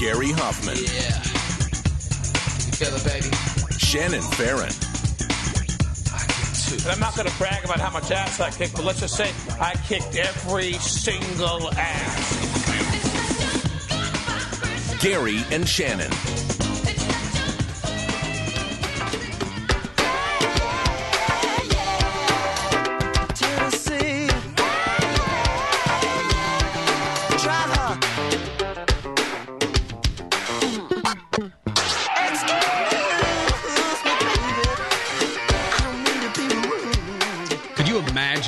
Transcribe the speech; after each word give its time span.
Gary 0.00 0.32
Hoffmann. 0.32 0.76
Yeah. 0.76 1.18
You 2.64 2.72
feel 2.72 2.94
it, 2.96 3.04
baby? 3.04 3.28
Shannon 3.76 4.22
Farren. 4.32 4.72
And 6.72 6.90
I'm 6.90 6.98
not 7.00 7.14
going 7.16 7.28
to 7.28 7.36
brag 7.36 7.62
about 7.66 7.80
how 7.80 7.90
much 7.90 8.10
ass 8.10 8.40
I 8.40 8.50
kicked, 8.50 8.76
but 8.76 8.86
let's 8.86 9.00
just 9.00 9.14
say 9.14 9.30
I 9.60 9.74
kicked 9.86 10.16
every 10.16 10.72
single 10.72 11.70
ass. 11.74 12.56
Gary 15.02 15.44
and 15.50 15.68
Shannon. 15.68 16.10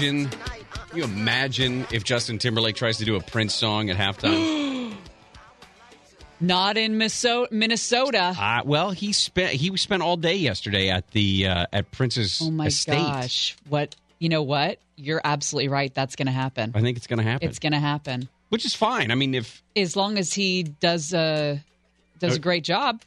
Imagine? 0.02 0.28
Can 0.88 0.98
you 0.98 1.04
imagine 1.04 1.86
if 1.92 2.04
Justin 2.04 2.38
Timberlake 2.38 2.76
tries 2.76 2.98
to 2.98 3.04
do 3.04 3.16
a 3.16 3.20
Prince 3.20 3.54
song 3.54 3.90
at 3.90 3.96
halftime? 3.96 4.94
Not 6.40 6.76
in 6.76 6.98
Minnesota. 6.98 8.34
uh, 8.36 8.62
well, 8.64 8.90
he 8.90 9.12
spent 9.12 9.52
he 9.52 9.76
spent 9.76 10.02
all 10.02 10.16
day 10.16 10.34
yesterday 10.34 10.88
at 10.90 11.08
the 11.12 11.46
uh, 11.46 11.66
at 11.72 11.90
Prince's 11.92 12.40
Oh 12.42 12.50
my 12.50 12.66
estate. 12.66 12.96
gosh. 12.96 13.56
What 13.68 13.94
you 14.18 14.28
know 14.28 14.42
what? 14.42 14.78
You're 14.96 15.20
absolutely 15.22 15.68
right. 15.68 15.92
That's 15.94 16.16
gonna 16.16 16.32
happen. 16.32 16.72
I 16.74 16.80
think 16.80 16.96
it's 16.96 17.06
going 17.06 17.18
to 17.18 17.24
happen, 17.24 17.48
It's 17.48 17.58
gonna 17.60 17.78
happen. 17.80 18.28
which 18.48 18.64
is 18.64 18.74
fine. 18.74 19.10
I 19.12 19.14
mean, 19.14 19.34
if 19.34 19.62
As 19.76 19.94
long 19.96 20.18
as 20.18 20.32
he 20.32 20.64
does 20.64 21.14
uh 21.14 21.58
does 22.18 22.36
a 22.36 22.40
great 22.40 22.64
job. 22.64 23.02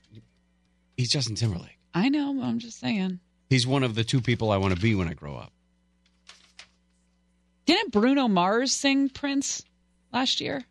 he's 0.98 1.10
Justin 1.10 1.36
Timberlake, 1.36 1.78
I 1.94 2.08
know, 2.10 2.42
I'm 2.42 2.60
just 2.60 2.80
saying. 2.80 3.20
he's 3.50 3.68
one 3.68 3.84
of 3.84 3.96
the 3.96 4.04
two 4.06 4.22
people 4.22 4.50
I 4.52 4.58
want 4.58 4.74
to 4.76 4.80
be 4.82 4.96
when 4.96 5.10
I 5.10 5.14
grow 5.14 5.36
up. 5.36 5.52
Didn't 7.66 7.92
Bruno 7.92 8.28
Mars 8.28 8.72
sing 8.74 9.10
Prince 9.10 9.64
last 10.14 10.40
year? 10.42 10.64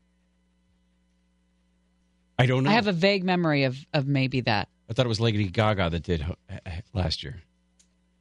I 2.38 2.46
don't 2.46 2.64
know. 2.64 2.70
I 2.70 2.74
have 2.74 2.86
a 2.86 2.92
vague 2.92 3.24
memory 3.24 3.64
of 3.64 3.76
of 3.92 4.06
maybe 4.06 4.40
that. 4.42 4.68
I 4.88 4.92
thought 4.92 5.06
it 5.06 5.08
was 5.08 5.20
Lady 5.20 5.46
Gaga 5.48 5.90
that 5.90 6.02
did 6.02 6.22
uh, 6.22 6.70
last 6.92 7.22
year. 7.22 7.42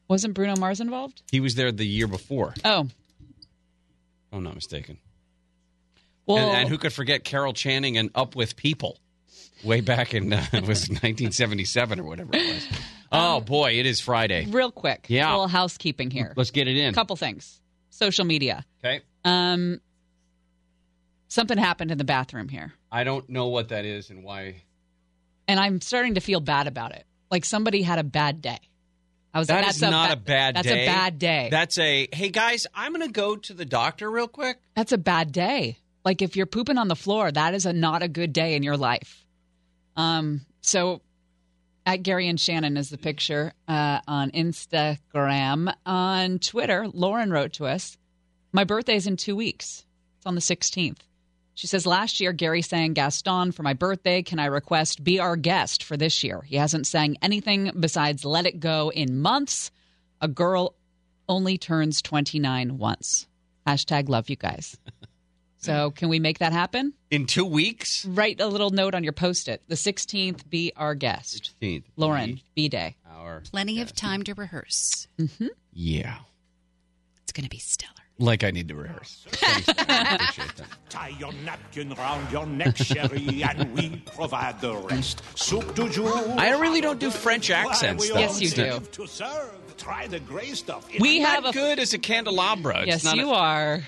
Wasn't 0.07 0.33
Bruno 0.33 0.55
Mars 0.55 0.79
involved? 0.79 1.23
He 1.31 1.39
was 1.39 1.55
there 1.55 1.71
the 1.71 1.85
year 1.85 2.07
before. 2.07 2.53
Oh. 2.63 2.87
I'm 4.31 4.43
not 4.43 4.55
mistaken. 4.55 4.97
Well, 6.25 6.37
and, 6.37 6.57
and 6.61 6.69
who 6.69 6.77
could 6.77 6.93
forget 6.93 7.23
Carol 7.23 7.53
Channing 7.53 7.97
and 7.97 8.09
Up 8.15 8.35
with 8.35 8.55
People, 8.55 8.97
way 9.63 9.81
back 9.81 10.13
in 10.13 10.31
uh, 10.31 10.45
it 10.53 10.61
was 10.67 10.87
1977 10.89 11.99
or 11.99 12.03
whatever 12.03 12.29
it 12.33 12.53
was. 12.53 12.67
Oh 13.15 13.41
boy, 13.41 13.73
it 13.73 13.85
is 13.85 14.01
Friday. 14.01 14.47
real 14.49 14.71
quick. 14.71 15.05
Yeah. 15.07 15.29
A 15.29 15.33
little 15.33 15.47
housekeeping 15.47 16.09
here. 16.09 16.33
Let's 16.35 16.49
get 16.49 16.67
it 16.67 16.75
in. 16.75 16.89
A 16.89 16.93
couple 16.93 17.15
things. 17.15 17.61
Social 17.93 18.25
media. 18.25 18.65
Okay. 18.83 19.01
Um 19.23 19.79
something 21.27 21.57
happened 21.57 21.91
in 21.91 21.97
the 21.97 22.03
bathroom 22.03 22.49
here. 22.49 22.73
I 22.91 23.03
don't 23.03 23.27
know 23.29 23.47
what 23.47 23.69
that 23.69 23.85
is 23.85 24.09
and 24.09 24.23
why. 24.23 24.63
And 25.47 25.59
I'm 25.59 25.81
starting 25.81 26.15
to 26.15 26.19
feel 26.21 26.39
bad 26.39 26.67
about 26.67 26.91
it. 26.93 27.05
Like 27.31 27.45
somebody 27.45 27.81
had 27.81 27.99
a 27.99 28.03
bad 28.03 28.41
day. 28.41 28.59
I 29.33 29.39
was 29.39 29.47
That 29.47 29.61
like, 29.61 29.69
is 29.71 29.79
that's 29.79 29.91
not 29.91 30.09
ba- 30.09 30.13
a 30.13 30.17
bad 30.17 30.55
that's 30.55 30.67
day. 30.67 30.85
That's 30.85 30.87
a 30.89 30.91
bad 30.93 31.19
day. 31.19 31.47
That's 31.51 31.77
a 31.79 32.07
hey 32.13 32.29
guys, 32.29 32.67
I'm 32.73 32.93
going 32.93 33.05
to 33.07 33.11
go 33.11 33.35
to 33.35 33.53
the 33.53 33.65
doctor 33.65 34.09
real 34.11 34.27
quick. 34.27 34.59
that's 34.75 34.91
a 34.91 34.97
bad 34.97 35.31
day. 35.31 35.77
Like 36.05 36.21
if 36.21 36.35
you're 36.35 36.45
pooping 36.45 36.77
on 36.77 36.87
the 36.87 36.95
floor, 36.95 37.31
that 37.31 37.53
is 37.53 37.65
a 37.65 37.73
not 37.73 38.03
a 38.03 38.07
good 38.07 38.33
day 38.33 38.55
in 38.55 38.63
your 38.63 38.77
life. 38.77 39.23
Um 39.95 40.41
so 40.61 41.01
at 41.85 42.03
Gary 42.03 42.27
and 42.27 42.39
Shannon 42.39 42.77
is 42.77 42.89
the 42.89 42.97
picture 42.97 43.53
uh, 43.67 43.99
on 44.07 44.31
Instagram. 44.31 45.73
On 45.85 46.39
Twitter, 46.39 46.87
Lauren 46.87 47.31
wrote 47.31 47.53
to 47.53 47.65
us, 47.65 47.97
My 48.51 48.63
birthday's 48.63 49.07
in 49.07 49.17
two 49.17 49.35
weeks. 49.35 49.85
It's 50.17 50.25
on 50.25 50.35
the 50.35 50.41
16th. 50.41 50.99
She 51.55 51.67
says, 51.67 51.85
Last 51.85 52.19
year, 52.19 52.33
Gary 52.33 52.61
sang 52.61 52.93
Gaston 52.93 53.51
for 53.51 53.63
my 53.63 53.73
birthday. 53.73 54.23
Can 54.23 54.39
I 54.39 54.45
request 54.45 55.03
be 55.03 55.19
our 55.19 55.35
guest 55.35 55.83
for 55.83 55.97
this 55.97 56.23
year? 56.23 56.41
He 56.41 56.55
hasn't 56.55 56.87
sang 56.87 57.17
anything 57.21 57.71
besides 57.79 58.25
Let 58.25 58.45
It 58.45 58.59
Go 58.59 58.91
in 58.91 59.21
months. 59.21 59.71
A 60.21 60.27
girl 60.27 60.75
only 61.27 61.57
turns 61.57 62.01
29 62.01 62.77
once. 62.77 63.27
Hashtag 63.67 64.09
love 64.09 64.29
you 64.29 64.35
guys. 64.35 64.77
So, 65.63 65.71
mm-hmm. 65.71 65.95
can 65.95 66.09
we 66.09 66.19
make 66.19 66.39
that 66.39 66.51
happen? 66.51 66.93
In 67.09 67.25
2 67.25 67.45
weeks? 67.45 68.05
Write 68.05 68.41
a 68.41 68.47
little 68.47 68.69
note 68.69 68.93
on 68.95 69.03
your 69.03 69.13
post 69.13 69.47
it. 69.47 69.63
The 69.69 69.75
16th, 69.75 70.49
be 70.49 70.73
our 70.75 70.93
guest. 70.93 71.53
16th. 71.61 71.83
Lauren, 71.95 72.41
B 72.53 72.67
Day. 72.69 72.97
Our 73.09 73.41
Plenty 73.49 73.79
of 73.81 73.95
time 73.95 74.23
to 74.23 74.33
rehearse. 74.33 75.07
Mm-hmm. 75.17 75.47
Yeah. 75.71 76.17
It's 77.23 77.31
going 77.31 77.45
to 77.45 77.49
be 77.49 77.59
stellar. 77.59 77.93
Like 78.19 78.43
I 78.43 78.51
need 78.51 78.67
to 78.67 78.75
rehearse. 78.75 79.25
Thanks, 79.31 79.67
man. 79.87 80.15
Appreciate 80.15 80.55
that. 80.57 80.67
Tie 80.89 81.15
your 81.17 81.31
napkin 81.45 81.93
round 81.93 82.31
your 82.31 82.45
neck, 82.45 82.77
Sherry, 82.77 83.41
and 83.43 83.73
we 83.73 84.03
provide 84.15 84.61
the 84.61 84.75
rest. 84.75 85.23
Soup 85.37 85.73
du 85.73 85.89
jour. 85.89 86.11
I 86.37 86.51
really 86.59 86.79
don't 86.81 86.99
do 86.99 87.09
French 87.09 87.49
accents, 87.49 88.07
though. 88.09 88.19
Yes, 88.19 88.39
you 88.41 88.49
do. 88.49 88.79
To 88.79 89.07
serve. 89.07 89.49
Try 89.77 90.07
the 90.07 90.19
gray 90.19 90.49
stuff. 90.53 90.87
We 90.99 91.19
Not 91.19 91.29
have 91.29 91.45
a 91.45 91.51
good 91.53 91.79
as 91.79 91.93
a 91.93 91.97
candelabra. 91.97 92.79
It's 92.81 92.87
yes, 92.87 93.03
not 93.03 93.15
you 93.17 93.31
a- 93.31 93.35
are. 93.35 93.83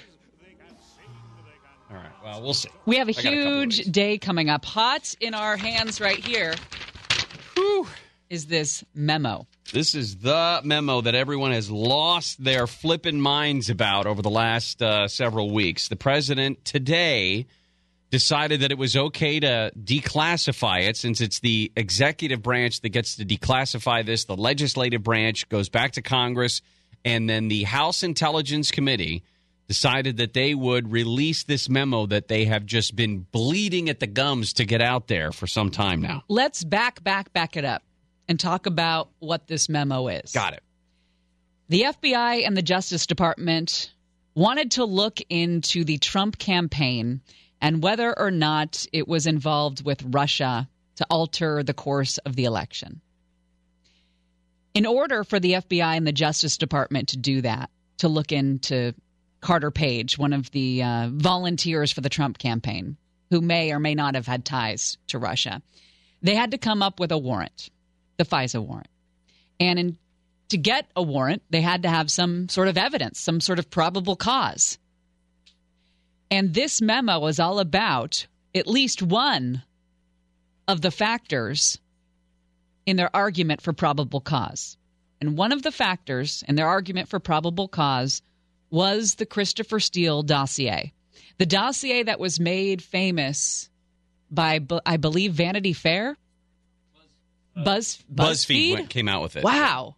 Well, 2.25 2.41
we'll 2.41 2.53
see. 2.55 2.69
We 2.85 2.97
have 2.97 3.07
a 3.07 3.11
I 3.11 3.21
got 3.21 3.25
a 3.25 3.29
huge 3.29 3.85
day 3.85 4.17
coming 4.17 4.49
up. 4.49 4.65
Hot 4.65 5.13
in 5.21 5.33
our 5.35 5.55
hands 5.55 6.01
right 6.01 6.17
here 6.17 6.35
here 6.35 7.85
is 8.29 8.47
this 8.47 8.83
memo. 8.93 9.47
This 9.71 9.95
is 9.95 10.17
the 10.17 10.61
memo 10.63 11.01
that 11.01 11.15
everyone 11.15 11.51
has 11.51 11.69
lost 11.69 12.43
their 12.43 12.67
flippin' 12.67 13.21
minds 13.21 13.69
about 13.69 14.07
over 14.07 14.21
the 14.21 14.29
last 14.29 14.81
uh, 14.81 15.07
several 15.07 15.51
weeks. 15.51 15.87
The 15.87 15.95
president 15.95 16.65
today 16.65 17.45
decided 18.11 18.61
that 18.61 18.71
it 18.71 18.77
was 18.77 18.95
okay 18.95 19.39
to 19.39 19.71
declassify 19.77 20.87
it 20.87 20.97
since 20.97 21.21
it's 21.21 21.39
the 21.39 21.71
executive 21.75 22.41
branch 22.41 22.81
that 22.81 22.89
gets 22.89 23.15
to 23.17 23.25
declassify 23.25 24.05
this. 24.05 24.25
The 24.25 24.35
legislative 24.35 25.03
branch 25.03 25.47
goes 25.49 25.69
back 25.69 25.93
to 25.93 26.01
Congress, 26.01 26.61
and 27.03 27.29
then 27.29 27.47
the 27.47 27.63
House 27.63 28.03
Intelligence 28.03 28.71
Committee 28.71 29.23
decided 29.67 30.17
that 30.17 30.33
they 30.33 30.53
would 30.53 30.91
release 30.91 31.43
this 31.43 31.69
memo 31.69 32.05
that 32.05 32.27
they 32.27 32.45
have 32.45 32.65
just 32.65 32.95
been 32.95 33.25
bleeding 33.31 33.89
at 33.89 33.99
the 33.99 34.07
gums 34.07 34.53
to 34.53 34.65
get 34.65 34.81
out 34.81 35.07
there 35.07 35.31
for 35.31 35.47
some 35.47 35.71
time 35.71 36.01
now. 36.01 36.23
Let's 36.27 36.63
back, 36.63 37.03
back, 37.03 37.33
back 37.33 37.57
it 37.57 37.65
up 37.65 37.83
and 38.27 38.39
talk 38.39 38.65
about 38.65 39.09
what 39.19 39.47
this 39.47 39.69
memo 39.69 40.07
is. 40.07 40.31
Got 40.31 40.53
it. 40.53 40.63
The 41.69 41.83
FBI 41.83 42.45
and 42.45 42.55
the 42.55 42.61
Justice 42.61 43.07
Department 43.07 43.91
wanted 44.35 44.71
to 44.71 44.85
look 44.85 45.19
into 45.29 45.83
the 45.83 45.97
Trump 45.97 46.37
campaign 46.37 47.21
and 47.61 47.81
whether 47.81 48.17
or 48.17 48.29
not 48.31 48.85
it 48.93 49.07
was 49.07 49.25
involved 49.25 49.83
with 49.83 50.03
Russia 50.03 50.69
to 50.97 51.07
alter 51.09 51.63
the 51.63 51.73
course 51.73 52.17
of 52.19 52.35
the 52.35 52.45
election. 52.45 53.01
In 54.73 54.85
order 54.85 55.23
for 55.23 55.39
the 55.39 55.53
FBI 55.53 55.97
and 55.97 56.05
the 56.05 56.11
Justice 56.11 56.57
Department 56.57 57.09
to 57.09 57.17
do 57.17 57.41
that, 57.41 57.69
to 57.97 58.09
look 58.09 58.31
into 58.31 58.93
Carter 59.45 59.69
Page, 59.69 60.17
one 60.17 60.33
of 60.33 60.49
the 60.51 60.81
uh, 60.81 61.09
volunteers 61.13 61.91
for 61.91 62.01
the 62.01 62.09
Trump 62.09 62.39
campaign, 62.39 62.97
who 63.29 63.41
may 63.41 63.71
or 63.71 63.79
may 63.79 63.93
not 63.93 64.15
have 64.15 64.25
had 64.25 64.43
ties 64.43 64.97
to 65.07 65.19
Russia, 65.19 65.61
they 66.23 66.33
had 66.33 66.51
to 66.51 66.57
come 66.57 66.81
up 66.81 66.99
with 66.99 67.11
a 67.11 67.17
warrant, 67.17 67.69
the 68.17 68.25
FISA 68.25 68.59
warrant. 68.59 68.87
And 69.59 69.77
in, 69.77 69.97
to 70.49 70.57
get 70.57 70.87
a 70.95 71.03
warrant, 71.03 71.43
they 71.51 71.61
had 71.61 71.83
to 71.83 71.89
have 71.89 72.09
some 72.09 72.49
sort 72.49 72.67
of 72.67 72.77
evidence, 72.77 73.19
some 73.19 73.39
sort 73.39 73.59
of 73.59 73.69
probable 73.69 74.15
cause. 74.15 74.79
And 76.31 76.55
this 76.55 76.81
memo 76.81 77.19
was 77.19 77.39
all 77.39 77.59
about 77.59 78.25
at 78.55 78.65
least 78.65 79.03
one 79.03 79.61
of 80.67 80.81
the 80.81 80.89
factors 80.91 81.77
in 82.87 82.95
their 82.95 83.15
argument 83.15 83.61
for 83.61 83.73
probable 83.73 84.21
cause. 84.21 84.75
And 85.21 85.37
one 85.37 85.51
of 85.51 85.61
the 85.61 85.71
factors 85.71 86.43
in 86.47 86.55
their 86.55 86.67
argument 86.67 87.09
for 87.09 87.19
probable 87.19 87.67
cause 87.67 88.23
was 88.69 89.15
the 89.15 89.25
Christopher 89.25 89.79
Steele 89.79 90.23
dossier. 90.23 90.93
The 91.37 91.45
dossier 91.45 92.03
that 92.03 92.19
was 92.19 92.39
made 92.39 92.81
famous 92.81 93.69
by, 94.31 94.59
I 94.85 94.97
believe, 94.97 95.33
Vanity 95.33 95.73
Fair? 95.73 96.17
Buzz, 97.55 97.99
uh, 98.11 98.23
BuzzFeed, 98.23 98.25
BuzzFeed? 98.25 98.73
went- 98.73 98.89
came 98.89 99.07
out 99.07 99.21
with 99.21 99.35
it. 99.37 99.43
Wow. 99.43 99.95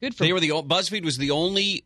Good 0.00 0.14
for 0.14 0.24
They 0.24 0.32
were 0.32 0.40
the 0.40 0.48
BuzzFeed 0.50 1.04
was 1.04 1.18
the 1.18 1.30
only 1.30 1.84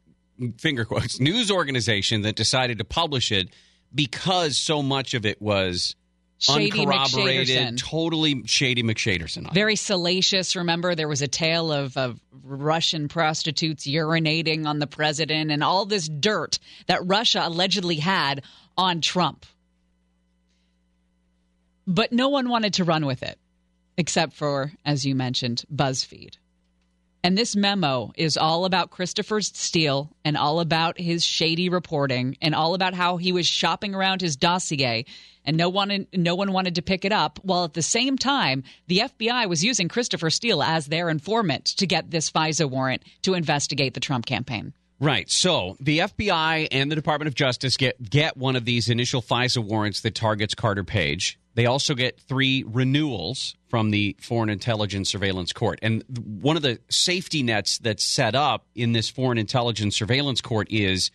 finger 0.58 0.84
quotes 0.84 1.20
news 1.20 1.50
organization 1.50 2.22
that 2.22 2.36
decided 2.36 2.78
to 2.78 2.84
publish 2.84 3.32
it 3.32 3.48
because 3.94 4.56
so 4.56 4.82
much 4.82 5.14
of 5.14 5.24
it 5.26 5.40
was 5.40 5.96
Shady 6.38 6.80
uncorroborated, 6.80 7.48
McShaderson. 7.48 7.78
totally 7.78 8.42
shady 8.46 8.82
McShaderson. 8.82 9.52
very 9.54 9.76
salacious. 9.76 10.56
Remember, 10.56 10.94
there 10.94 11.08
was 11.08 11.22
a 11.22 11.28
tale 11.28 11.72
of, 11.72 11.96
of 11.96 12.20
Russian 12.42 13.08
prostitutes 13.08 13.86
urinating 13.86 14.66
on 14.66 14.78
the 14.78 14.86
president 14.86 15.50
and 15.50 15.64
all 15.64 15.86
this 15.86 16.08
dirt 16.08 16.58
that 16.86 17.00
Russia 17.06 17.42
allegedly 17.44 17.96
had 17.96 18.42
on 18.76 19.00
Trump. 19.00 19.46
but 21.86 22.12
no 22.12 22.28
one 22.30 22.48
wanted 22.48 22.74
to 22.74 22.84
run 22.84 23.04
with 23.06 23.22
it, 23.22 23.38
except 23.96 24.32
for, 24.32 24.72
as 24.84 25.04
you 25.04 25.14
mentioned, 25.14 25.64
BuzzFeed. 25.74 26.36
And 27.22 27.38
this 27.38 27.56
memo 27.56 28.12
is 28.16 28.36
all 28.36 28.64
about 28.66 28.90
Christopher 28.90 29.40
Steele 29.40 30.10
and 30.24 30.36
all 30.36 30.60
about 30.60 30.98
his 30.98 31.24
shady 31.24 31.68
reporting 31.70 32.36
and 32.42 32.54
all 32.54 32.74
about 32.74 32.92
how 32.92 33.16
he 33.16 33.32
was 33.32 33.46
shopping 33.46 33.94
around 33.94 34.20
his 34.20 34.36
dossier 34.36 35.06
and 35.44 35.56
no 35.56 35.68
one 35.68 36.06
no 36.12 36.34
one 36.34 36.52
wanted 36.52 36.76
to 36.76 36.82
pick 36.82 37.04
it 37.04 37.12
up 37.12 37.38
while 37.42 37.64
at 37.64 37.74
the 37.74 37.82
same 37.82 38.16
time 38.16 38.62
the 38.86 38.98
FBI 38.98 39.48
was 39.48 39.64
using 39.64 39.88
Christopher 39.88 40.30
Steele 40.30 40.62
as 40.62 40.86
their 40.86 41.08
informant 41.08 41.64
to 41.66 41.86
get 41.86 42.10
this 42.10 42.30
FISA 42.30 42.68
warrant 42.68 43.02
to 43.22 43.34
investigate 43.34 43.94
the 43.94 44.00
Trump 44.00 44.26
campaign. 44.26 44.72
Right. 45.00 45.30
So 45.30 45.76
the 45.80 45.98
FBI 45.98 46.68
and 46.70 46.90
the 46.90 46.96
Department 46.96 47.28
of 47.28 47.34
Justice 47.34 47.76
get 47.76 48.02
get 48.10 48.36
one 48.36 48.56
of 48.56 48.64
these 48.64 48.88
initial 48.88 49.20
FISA 49.20 49.62
warrants 49.62 50.00
that 50.02 50.14
targets 50.14 50.54
Carter 50.54 50.84
Page. 50.84 51.38
They 51.54 51.66
also 51.66 51.94
get 51.94 52.18
three 52.20 52.64
renewals 52.66 53.54
from 53.68 53.90
the 53.90 54.16
Foreign 54.20 54.48
Intelligence 54.48 55.08
Surveillance 55.08 55.52
Court. 55.52 55.78
And 55.82 56.02
one 56.40 56.56
of 56.56 56.62
the 56.62 56.80
safety 56.88 57.42
nets 57.42 57.78
that's 57.78 58.04
set 58.04 58.34
up 58.34 58.66
in 58.74 58.92
this 58.92 59.08
Foreign 59.08 59.38
Intelligence 59.38 59.96
Surveillance 59.96 60.40
Court 60.40 60.68
is 60.70 61.10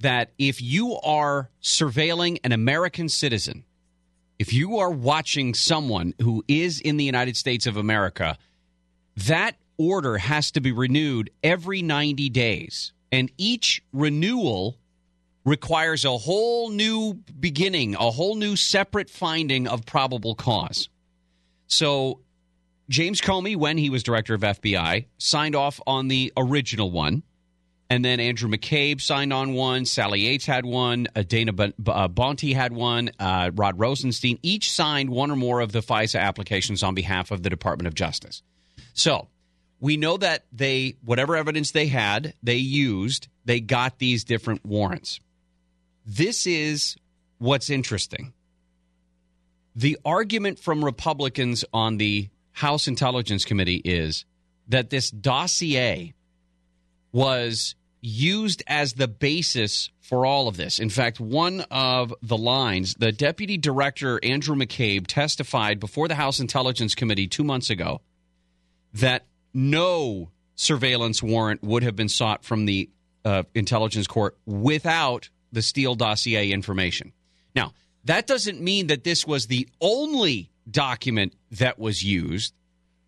that 0.00 0.32
if 0.38 0.60
you 0.60 0.96
are 1.00 1.50
surveilling 1.62 2.38
an 2.42 2.52
American 2.52 3.08
citizen, 3.08 3.64
if 4.38 4.52
you 4.52 4.78
are 4.78 4.90
watching 4.90 5.54
someone 5.54 6.14
who 6.20 6.44
is 6.48 6.80
in 6.80 6.96
the 6.96 7.04
United 7.04 7.36
States 7.36 7.66
of 7.66 7.76
America, 7.76 8.36
that 9.16 9.56
order 9.78 10.18
has 10.18 10.50
to 10.52 10.60
be 10.60 10.72
renewed 10.72 11.30
every 11.42 11.82
90 11.82 12.28
days. 12.30 12.92
And 13.12 13.30
each 13.38 13.82
renewal 13.92 14.76
requires 15.44 16.04
a 16.04 16.18
whole 16.18 16.70
new 16.70 17.14
beginning, 17.38 17.94
a 17.94 18.10
whole 18.10 18.34
new 18.34 18.56
separate 18.56 19.08
finding 19.08 19.68
of 19.68 19.86
probable 19.86 20.34
cause. 20.34 20.88
So 21.68 22.20
James 22.88 23.20
Comey, 23.20 23.56
when 23.56 23.78
he 23.78 23.90
was 23.90 24.02
director 24.02 24.34
of 24.34 24.42
FBI, 24.42 25.06
signed 25.18 25.54
off 25.54 25.80
on 25.86 26.08
the 26.08 26.32
original 26.36 26.90
one. 26.90 27.22
And 27.88 28.04
then 28.04 28.18
Andrew 28.18 28.50
McCabe 28.50 29.00
signed 29.00 29.32
on 29.32 29.54
one. 29.54 29.84
Sally 29.84 30.22
Yates 30.22 30.44
had 30.44 30.66
one. 30.66 31.06
Uh, 31.14 31.22
Dana 31.22 31.52
B- 31.52 31.72
uh, 31.86 32.08
Boente 32.08 32.52
had 32.52 32.72
one. 32.72 33.10
Uh, 33.18 33.52
Rod 33.54 33.78
Rosenstein 33.78 34.38
each 34.42 34.72
signed 34.72 35.08
one 35.08 35.30
or 35.30 35.36
more 35.36 35.60
of 35.60 35.70
the 35.70 35.80
FISA 35.80 36.20
applications 36.20 36.82
on 36.82 36.94
behalf 36.94 37.30
of 37.30 37.44
the 37.44 37.50
Department 37.50 37.86
of 37.86 37.94
Justice. 37.94 38.42
So 38.92 39.28
we 39.78 39.96
know 39.96 40.16
that 40.16 40.46
they, 40.52 40.96
whatever 41.04 41.36
evidence 41.36 41.70
they 41.70 41.86
had, 41.86 42.34
they 42.42 42.56
used, 42.56 43.28
they 43.44 43.60
got 43.60 43.98
these 43.98 44.24
different 44.24 44.64
warrants. 44.64 45.20
This 46.04 46.46
is 46.46 46.96
what's 47.38 47.70
interesting. 47.70 48.32
The 49.76 49.98
argument 50.04 50.58
from 50.58 50.84
Republicans 50.84 51.64
on 51.72 51.98
the 51.98 52.30
House 52.52 52.88
Intelligence 52.88 53.44
Committee 53.44 53.82
is 53.84 54.24
that 54.68 54.90
this 54.90 55.10
dossier 55.10 56.14
was 57.16 57.74
used 58.02 58.62
as 58.66 58.92
the 58.92 59.08
basis 59.08 59.88
for 60.02 60.26
all 60.26 60.48
of 60.48 60.58
this. 60.58 60.78
In 60.78 60.90
fact, 60.90 61.18
one 61.18 61.62
of 61.70 62.12
the 62.20 62.36
lines, 62.36 62.92
the 62.98 63.10
Deputy 63.10 63.56
Director 63.56 64.20
Andrew 64.22 64.54
McCabe 64.54 65.06
testified 65.06 65.80
before 65.80 66.08
the 66.08 66.14
House 66.14 66.40
Intelligence 66.40 66.94
Committee 66.94 67.26
two 67.26 67.42
months 67.42 67.70
ago 67.70 68.02
that 68.92 69.24
no 69.54 70.30
surveillance 70.56 71.22
warrant 71.22 71.62
would 71.64 71.84
have 71.84 71.96
been 71.96 72.10
sought 72.10 72.44
from 72.44 72.66
the 72.66 72.90
uh, 73.24 73.44
intelligence 73.54 74.06
court 74.06 74.36
without 74.44 75.30
the 75.52 75.62
Steele 75.62 75.94
dossier 75.94 76.50
information. 76.50 77.14
Now, 77.54 77.72
that 78.04 78.26
doesn't 78.26 78.60
mean 78.60 78.88
that 78.88 79.04
this 79.04 79.26
was 79.26 79.46
the 79.46 79.66
only 79.80 80.50
document 80.70 81.32
that 81.52 81.78
was 81.78 82.04
used, 82.04 82.52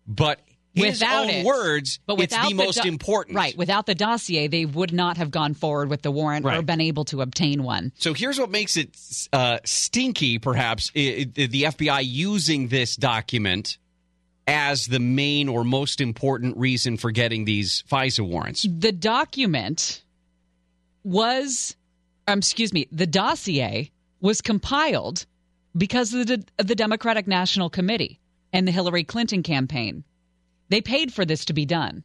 but 0.07 0.39
his 0.73 0.99
Without 1.01 1.23
own 1.23 1.29
it. 1.29 1.45
words, 1.45 1.99
But 2.05 2.13
it's 2.21 2.33
without 2.33 2.49
the 2.49 2.53
most 2.55 2.81
do- 2.83 2.87
important. 2.87 3.35
Right. 3.35 3.57
Without 3.57 3.85
the 3.85 3.95
dossier, 3.95 4.47
they 4.47 4.65
would 4.65 4.93
not 4.93 5.17
have 5.17 5.31
gone 5.31 5.53
forward 5.55 5.89
with 5.89 6.01
the 6.03 6.11
warrant 6.11 6.45
or 6.45 6.61
been 6.61 6.79
able 6.81 7.05
to 7.05 7.21
obtain 7.21 7.63
one. 7.63 7.91
So 7.97 8.13
here's 8.13 8.39
what 8.39 8.51
makes 8.51 8.77
it 8.77 8.95
uh, 9.33 9.59
stinky, 9.65 10.37
perhaps, 10.39 10.91
the 10.91 11.25
FBI 11.25 12.01
using 12.05 12.67
this 12.67 12.95
document 12.95 13.77
as 14.47 14.85
the 14.87 14.99
main 14.99 15.47
or 15.49 15.63
most 15.63 16.01
important 16.01 16.57
reason 16.57 16.97
for 16.97 17.11
getting 17.11 17.45
these 17.45 17.83
FISA 17.91 18.27
warrants. 18.27 18.65
The 18.69 18.91
document 18.91 20.03
was, 21.03 21.75
um, 22.27 22.39
excuse 22.39 22.73
me, 22.73 22.87
the 22.91 23.07
dossier 23.07 23.91
was 24.21 24.41
compiled 24.41 25.25
because 25.77 26.13
of 26.13 26.27
the, 26.27 26.43
of 26.57 26.67
the 26.67 26.75
Democratic 26.75 27.27
National 27.27 27.69
Committee 27.69 28.19
and 28.51 28.67
the 28.67 28.71
Hillary 28.71 29.03
Clinton 29.03 29.43
campaign. 29.43 30.03
They 30.69 30.81
paid 30.81 31.13
for 31.13 31.25
this 31.25 31.45
to 31.45 31.53
be 31.53 31.65
done. 31.65 32.03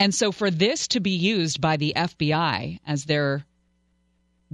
And 0.00 0.14
so 0.14 0.32
for 0.32 0.50
this 0.50 0.88
to 0.88 1.00
be 1.00 1.10
used 1.10 1.60
by 1.60 1.76
the 1.76 1.92
FBI 1.96 2.80
as 2.86 3.04
their 3.04 3.44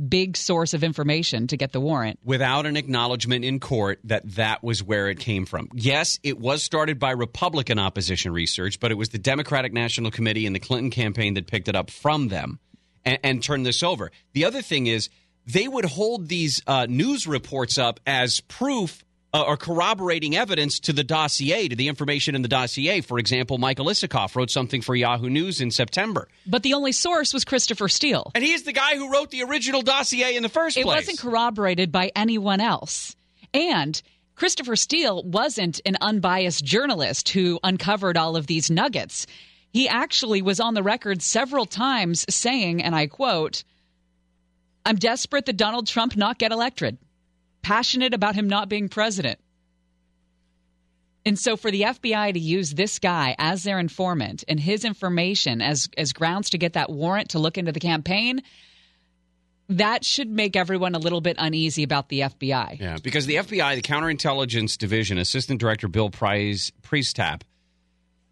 big 0.08 0.36
source 0.36 0.72
of 0.72 0.82
information 0.82 1.46
to 1.48 1.56
get 1.56 1.72
the 1.72 1.80
warrant, 1.80 2.18
Without 2.24 2.66
an 2.66 2.76
acknowledgement 2.76 3.44
in 3.44 3.60
court 3.60 4.00
that 4.04 4.22
that 4.36 4.62
was 4.62 4.82
where 4.82 5.08
it 5.08 5.18
came 5.18 5.46
from. 5.46 5.68
Yes, 5.74 6.18
it 6.22 6.38
was 6.38 6.62
started 6.62 6.98
by 6.98 7.10
Republican 7.10 7.78
opposition 7.78 8.32
research, 8.32 8.80
but 8.80 8.90
it 8.90 8.94
was 8.94 9.10
the 9.10 9.18
Democratic 9.18 9.72
National 9.72 10.10
Committee 10.10 10.46
and 10.46 10.54
the 10.54 10.60
Clinton 10.60 10.90
campaign 10.90 11.34
that 11.34 11.46
picked 11.46 11.68
it 11.68 11.76
up 11.76 11.90
from 11.90 12.28
them 12.28 12.58
and, 13.04 13.18
and 13.22 13.42
turned 13.42 13.66
this 13.66 13.82
over. 13.82 14.10
The 14.32 14.44
other 14.44 14.62
thing 14.62 14.86
is, 14.86 15.10
they 15.46 15.66
would 15.66 15.86
hold 15.86 16.28
these 16.28 16.62
uh, 16.66 16.86
news 16.88 17.26
reports 17.26 17.78
up 17.78 17.98
as 18.06 18.40
proof 18.40 19.04
uh, 19.32 19.42
or 19.42 19.56
corroborating 19.56 20.36
evidence 20.36 20.80
to 20.80 20.92
the 20.92 21.04
dossier, 21.04 21.68
to 21.68 21.76
the 21.76 21.88
information 21.88 22.34
in 22.34 22.42
the 22.42 22.48
dossier. 22.48 23.00
For 23.00 23.18
example, 23.18 23.58
Michael 23.58 23.86
Isikoff 23.86 24.34
wrote 24.34 24.50
something 24.50 24.82
for 24.82 24.94
Yahoo 24.94 25.30
News 25.30 25.60
in 25.60 25.70
September. 25.70 26.28
but 26.46 26.62
the 26.62 26.74
only 26.74 26.92
source 26.92 27.32
was 27.32 27.44
Christopher 27.44 27.88
Steele. 27.88 28.32
And 28.34 28.42
he 28.42 28.52
is 28.52 28.64
the 28.64 28.72
guy 28.72 28.96
who 28.96 29.12
wrote 29.12 29.30
the 29.30 29.42
original 29.42 29.82
dossier 29.82 30.36
in 30.36 30.42
the 30.42 30.48
first 30.48 30.76
It 30.76 30.82
place. 30.82 30.94
It 30.94 31.08
wasn't 31.08 31.18
corroborated 31.20 31.92
by 31.92 32.10
anyone 32.16 32.60
else. 32.60 33.14
And 33.54 34.00
Christopher 34.34 34.76
Steele 34.76 35.22
wasn't 35.22 35.80
an 35.84 35.96
unbiased 36.00 36.64
journalist 36.64 37.28
who 37.28 37.60
uncovered 37.62 38.16
all 38.16 38.36
of 38.36 38.46
these 38.46 38.70
nuggets. 38.70 39.26
He 39.72 39.88
actually 39.88 40.42
was 40.42 40.58
on 40.58 40.74
the 40.74 40.82
record 40.82 41.22
several 41.22 41.66
times 41.66 42.24
saying, 42.28 42.82
and 42.82 42.94
I 42.94 43.06
quote, 43.06 43.62
I'm 44.84 44.96
desperate 44.96 45.46
that 45.46 45.56
Donald 45.56 45.86
Trump 45.86 46.16
not 46.16 46.38
get 46.38 46.52
elected, 46.52 46.98
passionate 47.62 48.14
about 48.14 48.34
him 48.34 48.48
not 48.48 48.68
being 48.68 48.88
president. 48.88 49.38
And 51.26 51.38
so 51.38 51.56
for 51.56 51.70
the 51.70 51.82
FBI 51.82 52.32
to 52.32 52.40
use 52.40 52.72
this 52.72 52.98
guy 52.98 53.36
as 53.38 53.62
their 53.62 53.78
informant 53.78 54.42
and 54.48 54.58
his 54.58 54.84
information 54.84 55.60
as 55.60 55.88
as 55.98 56.12
grounds 56.12 56.50
to 56.50 56.58
get 56.58 56.72
that 56.72 56.90
warrant 56.90 57.30
to 57.30 57.38
look 57.38 57.58
into 57.58 57.72
the 57.72 57.80
campaign, 57.80 58.40
that 59.68 60.04
should 60.04 60.30
make 60.30 60.56
everyone 60.56 60.94
a 60.94 60.98
little 60.98 61.20
bit 61.20 61.36
uneasy 61.38 61.82
about 61.82 62.08
the 62.08 62.20
FBI. 62.20 62.80
Yeah, 62.80 62.96
because 63.02 63.26
the 63.26 63.36
FBI, 63.36 63.76
the 63.76 63.82
Counterintelligence 63.82 64.78
Division, 64.78 65.18
Assistant 65.18 65.60
Director 65.60 65.88
Bill 65.88 66.10
Price, 66.10 66.72
Priestap, 66.82 67.42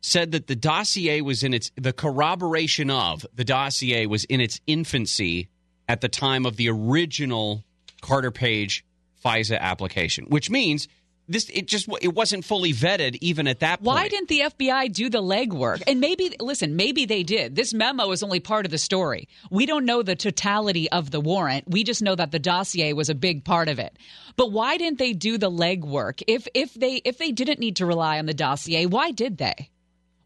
said 0.00 0.32
that 0.32 0.46
the 0.46 0.56
dossier 0.56 1.20
was 1.20 1.42
in 1.42 1.52
its 1.52 1.70
the 1.76 1.92
corroboration 1.92 2.90
of 2.90 3.26
the 3.34 3.44
dossier 3.44 4.06
was 4.06 4.24
in 4.24 4.40
its 4.40 4.60
infancy 4.66 5.48
at 5.88 6.00
the 6.00 6.08
time 6.08 6.46
of 6.46 6.56
the 6.56 6.70
original 6.70 7.64
Carter 8.00 8.30
Page 8.30 8.84
FISA 9.24 9.58
application, 9.58 10.26
which 10.26 10.50
means 10.50 10.88
this 11.28 11.50
it 11.52 11.66
just 11.66 11.88
it 12.00 12.14
wasn't 12.14 12.44
fully 12.44 12.72
vetted 12.72 13.18
even 13.20 13.46
at 13.46 13.60
that 13.60 13.80
point. 13.80 13.86
Why 13.86 14.08
didn't 14.08 14.28
the 14.28 14.40
FBI 14.40 14.92
do 14.92 15.10
the 15.10 15.22
legwork? 15.22 15.82
And 15.86 16.00
maybe, 16.00 16.34
listen, 16.40 16.74
maybe 16.74 17.04
they 17.04 17.22
did. 17.22 17.54
This 17.54 17.74
memo 17.74 18.10
is 18.12 18.22
only 18.22 18.40
part 18.40 18.64
of 18.64 18.70
the 18.70 18.78
story. 18.78 19.28
We 19.50 19.66
don't 19.66 19.84
know 19.84 20.02
the 20.02 20.16
totality 20.16 20.90
of 20.90 21.10
the 21.10 21.20
warrant. 21.20 21.64
We 21.68 21.84
just 21.84 22.02
know 22.02 22.14
that 22.14 22.32
the 22.32 22.38
dossier 22.38 22.94
was 22.94 23.10
a 23.10 23.14
big 23.14 23.44
part 23.44 23.68
of 23.68 23.78
it. 23.78 23.98
But 24.36 24.52
why 24.52 24.78
didn't 24.78 24.98
they 24.98 25.12
do 25.12 25.36
the 25.36 25.50
legwork? 25.50 26.22
If 26.26 26.48
if 26.54 26.72
they 26.74 26.96
if 27.04 27.18
they 27.18 27.32
didn't 27.32 27.60
need 27.60 27.76
to 27.76 27.86
rely 27.86 28.18
on 28.18 28.26
the 28.26 28.34
dossier, 28.34 28.86
why 28.86 29.10
did 29.10 29.36
they? 29.36 29.70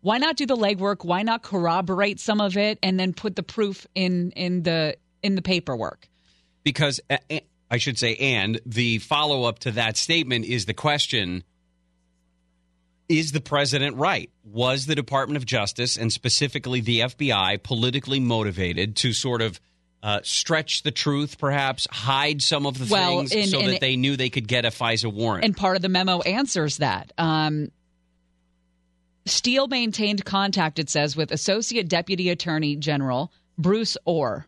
Why 0.03 0.19
not 0.19 0.37
do 0.37 0.47
the 0.47 0.57
legwork? 0.57 1.05
Why 1.05 1.23
not 1.23 1.43
corroborate 1.43 2.21
some 2.21 2.41
of 2.41 2.57
it 2.57 2.79
and 2.83 2.99
then 2.99 3.13
put 3.13 3.35
the 3.35 3.43
proof 3.43 3.87
in 3.95 4.31
in 4.33 4.63
the 4.63 4.97
in 5.23 5.35
the 5.35 5.43
paperwork? 5.43 6.09
because 6.65 7.01
I 7.73 7.79
should 7.79 7.99
say, 7.99 8.17
and 8.17 8.61
the 8.67 8.99
follow 8.99 9.45
up 9.45 9.61
to 9.61 9.71
that 9.73 9.97
statement 9.97 10.45
is 10.45 10.67
the 10.67 10.75
question 10.75 11.43
Is 13.09 13.33
the 13.33 13.41
president 13.41 13.97
right? 13.97 14.31
Was 14.45 14.85
the 14.85 14.95
Department 14.95 15.39
of 15.39 15.47
Justice 15.47 15.97
and 15.97 16.13
specifically 16.13 16.83
the 16.83 17.01
FBI 17.01 17.63
politically 17.63 18.21
motivated 18.21 18.95
to 18.97 19.15
sort 19.15 19.41
of 19.41 19.59
uh, 20.03 20.21
stretch 20.23 20.83
the 20.83 20.91
truth, 20.91 21.39
perhaps 21.39 21.87
hide 21.91 22.43
some 22.43 22.67
of 22.67 22.77
the 22.79 22.93
Well, 22.93 23.19
things 23.21 23.33
in- 23.33 23.47
so 23.47 23.61
in- 23.61 23.71
that 23.71 23.81
they 23.81 23.97
knew 23.97 24.17
they 24.17 24.31
could 24.31 24.47
get 24.49 24.65
a 24.67 24.71
FISA 24.71 25.11
warrant? 25.11 25.45
And 25.45 25.57
part 25.57 25.77
of 25.77 25.83
the 25.83 25.89
memo 25.89 26.21
answers 26.21 26.77
that. 26.79 27.11
Um, 27.17 27.71
Steele 29.25 29.69
maintained 29.69 30.25
contact, 30.25 30.79
it 30.79 30.91
says, 30.91 31.17
with 31.17 31.31
Associate 31.31 31.89
Deputy 31.89 32.29
Attorney 32.29 32.77
General 32.77 33.33
Bruce 33.57 33.97
Ohr. 34.05 34.47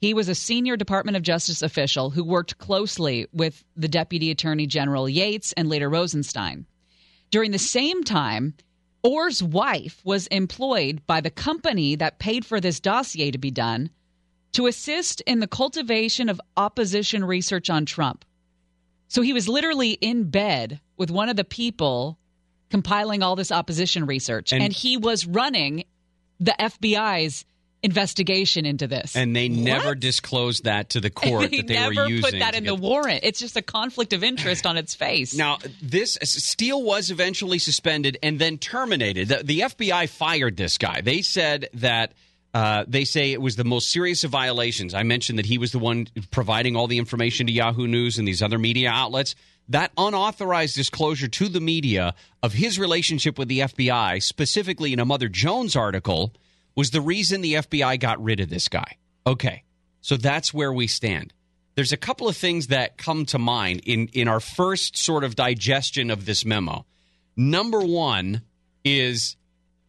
He 0.00 0.14
was 0.14 0.28
a 0.28 0.34
senior 0.34 0.76
Department 0.76 1.16
of 1.16 1.22
Justice 1.22 1.62
official 1.62 2.10
who 2.10 2.22
worked 2.24 2.58
closely 2.58 3.26
with 3.32 3.64
the 3.76 3.88
Deputy 3.88 4.30
Attorney 4.30 4.66
General 4.66 5.08
Yates 5.08 5.52
and 5.52 5.68
later 5.68 5.88
Rosenstein. 5.88 6.66
During 7.30 7.50
the 7.50 7.58
same 7.58 8.04
time, 8.04 8.54
Ohr's 9.02 9.42
wife 9.42 10.00
was 10.04 10.26
employed 10.28 11.02
by 11.06 11.20
the 11.20 11.30
company 11.30 11.96
that 11.96 12.18
paid 12.18 12.44
for 12.44 12.60
this 12.60 12.80
dossier 12.80 13.30
to 13.30 13.38
be 13.38 13.50
done 13.50 13.90
to 14.52 14.66
assist 14.66 15.20
in 15.22 15.40
the 15.40 15.46
cultivation 15.46 16.28
of 16.28 16.40
opposition 16.56 17.24
research 17.24 17.68
on 17.70 17.84
Trump. 17.84 18.24
So 19.08 19.22
he 19.22 19.32
was 19.32 19.48
literally 19.48 19.92
in 19.92 20.30
bed 20.30 20.80
with 20.96 21.10
one 21.10 21.28
of 21.28 21.36
the 21.36 21.44
people 21.44 22.18
compiling 22.70 23.22
all 23.22 23.36
this 23.36 23.52
opposition 23.52 24.06
research, 24.06 24.52
and, 24.52 24.62
And- 24.62 24.72
he 24.72 24.96
was 24.96 25.26
running 25.26 25.84
the 26.40 26.54
FBI's 26.58 27.44
investigation 27.82 28.66
into 28.66 28.86
this. 28.86 29.14
And 29.14 29.34
they 29.36 29.48
never 29.48 29.88
What? 29.90 30.00
disclosed 30.00 30.64
that 30.64 30.90
to 30.90 31.00
the 31.00 31.10
court 31.22 31.50
they 31.50 31.58
that 31.58 31.66
they 31.66 31.74
never 31.74 31.94
were 32.02 32.08
using. 32.08 32.30
put 32.32 32.38
that 32.40 32.54
in 32.54 32.64
the 32.64 32.74
warrant. 32.74 33.20
It's 33.22 33.38
just 33.38 33.56
a 33.56 33.62
conflict 33.62 34.12
of 34.12 34.24
interest 34.24 34.66
on 34.66 34.76
its 34.76 34.94
face. 34.94 35.34
Now, 35.36 35.58
this 35.82 36.18
Steele 36.22 36.82
was 36.82 37.10
eventually 37.10 37.58
suspended 37.58 38.18
and 38.22 38.38
then 38.38 38.58
terminated. 38.58 39.28
The, 39.28 39.42
the 39.44 39.60
FBI 39.60 40.08
fired 40.08 40.56
this 40.56 40.78
guy. 40.78 41.00
They 41.00 41.22
said 41.22 41.68
that 41.74 42.12
uh, 42.54 42.84
they 42.88 43.04
say 43.04 43.32
it 43.32 43.42
was 43.42 43.56
the 43.56 43.64
most 43.64 43.90
serious 43.90 44.24
of 44.24 44.30
violations. 44.30 44.94
I 44.94 45.02
mentioned 45.02 45.38
that 45.38 45.46
he 45.46 45.58
was 45.58 45.72
the 45.72 45.78
one 45.78 46.06
providing 46.30 46.74
all 46.74 46.86
the 46.86 46.98
information 46.98 47.46
to 47.48 47.52
Yahoo 47.52 47.86
News 47.86 48.18
and 48.18 48.26
these 48.26 48.40
other 48.42 48.58
media 48.58 48.90
outlets. 48.90 49.34
That 49.68 49.90
unauthorized 49.98 50.74
disclosure 50.76 51.28
to 51.28 51.48
the 51.48 51.60
media 51.60 52.14
of 52.42 52.52
his 52.54 52.78
relationship 52.78 53.36
with 53.36 53.48
the 53.48 53.60
FBI, 53.60 54.22
specifically 54.22 54.92
in 54.92 55.00
a 55.00 55.04
Mother 55.04 55.28
Jones 55.28 55.74
article, 55.76 56.32
was 56.76 56.90
the 56.90 57.00
reason 57.00 57.40
the 57.40 57.54
FBI 57.54 57.98
got 57.98 58.22
rid 58.22 58.38
of 58.38 58.48
this 58.48 58.68
guy. 58.68 58.98
Okay, 59.26 59.64
so 60.00 60.16
that's 60.16 60.54
where 60.54 60.72
we 60.72 60.86
stand 60.86 61.32
there's 61.76 61.92
a 61.92 61.96
couple 61.96 62.26
of 62.26 62.36
things 62.36 62.68
that 62.68 62.96
come 62.96 63.24
to 63.26 63.38
mind 63.38 63.82
in 63.84 64.08
in 64.08 64.26
our 64.26 64.40
first 64.40 64.96
sort 64.96 65.22
of 65.22 65.36
digestion 65.36 66.10
of 66.10 66.24
this 66.24 66.44
memo. 66.44 66.84
Number 67.36 67.80
one 67.80 68.42
is 68.84 69.36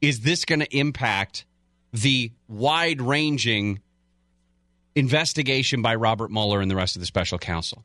is 0.01 0.19
this 0.19 0.45
going 0.45 0.59
to 0.59 0.77
impact 0.77 1.45
the 1.91 2.31
wide 2.47 3.01
ranging 3.01 3.79
investigation 4.95 5.81
by 5.81 5.95
Robert 5.95 6.29
Mueller 6.29 6.61
and 6.61 6.69
the 6.69 6.75
rest 6.75 6.95
of 6.95 6.99
the 6.99 7.05
special 7.05 7.39
counsel? 7.39 7.83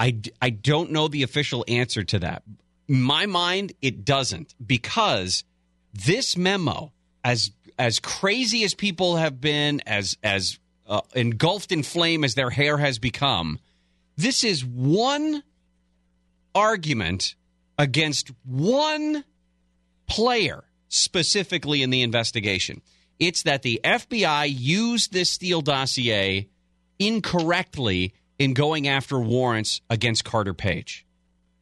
I, 0.00 0.20
I 0.40 0.50
don't 0.50 0.92
know 0.92 1.08
the 1.08 1.22
official 1.22 1.64
answer 1.66 2.04
to 2.04 2.18
that. 2.20 2.42
In 2.88 3.02
my 3.02 3.26
mind, 3.26 3.72
it 3.80 4.04
doesn't 4.04 4.54
because 4.64 5.44
this 5.92 6.36
memo, 6.36 6.92
as 7.24 7.52
as 7.78 8.00
crazy 8.00 8.64
as 8.64 8.74
people 8.74 9.16
have 9.16 9.40
been, 9.40 9.80
as 9.86 10.16
as 10.22 10.58
uh, 10.86 11.00
engulfed 11.14 11.72
in 11.72 11.82
flame 11.82 12.24
as 12.24 12.34
their 12.34 12.50
hair 12.50 12.78
has 12.78 12.98
become, 12.98 13.58
this 14.16 14.42
is 14.42 14.64
one 14.64 15.42
argument 16.54 17.36
against 17.78 18.32
one 18.44 19.24
player 20.06 20.64
specifically 20.88 21.82
in 21.82 21.90
the 21.90 22.02
investigation. 22.02 22.82
It's 23.18 23.42
that 23.44 23.62
the 23.62 23.80
FBI 23.84 24.46
used 24.48 25.12
this 25.12 25.30
Steele 25.30 25.60
dossier 25.60 26.48
incorrectly 26.98 28.14
in 28.38 28.54
going 28.54 28.88
after 28.88 29.18
warrants 29.18 29.80
against 29.90 30.24
Carter 30.24 30.54
Page. 30.54 31.04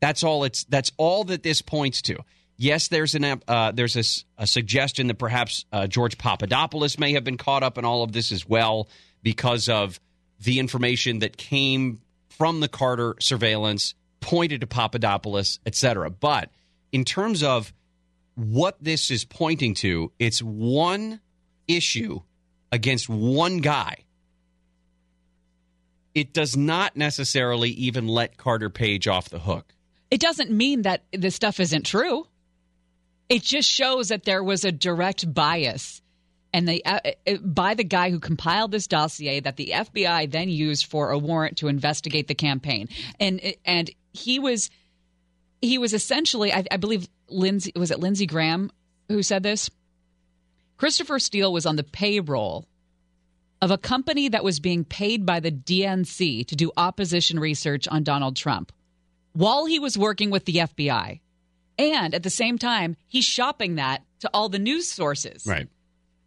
That's 0.00 0.22
all. 0.22 0.44
It's 0.44 0.64
that's 0.64 0.92
all 0.98 1.24
that 1.24 1.42
this 1.42 1.62
points 1.62 2.02
to. 2.02 2.18
Yes, 2.58 2.88
there's 2.88 3.14
an 3.14 3.42
uh, 3.46 3.72
there's 3.72 3.96
a, 3.96 4.42
a 4.42 4.46
suggestion 4.46 5.08
that 5.08 5.18
perhaps 5.18 5.64
uh, 5.72 5.86
George 5.86 6.16
Papadopoulos 6.16 6.98
may 6.98 7.12
have 7.12 7.24
been 7.24 7.36
caught 7.36 7.62
up 7.62 7.76
in 7.76 7.84
all 7.84 8.02
of 8.02 8.12
this 8.12 8.32
as 8.32 8.48
well 8.48 8.88
because 9.22 9.68
of 9.68 10.00
the 10.40 10.58
information 10.58 11.18
that 11.18 11.36
came 11.36 12.00
from 12.30 12.60
the 12.60 12.68
Carter 12.68 13.14
surveillance 13.20 13.94
pointed 14.20 14.62
to 14.62 14.66
Papadopoulos, 14.66 15.58
et 15.66 15.74
cetera. 15.74 16.10
But 16.10 16.50
in 16.92 17.04
terms 17.04 17.42
of 17.42 17.72
what 18.34 18.76
this 18.82 19.10
is 19.10 19.24
pointing 19.24 19.74
to, 19.74 20.12
it's 20.18 20.42
one 20.42 21.20
issue 21.68 22.20
against 22.72 23.08
one 23.08 23.58
guy. 23.58 24.04
It 26.14 26.32
does 26.32 26.56
not 26.56 26.96
necessarily 26.96 27.70
even 27.70 28.08
let 28.08 28.38
Carter 28.38 28.70
Page 28.70 29.06
off 29.08 29.28
the 29.28 29.38
hook. 29.38 29.74
it 30.10 30.20
doesn't 30.20 30.50
mean 30.50 30.82
that 30.82 31.04
this 31.12 31.34
stuff 31.34 31.60
isn't 31.60 31.84
true. 31.84 32.26
It 33.28 33.42
just 33.42 33.68
shows 33.68 34.08
that 34.08 34.24
there 34.24 34.42
was 34.42 34.64
a 34.64 34.72
direct 34.72 35.32
bias 35.32 36.00
and 36.52 36.66
the 36.66 36.84
uh, 36.84 37.00
uh, 37.26 37.36
by 37.38 37.74
the 37.74 37.84
guy 37.84 38.10
who 38.10 38.18
compiled 38.18 38.70
this 38.70 38.86
dossier 38.86 39.40
that 39.40 39.56
the 39.56 39.72
FBI 39.74 40.30
then 40.30 40.48
used 40.48 40.86
for 40.86 41.10
a 41.10 41.18
warrant 41.18 41.58
to 41.58 41.68
investigate 41.68 42.28
the 42.28 42.34
campaign. 42.34 42.88
And 43.20 43.40
and 43.64 43.90
he 44.12 44.38
was 44.38 44.70
he 45.60 45.78
was 45.78 45.92
essentially 45.92 46.52
I, 46.52 46.64
I 46.70 46.76
believe 46.78 47.08
Lindsey 47.28 47.72
was 47.76 47.90
it 47.90 48.00
Lindsey 48.00 48.26
Graham 48.26 48.70
who 49.08 49.22
said 49.22 49.42
this? 49.42 49.70
Christopher 50.78 51.18
Steele 51.18 51.52
was 51.52 51.66
on 51.66 51.76
the 51.76 51.84
payroll 51.84 52.66
of 53.60 53.70
a 53.70 53.78
company 53.78 54.28
that 54.28 54.44
was 54.44 54.60
being 54.60 54.84
paid 54.84 55.24
by 55.24 55.40
the 55.40 55.50
DNC 55.50 56.46
to 56.46 56.56
do 56.56 56.72
opposition 56.76 57.38
research 57.38 57.88
on 57.88 58.02
Donald 58.02 58.36
Trump 58.36 58.72
while 59.32 59.66
he 59.66 59.78
was 59.78 59.98
working 59.98 60.30
with 60.30 60.44
the 60.44 60.56
FBI. 60.56 61.20
And 61.78 62.14
at 62.14 62.22
the 62.22 62.30
same 62.30 62.58
time, 62.58 62.96
he's 63.06 63.24
shopping 63.24 63.76
that 63.76 64.02
to 64.20 64.30
all 64.32 64.48
the 64.48 64.58
news 64.58 64.90
sources. 64.90 65.46
Right. 65.46 65.68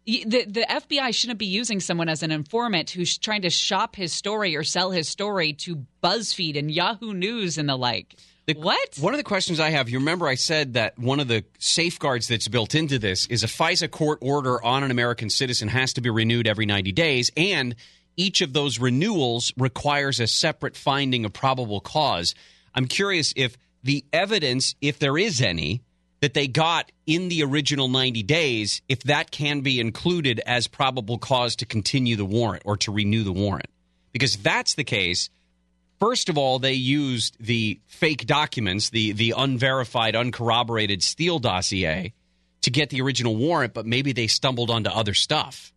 The, 0.06 0.44
the 0.44 0.66
FBI 0.68 1.14
shouldn't 1.14 1.38
be 1.38 1.46
using 1.46 1.78
someone 1.78 2.08
as 2.08 2.22
an 2.22 2.30
informant 2.30 2.90
who's 2.90 3.18
trying 3.18 3.42
to 3.42 3.50
shop 3.50 3.94
his 3.94 4.12
story 4.12 4.56
or 4.56 4.64
sell 4.64 4.90
his 4.90 5.08
story 5.08 5.52
to 5.54 5.84
BuzzFeed 6.02 6.58
and 6.58 6.70
Yahoo 6.70 7.12
News 7.12 7.58
and 7.58 7.68
the 7.68 7.76
like. 7.76 8.16
what? 8.56 8.96
One 8.98 9.12
of 9.12 9.18
the 9.18 9.24
questions 9.24 9.60
I 9.60 9.70
have, 9.70 9.88
you 9.88 9.98
remember 9.98 10.26
I 10.26 10.34
said 10.34 10.74
that 10.74 10.98
one 10.98 11.20
of 11.20 11.28
the 11.28 11.44
safeguards 11.58 12.26
that's 12.26 12.48
built 12.48 12.74
into 12.74 12.98
this 12.98 13.26
is 13.26 13.44
a 13.44 13.46
FISA 13.46 13.90
court 13.90 14.18
order 14.22 14.62
on 14.64 14.82
an 14.82 14.90
American 14.90 15.30
citizen 15.30 15.68
has 15.68 15.92
to 15.92 16.00
be 16.00 16.10
renewed 16.10 16.48
every 16.48 16.66
90 16.66 16.90
days, 16.92 17.30
and 17.36 17.76
each 18.16 18.40
of 18.40 18.52
those 18.52 18.80
renewals 18.80 19.52
requires 19.56 20.18
a 20.18 20.26
separate 20.26 20.76
finding 20.76 21.24
of 21.24 21.32
probable 21.32 21.80
cause. 21.80 22.34
I'm 22.74 22.86
curious 22.86 23.32
if 23.36 23.56
the 23.82 24.04
evidence, 24.12 24.74
if 24.80 24.98
there 24.98 25.16
is 25.16 25.40
any, 25.40 25.82
that 26.20 26.34
they 26.34 26.46
got 26.46 26.92
in 27.06 27.28
the 27.28 27.42
original 27.42 27.88
90 27.88 28.22
days, 28.24 28.82
if 28.88 29.02
that 29.04 29.30
can 29.30 29.60
be 29.60 29.80
included 29.80 30.40
as 30.44 30.66
probable 30.66 31.18
cause 31.18 31.56
to 31.56 31.66
continue 31.66 32.16
the 32.16 32.24
warrant 32.24 32.62
or 32.66 32.76
to 32.76 32.92
renew 32.92 33.24
the 33.24 33.32
warrant. 33.32 33.68
Because 34.12 34.34
if 34.34 34.42
that's 34.42 34.74
the 34.74 34.84
case, 34.84 35.30
First 36.00 36.30
of 36.30 36.38
all, 36.38 36.58
they 36.58 36.72
used 36.72 37.36
the 37.38 37.78
fake 37.86 38.24
documents, 38.24 38.88
the 38.88 39.12
the 39.12 39.34
unverified, 39.36 40.16
uncorroborated 40.16 41.02
Steele 41.02 41.38
dossier 41.38 42.14
to 42.62 42.70
get 42.70 42.88
the 42.88 43.02
original 43.02 43.36
warrant, 43.36 43.74
but 43.74 43.84
maybe 43.84 44.12
they 44.12 44.26
stumbled 44.26 44.70
onto 44.70 44.88
other 44.88 45.12
stuff. 45.12 45.74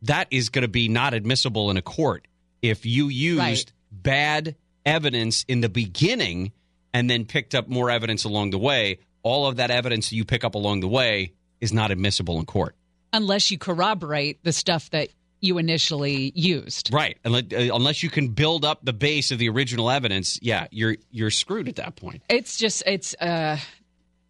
That 0.00 0.28
is 0.30 0.48
going 0.48 0.62
to 0.62 0.68
be 0.68 0.88
not 0.88 1.12
admissible 1.12 1.70
in 1.70 1.76
a 1.76 1.82
court 1.82 2.26
if 2.62 2.86
you 2.86 3.08
used 3.08 3.38
Right. 3.38 3.72
bad 3.92 4.56
evidence 4.86 5.44
in 5.46 5.60
the 5.60 5.68
beginning 5.68 6.52
and 6.94 7.10
then 7.10 7.26
picked 7.26 7.54
up 7.54 7.68
more 7.68 7.90
evidence 7.90 8.24
along 8.24 8.50
the 8.50 8.58
way. 8.58 9.00
All 9.22 9.46
of 9.46 9.56
that 9.56 9.70
evidence 9.70 10.12
you 10.12 10.24
pick 10.24 10.44
up 10.44 10.54
along 10.54 10.80
the 10.80 10.88
way 10.88 11.32
is 11.60 11.72
not 11.72 11.90
admissible 11.90 12.38
in 12.38 12.46
court. 12.46 12.76
Unless 13.12 13.50
you 13.50 13.58
corroborate 13.58 14.42
the 14.44 14.52
stuff 14.52 14.88
that 14.90 15.08
you 15.40 15.58
initially 15.58 16.32
used. 16.34 16.92
Right. 16.92 17.18
Unless, 17.24 17.52
uh, 17.52 17.92
you 17.96 18.10
can 18.10 18.28
build 18.28 18.64
up 18.64 18.84
the 18.84 18.92
base 18.92 19.30
of 19.30 19.38
the 19.38 19.48
original 19.50 19.90
evidence, 19.90 20.38
yeah, 20.40 20.68
you're 20.70 20.96
you're 21.10 21.30
screwed 21.30 21.68
at 21.68 21.76
that 21.76 21.96
point. 21.96 22.22
It's 22.30 22.56
just 22.56 22.82
it's 22.86 23.14
uh 23.20 23.58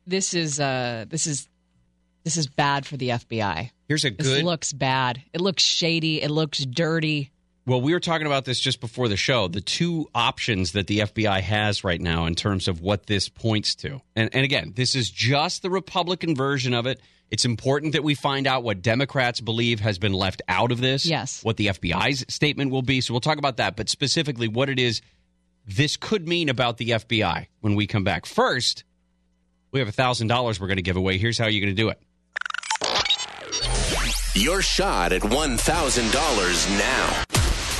this 0.06 0.34
is 0.34 0.58
uh 0.58 1.04
this 1.08 1.26
is 1.26 1.48
this 2.24 2.36
is 2.36 2.46
bad 2.46 2.86
for 2.86 2.96
the 2.96 3.10
FBI. 3.10 3.70
Here's 3.86 4.04
a 4.04 4.10
good. 4.10 4.24
This 4.24 4.42
looks 4.42 4.72
bad. 4.72 5.22
It 5.32 5.40
looks 5.40 5.62
shady. 5.62 6.22
It 6.22 6.30
looks 6.30 6.58
dirty. 6.64 7.30
Well, 7.66 7.80
we 7.80 7.94
were 7.94 8.00
talking 8.00 8.26
about 8.26 8.44
this 8.44 8.60
just 8.60 8.80
before 8.80 9.08
the 9.08 9.16
show. 9.16 9.48
The 9.48 9.62
two 9.62 10.10
options 10.14 10.72
that 10.72 10.86
the 10.86 10.98
FBI 10.98 11.40
has 11.40 11.82
right 11.82 12.00
now 12.00 12.26
in 12.26 12.34
terms 12.34 12.68
of 12.68 12.82
what 12.82 13.06
this 13.06 13.30
points 13.30 13.74
to. 13.76 14.02
And, 14.14 14.28
and 14.34 14.44
again, 14.44 14.74
this 14.76 14.94
is 14.94 15.10
just 15.10 15.62
the 15.62 15.70
Republican 15.70 16.36
version 16.36 16.74
of 16.74 16.86
it. 16.86 17.00
It's 17.30 17.46
important 17.46 17.94
that 17.94 18.04
we 18.04 18.14
find 18.14 18.46
out 18.46 18.64
what 18.64 18.82
Democrats 18.82 19.40
believe 19.40 19.80
has 19.80 19.98
been 19.98 20.12
left 20.12 20.42
out 20.46 20.72
of 20.72 20.80
this. 20.80 21.06
Yes. 21.06 21.42
What 21.42 21.56
the 21.56 21.68
FBI's 21.68 22.26
statement 22.28 22.70
will 22.70 22.82
be. 22.82 23.00
So 23.00 23.14
we'll 23.14 23.22
talk 23.22 23.38
about 23.38 23.56
that, 23.56 23.76
but 23.76 23.88
specifically 23.88 24.46
what 24.46 24.68
it 24.68 24.78
is 24.78 25.00
this 25.66 25.96
could 25.96 26.28
mean 26.28 26.50
about 26.50 26.76
the 26.76 26.90
FBI 26.90 27.46
when 27.60 27.74
we 27.74 27.86
come 27.86 28.04
back. 28.04 28.26
First, 28.26 28.84
we 29.72 29.80
have 29.80 29.88
$1,000 29.88 30.60
we're 30.60 30.66
going 30.66 30.76
to 30.76 30.82
give 30.82 30.96
away. 30.96 31.16
Here's 31.16 31.38
how 31.38 31.46
you're 31.46 31.64
going 31.64 31.74
to 31.74 31.82
do 31.82 31.88
it. 31.88 31.98
Your 34.34 34.60
shot 34.60 35.12
at 35.12 35.22
$1,000 35.22 36.78
now. 36.78 37.33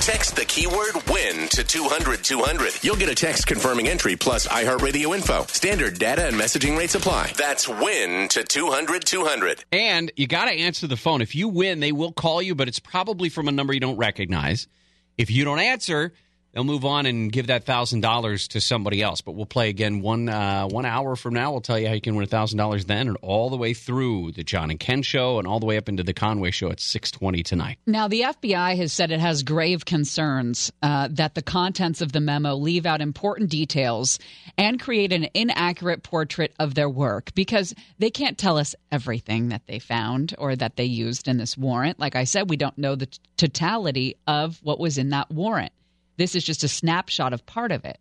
Text 0.05 0.37
the 0.37 0.45
keyword 0.45 0.97
win 1.09 1.49
to 1.49 1.65
200 1.65 2.23
200. 2.23 2.85
You'll 2.85 2.95
get 2.95 3.09
a 3.09 3.15
text 3.15 3.47
confirming 3.47 3.89
entry 3.89 4.17
plus 4.17 4.47
iHeartRadio 4.47 5.15
info. 5.15 5.45
Standard 5.45 5.99
data 5.99 6.27
and 6.27 6.37
messaging 6.37 6.77
rates 6.77 6.95
apply. 6.95 7.33
That's 7.39 7.67
win 7.67 8.29
to 8.29 8.45
200 8.45 9.07
200. 9.07 9.65
And 9.73 10.13
you 10.15 10.27
got 10.27 10.45
to 10.45 10.51
answer 10.51 10.87
the 10.87 10.99
phone. 10.99 11.23
If 11.23 11.35
you 11.35 11.49
win, 11.49 11.81
they 11.81 11.91
will 11.91 12.13
call 12.13 12.43
you, 12.43 12.55
but 12.55 12.69
it's 12.69 12.81
probably 12.81 13.31
from 13.31 13.49
a 13.49 13.53
number 13.53 13.73
you 13.73 13.81
don't 13.81 13.97
recognize. 13.97 14.69
If 15.17 15.31
you 15.31 15.43
don't 15.43 15.59
answer, 15.59 16.13
they'll 16.55 16.65
move 16.65 16.85
on 16.85 17.07
and 17.07 17.31
give 17.31 17.49
that 17.49 17.65
thousand 17.65 18.01
dollars 18.01 18.49
to 18.49 18.61
somebody 18.61 19.03
else. 19.03 19.21
But 19.21 19.33
we'll 19.33 19.47
play 19.47 19.69
again 19.69 20.01
one 20.01 20.29
uh, 20.29 20.67
one 20.67 20.87
hour 20.87 21.17
from 21.17 21.35
now. 21.35 21.53
We'll 21.53 21.61
tell 21.61 21.79
you 21.79 21.89
how 21.89 21.95
you 21.95 22.01
can 22.01 22.15
win 22.15 22.27
thousand 22.27 22.59
dollars 22.59 22.87
then, 22.87 23.09
and 23.09 23.17
all 23.21 23.51
the 23.51 23.57
way 23.57 23.75
through 23.75 24.33
the 24.33 24.45
John 24.45 24.71
and 24.71 24.81
Ken 24.81 25.03
show, 25.03 25.39
and 25.39 25.47
all 25.47 25.61
the 25.61 25.67
way 25.67 25.77
up 25.77 25.89
into 25.89 26.03
the 26.03 26.15
Conway 26.15 26.51
show 26.51 26.71
at 26.71 26.81
six 26.81 27.11
twenty 27.11 27.43
tonight. 27.43 27.79
Now, 27.87 28.09
the 28.09 28.23
FBI 28.23 28.77
has 28.77 28.93
said 28.93 29.11
it 29.11 29.21
has 29.21 29.43
grave 29.43 29.85
concerns 29.85 30.73
uh, 30.83 31.09
that 31.13 31.35
the 31.35 31.43
contents 31.43 32.01
of 32.01 32.13
the 32.13 32.21
memo 32.21 32.55
leave 32.55 32.87
out 32.87 33.01
important 33.01 33.51
details 33.51 34.19
and 34.57 34.81
create 34.81 35.13
an 35.13 35.29
inaccurate 35.35 36.03
portrait 36.03 36.55
of 36.59 36.75
their 36.75 36.89
work 36.89 37.35
because 37.35 37.75
they 37.99 38.11
can't 38.11 38.39
tell 38.39 38.59
us 38.59 38.75
everything 38.93 39.49
that 39.49 39.67
they 39.67 39.79
found 39.79 40.35
or 40.39 40.55
that 40.55 40.77
they 40.77 40.85
used 40.85 41.29
in 41.29 41.39
this 41.39 41.59
warrant. 41.59 41.99
Like 41.99 42.17
I 42.17 42.25
said, 42.25 42.49
we 42.49 42.57
don't 42.57 42.79
know 42.79 42.95
the 42.95 43.07
t- 43.07 43.19
totality 43.37 44.17
of 44.27 44.61
what 44.63 44.79
was 44.79 44.99
in 44.99 45.11
that 45.11 45.31
warrant. 45.31 45.73
This 46.17 46.35
is 46.35 46.45
just 46.45 46.65
a 46.65 46.69
snapshot 46.69 47.33
of 47.33 47.47
part 47.47 47.73
of 47.73 47.85
it. 47.85 47.99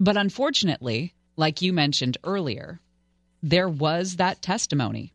But 0.00 0.16
unfortunately, 0.16 1.14
like 1.36 1.62
you 1.62 1.72
mentioned 1.72 2.18
earlier, 2.24 2.80
there 3.42 3.68
was 3.68 4.16
that 4.16 4.42
testimony. 4.42 5.12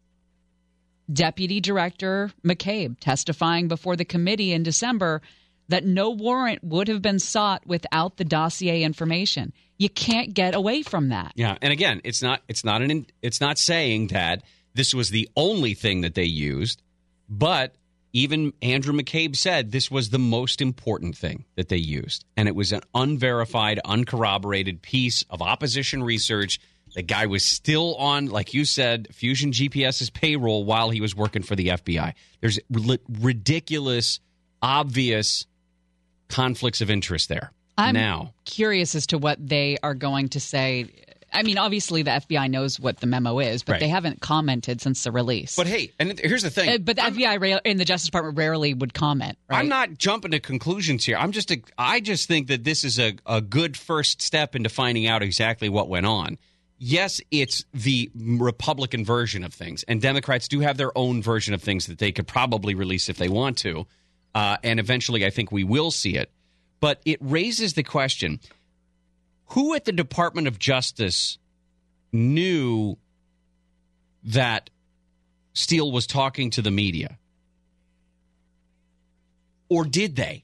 Deputy 1.11 1.59
Director 1.59 2.31
McCabe 2.43 2.97
testifying 2.99 3.67
before 3.67 3.95
the 3.95 4.05
committee 4.05 4.53
in 4.53 4.63
December 4.63 5.21
that 5.69 5.85
no 5.85 6.09
warrant 6.09 6.63
would 6.63 6.87
have 6.87 7.01
been 7.01 7.19
sought 7.19 7.65
without 7.65 8.17
the 8.17 8.25
dossier 8.25 8.83
information. 8.83 9.53
You 9.77 9.89
can't 9.89 10.33
get 10.33 10.55
away 10.55 10.81
from 10.81 11.09
that. 11.09 11.33
Yeah, 11.35 11.57
and 11.61 11.73
again, 11.73 12.01
it's 12.03 12.21
not 12.21 12.41
it's 12.47 12.63
not 12.63 12.81
an 12.81 13.05
it's 13.21 13.41
not 13.41 13.57
saying 13.57 14.07
that 14.07 14.43
this 14.73 14.93
was 14.93 15.09
the 15.09 15.29
only 15.35 15.73
thing 15.73 16.01
that 16.01 16.15
they 16.15 16.23
used, 16.23 16.81
but 17.29 17.75
even 18.13 18.53
Andrew 18.61 18.93
McCabe 18.93 19.35
said 19.35 19.71
this 19.71 19.89
was 19.89 20.11
the 20.11 20.19
most 20.19 20.61
important 20.61 21.17
thing 21.17 21.45
that 21.55 21.69
they 21.69 21.77
used, 21.77 22.25
and 22.37 22.47
it 22.47 22.55
was 22.55 22.71
an 22.71 22.81
unverified, 22.93 23.79
uncorroborated 23.83 24.81
piece 24.81 25.23
of 25.29 25.41
opposition 25.41 26.03
research. 26.03 26.59
The 26.93 27.01
guy 27.01 27.25
was 27.25 27.43
still 27.43 27.95
on, 27.95 28.27
like 28.27 28.53
you 28.53 28.65
said, 28.65 29.07
Fusion 29.11 29.51
GPS's 29.51 30.11
payroll 30.11 30.63
while 30.63 30.91
he 30.91 31.01
was 31.01 31.15
working 31.15 31.41
for 31.41 31.55
the 31.55 31.69
FBI. 31.69 32.13
There's 32.39 32.59
ri- 32.69 32.99
ridiculous, 33.09 34.19
obvious 34.61 35.47
conflicts 36.29 36.81
of 36.81 36.91
interest 36.91 37.29
there. 37.29 37.51
I'm 37.79 37.95
now, 37.95 38.35
curious 38.45 38.93
as 38.93 39.07
to 39.07 39.17
what 39.17 39.37
they 39.45 39.77
are 39.81 39.95
going 39.95 40.29
to 40.29 40.39
say. 40.39 40.85
I 41.33 41.43
mean, 41.43 41.57
obviously 41.57 42.03
the 42.03 42.11
FBI 42.11 42.49
knows 42.49 42.79
what 42.79 42.97
the 42.99 43.07
memo 43.07 43.39
is, 43.39 43.63
but 43.63 43.73
Right. 43.73 43.79
they 43.79 43.87
haven't 43.87 44.21
commented 44.21 44.81
since 44.81 45.03
the 45.03 45.11
release. 45.11 45.55
but 45.55 45.67
hey, 45.67 45.91
and 45.99 46.19
here's 46.19 46.43
the 46.43 46.49
thing. 46.49 46.69
Uh, 46.69 46.77
but 46.77 46.95
the 46.95 47.01
FBI 47.03 47.37
ra- 47.41 47.59
and 47.65 47.79
the 47.79 47.85
Justice 47.85 48.07
Department 48.07 48.37
rarely 48.37 48.73
would 48.73 48.93
comment. 48.93 49.37
Right? 49.49 49.59
I'm 49.59 49.67
not 49.69 49.97
jumping 49.97 50.31
to 50.31 50.39
conclusions 50.39 51.05
here. 51.05 51.17
I'm 51.17 51.31
just 51.31 51.51
a, 51.51 51.61
I 51.77 51.99
just 51.99 52.27
think 52.27 52.47
that 52.47 52.63
this 52.63 52.83
is 52.83 52.99
a, 52.99 53.15
a 53.25 53.41
good 53.41 53.75
first 53.75 54.21
step 54.21 54.55
into 54.55 54.69
finding 54.69 55.07
out 55.07 55.23
exactly 55.23 55.69
what 55.69 55.89
went 55.89 56.05
on. 56.05 56.37
Yes, 56.79 57.21
it's 57.31 57.63
the 57.73 58.11
Republican 58.15 59.05
version 59.05 59.43
of 59.43 59.53
things, 59.53 59.83
and 59.83 60.01
Democrats 60.01 60.47
do 60.49 60.59
have 60.59 60.75
their 60.77 60.95
own 60.97 61.21
version 61.21 61.53
of 61.53 61.61
things 61.61 61.85
that 61.87 61.97
they 61.97 62.11
could 62.11 62.27
probably 62.27 62.75
release 62.75 63.07
if 63.09 63.17
they 63.17 63.29
want 63.29 63.57
to, 63.59 63.87
uh, 64.35 64.57
and 64.63 64.79
eventually 64.79 65.25
I 65.25 65.29
think 65.29 65.51
we 65.51 65.63
will 65.63 65.91
see 65.91 66.15
it. 66.17 66.29
But 66.81 67.01
it 67.05 67.19
raises 67.21 67.73
the 67.75 67.83
question: 67.83 68.39
Who 69.53 69.73
at 69.75 69.85
the 69.85 69.91
Department 69.91 70.47
of 70.47 70.59
Justice 70.59 71.37
knew 72.11 72.97
that 74.23 74.69
Steele 75.53 75.91
was 75.91 76.07
talking 76.07 76.49
to 76.51 76.61
the 76.61 76.71
media? 76.71 77.17
or 79.73 79.85
did 79.85 80.15
they? 80.15 80.43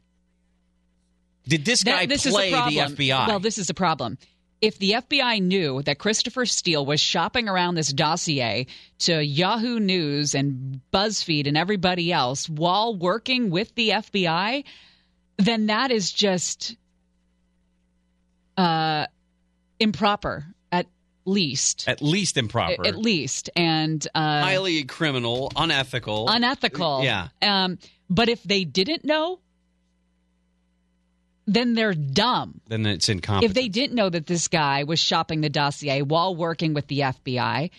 Did 1.47 1.63
this 1.63 1.83
guy 1.83 2.05
That- 2.05 2.09
this 2.09 2.27
play 2.27 2.49
the. 2.49 2.79
FBI? 2.79 3.27
Well, 3.27 3.39
this 3.39 3.59
is 3.59 3.69
a 3.69 3.75
problem. 3.75 4.17
If 4.59 4.79
the 4.79 4.93
FBI 4.93 5.39
knew 5.39 5.83
that 5.83 5.99
Christopher 5.99 6.45
Steele 6.45 6.85
was 6.85 6.99
shopping 6.99 7.47
around 7.47 7.75
this 7.75 7.93
dossier 7.93 8.65
to 8.99 9.23
Yahoo 9.23 9.79
News 9.79 10.33
and 10.33 10.81
BuzzFeed 10.91 11.47
and 11.47 11.55
everybody 11.55 12.11
else 12.11 12.49
while 12.49 12.95
working 12.95 13.51
with 13.51 13.73
the 13.75 13.91
FBI, 13.91 14.63
then 15.37 15.67
that 15.67 15.91
is 15.91 16.11
just 16.11 16.75
uh, 18.59 19.07
improper 19.79 20.45
at 20.71 20.85
least. 21.25 21.85
At 21.87 22.01
least 22.01 22.37
improper. 22.37 22.85
At 22.85 22.97
least. 22.97 23.49
And 23.55 24.05
uh, 24.13 24.41
Highly 24.41 24.83
criminal, 24.83 25.51
unethical. 25.55 26.27
unethical. 26.29 27.03
Yeah. 27.03 27.29
Um, 27.41 27.79
but 28.09 28.29
if 28.29 28.43
they 28.43 28.65
didn't 28.65 29.05
know, 29.05 29.39
then 31.47 31.73
they're 31.73 31.93
dumb. 31.93 32.61
then 32.67 32.85
it's 32.85 33.09
incompetent. 33.09 33.49
If 33.49 33.55
they 33.55 33.69
didn't 33.69 33.95
know 33.95 34.09
that 34.09 34.27
this 34.27 34.47
guy 34.47 34.83
was 34.83 34.99
shopping 34.99 35.41
the 35.41 35.49
dossier 35.49 36.01
while 36.01 36.35
working 36.35 36.73
with 36.73 36.87
the 36.87 36.99
FBI, 36.99 37.71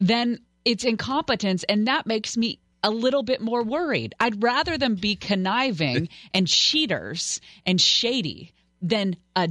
then 0.00 0.40
it's 0.64 0.84
incompetence, 0.84 1.64
and 1.64 1.86
that 1.86 2.06
makes 2.06 2.36
me 2.36 2.58
a 2.82 2.90
little 2.90 3.22
bit 3.22 3.40
more 3.40 3.62
worried. 3.62 4.14
I'd 4.18 4.42
rather 4.42 4.76
them 4.78 4.96
be 4.96 5.14
conniving 5.16 6.08
and 6.34 6.48
cheaters 6.48 7.40
and 7.64 7.80
shady 7.80 8.52
than 8.82 9.16
a 9.36 9.48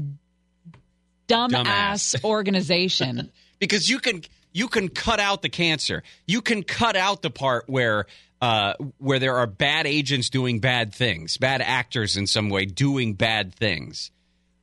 dumbass 1.34 2.16
Dumbass. 2.16 2.24
organization. 2.24 3.32
because 3.60 3.90
you 3.90 4.00
can 4.00 4.24
you 4.52 4.68
can 4.68 4.90
cut 4.90 5.20
out 5.20 5.42
the 5.42 5.50
cancer. 5.50 6.04
You 6.28 6.42
can 6.42 6.64
cut 6.64 6.96
out 6.96 7.22
the 7.22 7.30
part 7.30 7.66
where 7.68 8.06
uh, 8.42 8.74
where 8.98 9.20
there 9.20 9.38
are 9.38 9.48
bad 9.48 9.88
agents 9.88 10.30
doing 10.30 10.60
bad 10.60 10.94
things, 10.94 11.38
bad 11.38 11.62
actors 11.62 12.18
in 12.18 12.28
some 12.28 12.50
way 12.50 12.66
doing 12.66 13.14
bad 13.14 13.56
things. 13.56 14.12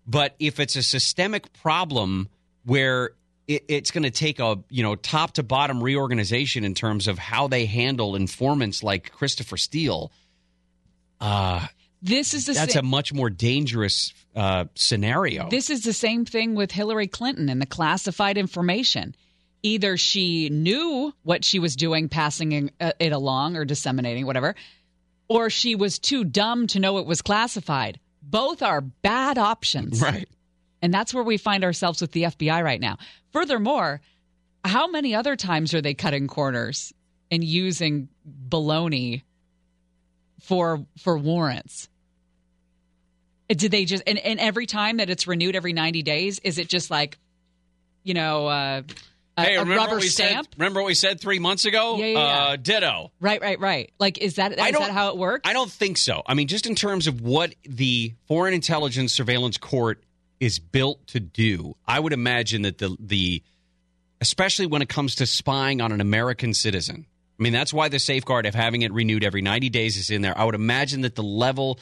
But 0.07 0.35
if 0.39 0.61
it's 0.61 0.77
a 0.77 0.83
systemic 0.83 1.53
problem 1.55 2.29
where 2.65 3.13
it, 3.49 3.65
it's 3.69 3.91
going 3.91 4.03
to 4.03 4.11
take 4.11 4.39
a 4.39 4.59
you 4.69 4.83
know 4.83 4.97
top 4.97 5.33
to 5.35 5.43
bottom 5.43 5.83
reorganization 5.83 6.65
in 6.65 6.75
terms 6.75 7.09
of 7.09 7.19
how 7.19 7.49
they 7.49 7.67
handle 7.67 8.17
informants 8.17 8.83
like 8.83 9.13
Christopher 9.13 9.57
Steele, 9.57 10.13
uh, 11.21 11.67
This 12.03 12.33
is 12.35 12.47
the 12.47 12.55
that's 12.55 12.75
sa- 12.75 12.81
a 12.81 12.83
much 12.83 13.13
more 13.13 13.29
dangerous 13.31 14.15
uh, 14.35 14.67
scenario. 14.75 15.49
This 15.51 15.69
is 15.71 15.83
the 15.83 15.93
same 15.93 16.25
thing 16.25 16.55
with 16.55 16.71
Hillary 16.71 17.07
Clinton 17.07 17.49
and 17.49 17.61
the 17.61 17.67
classified 17.67 18.39
information. 18.39 19.15
Either 19.63 19.99
she 19.99 20.49
knew 20.49 21.13
what 21.23 21.45
she 21.45 21.59
was 21.59 21.77
doing, 21.77 22.09
passing 22.09 22.71
uh, 22.81 22.93
it 22.99 23.13
along 23.13 23.57
or 23.57 23.67
disseminating, 23.67 24.25
whatever, 24.25 24.55
or 25.29 25.51
she 25.51 25.75
was 25.75 25.99
too 25.99 26.25
dumb 26.25 26.67
to 26.69 26.81
know 26.81 26.99
it 26.99 27.07
was 27.07 27.21
classified. 27.21 28.01
Both 28.23 28.63
are 28.63 28.81
bad 28.81 29.37
options. 29.37 30.01
right. 30.03 30.29
And 30.83 30.95
that's 30.95 31.13
where 31.13 31.23
we 31.23 31.37
find 31.37 31.63
ourselves 31.63 32.01
with 32.01 32.13
the 32.13 32.23
FBI 32.23 32.65
right 32.65 32.81
now. 32.81 32.97
Furthermore, 33.33 34.01
how 34.65 34.89
many 34.89 35.15
other 35.15 35.37
times 35.37 35.75
are 35.75 35.83
they 35.83 35.93
cutting 35.95 36.27
corners 36.27 36.95
and 37.31 37.45
using 37.45 38.09
baloney 38.49 39.23
for 40.41 40.87
for 40.99 41.19
warrants? 41.19 41.90
Did 43.59 43.71
they 43.71 43.85
just 43.85 44.03
and, 44.07 44.19
and 44.19 44.39
every 44.39 44.67
time 44.67 44.99
that 44.99 45.11
it's 45.11 45.27
renewed 45.27 45.57
every 45.57 45.73
90 45.73 46.03
days, 46.03 46.39
is 46.41 46.59
it 46.59 46.69
just 46.69 46.91
like, 46.91 47.19
you 48.05 48.15
know, 48.15 48.47
uh, 48.47 48.83
a, 49.37 49.43
Hey, 49.43 49.57
a 49.57 49.61
remember 49.61 49.77
rubber 49.77 49.95
what 49.95 50.03
we 50.03 50.09
stamp? 50.09 50.47
said? 50.47 50.59
Remember 50.59 50.81
what 50.81 50.87
we 50.87 50.95
said 50.95 51.21
three 51.21 51.39
months 51.39 51.65
ago? 51.65 51.97
Yeah, 51.97 52.07
yeah, 52.07 52.13
yeah. 52.19 52.45
Uh, 52.53 52.57
ditto. 52.57 53.13
Right, 53.21 53.41
right, 53.41 53.59
right. 53.59 53.93
Like, 53.99 54.19
is 54.19 54.37
that 54.37 54.53
is 54.53 54.59
that 54.59 54.91
how 54.91 55.09
it 55.11 55.17
works? 55.17 55.49
I 55.49 55.53
don't 55.53 55.71
think 55.71 55.99
so. 55.99 56.23
I 56.27 56.35
mean, 56.35 56.49
just 56.49 56.67
in 56.67 56.75
terms 56.75 57.07
of 57.07 57.21
what 57.21 57.55
the 57.65 58.15
Foreign 58.27 58.55
Intelligence 58.55 59.13
Surveillance 59.13 59.59
Court 59.59 60.03
is 60.39 60.59
built 60.59 61.07
to 61.09 61.21
do, 61.21 61.77
I 61.87 61.99
would 62.01 62.13
imagine 62.13 62.63
that 62.63 62.79
the 62.79 62.97
the 63.01 63.43
especially 64.21 64.67
when 64.67 64.83
it 64.83 64.89
comes 64.89 65.17
to 65.17 65.27
spying 65.27 65.81
on 65.81 65.93
an 65.93 66.01
American 66.01 66.55
citizen. 66.55 67.07
I 67.39 67.43
mean, 67.43 67.55
that's 67.55 67.73
why 67.73 67.89
the 67.89 67.99
safeguard 67.99 68.45
of 68.45 68.55
having 68.55 68.83
it 68.83 68.93
renewed 68.93 69.25
every 69.25 69.41
90 69.41 69.71
days 69.71 69.97
is 69.97 70.11
in 70.11 70.21
there. 70.21 70.37
I 70.37 70.45
would 70.45 70.55
imagine 70.55 71.01
that 71.03 71.15
the 71.15 71.23
level 71.23 71.79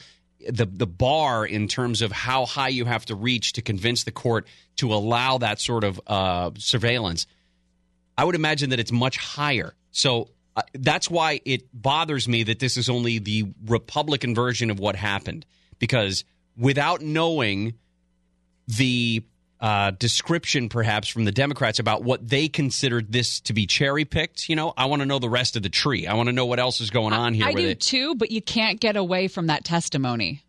the 0.47 0.65
the 0.65 0.87
bar 0.87 1.45
in 1.45 1.67
terms 1.67 2.01
of 2.01 2.11
how 2.11 2.45
high 2.45 2.69
you 2.69 2.85
have 2.85 3.05
to 3.05 3.15
reach 3.15 3.53
to 3.53 3.61
convince 3.61 4.03
the 4.03 4.11
court 4.11 4.47
to 4.77 4.93
allow 4.93 5.37
that 5.37 5.59
sort 5.59 5.83
of 5.83 5.99
uh, 6.07 6.51
surveillance 6.57 7.27
I 8.19 8.25
would 8.25 8.35
imagine 8.35 8.71
that 8.71 8.81
it's 8.81 8.91
much 8.91 9.15
higher. 9.15 9.73
So 9.91 10.27
uh, 10.57 10.63
that's 10.73 11.09
why 11.09 11.39
it 11.45 11.69
bothers 11.71 12.27
me 12.27 12.43
that 12.43 12.59
this 12.59 12.75
is 12.75 12.89
only 12.89 13.17
the 13.17 13.45
Republican 13.65 14.35
version 14.35 14.69
of 14.69 14.77
what 14.77 14.97
happened. 14.97 15.45
Because 15.79 16.25
without 16.57 17.01
knowing 17.01 17.75
the 18.67 19.23
uh, 19.61 19.91
description, 19.91 20.69
perhaps, 20.69 21.07
from 21.07 21.25
the 21.25 21.31
Democrats 21.31 21.79
about 21.79 22.03
what 22.03 22.27
they 22.27 22.47
considered 22.47 23.11
this 23.11 23.41
to 23.41 23.53
be 23.53 23.67
cherry 23.67 24.05
picked. 24.05 24.47
You 24.47 24.55
know, 24.55 24.73
I 24.77 24.85
want 24.85 25.01
to 25.01 25.05
know 25.05 25.19
the 25.19 25.29
rest 25.29 25.55
of 25.55 25.63
the 25.63 25.69
tree. 25.69 26.07
I 26.07 26.13
want 26.13 26.27
to 26.27 26.33
know 26.33 26.45
what 26.45 26.59
else 26.59 26.79
is 26.79 26.89
going 26.89 27.13
on 27.13 27.33
here. 27.33 27.45
I 27.45 27.49
with 27.49 27.57
do 27.57 27.67
it. 27.69 27.81
too, 27.81 28.15
but 28.15 28.31
you 28.31 28.41
can't 28.41 28.79
get 28.79 28.95
away 28.95 29.27
from 29.27 29.47
that 29.47 29.65
testimony. 29.65 30.43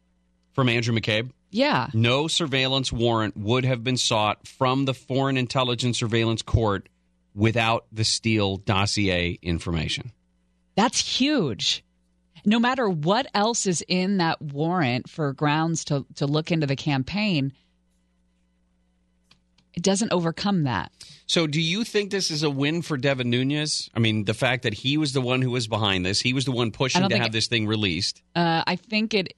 From 0.52 0.68
Andrew 0.68 0.94
McCabe. 0.94 1.30
Yeah. 1.50 1.88
No 1.92 2.28
surveillance 2.28 2.92
warrant 2.92 3.36
would 3.36 3.64
have 3.64 3.82
been 3.82 3.96
sought 3.96 4.46
from 4.46 4.84
the 4.84 4.94
Foreign 4.94 5.36
Intelligence 5.36 5.98
Surveillance 5.98 6.42
Court 6.42 6.88
without 7.34 7.86
the 7.92 8.04
Steele 8.04 8.58
dossier 8.58 9.38
information. 9.42 10.12
That's 10.76 11.00
huge. 11.00 11.84
No 12.44 12.58
matter 12.58 12.88
what 12.88 13.26
else 13.34 13.66
is 13.66 13.84
in 13.86 14.18
that 14.18 14.40
warrant 14.40 15.10
for 15.10 15.32
grounds 15.32 15.84
to, 15.86 16.06
to 16.16 16.26
look 16.26 16.50
into 16.52 16.66
the 16.66 16.76
campaign, 16.76 17.52
it 19.74 19.82
doesn't 19.82 20.12
overcome 20.12 20.64
that. 20.64 20.92
So, 21.26 21.46
do 21.46 21.60
you 21.60 21.84
think 21.84 22.10
this 22.10 22.30
is 22.30 22.42
a 22.42 22.50
win 22.50 22.82
for 22.82 22.96
Devin 22.96 23.30
Nunes? 23.30 23.88
I 23.94 24.00
mean, 24.00 24.24
the 24.24 24.34
fact 24.34 24.64
that 24.64 24.74
he 24.74 24.96
was 24.96 25.12
the 25.12 25.20
one 25.20 25.42
who 25.42 25.50
was 25.50 25.68
behind 25.68 26.04
this, 26.04 26.20
he 26.20 26.32
was 26.32 26.44
the 26.44 26.52
one 26.52 26.70
pushing 26.72 27.08
to 27.08 27.16
have 27.18 27.26
it- 27.28 27.32
this 27.32 27.46
thing 27.46 27.66
released. 27.66 28.22
Uh, 28.34 28.62
I 28.66 28.76
think 28.76 29.14
it. 29.14 29.32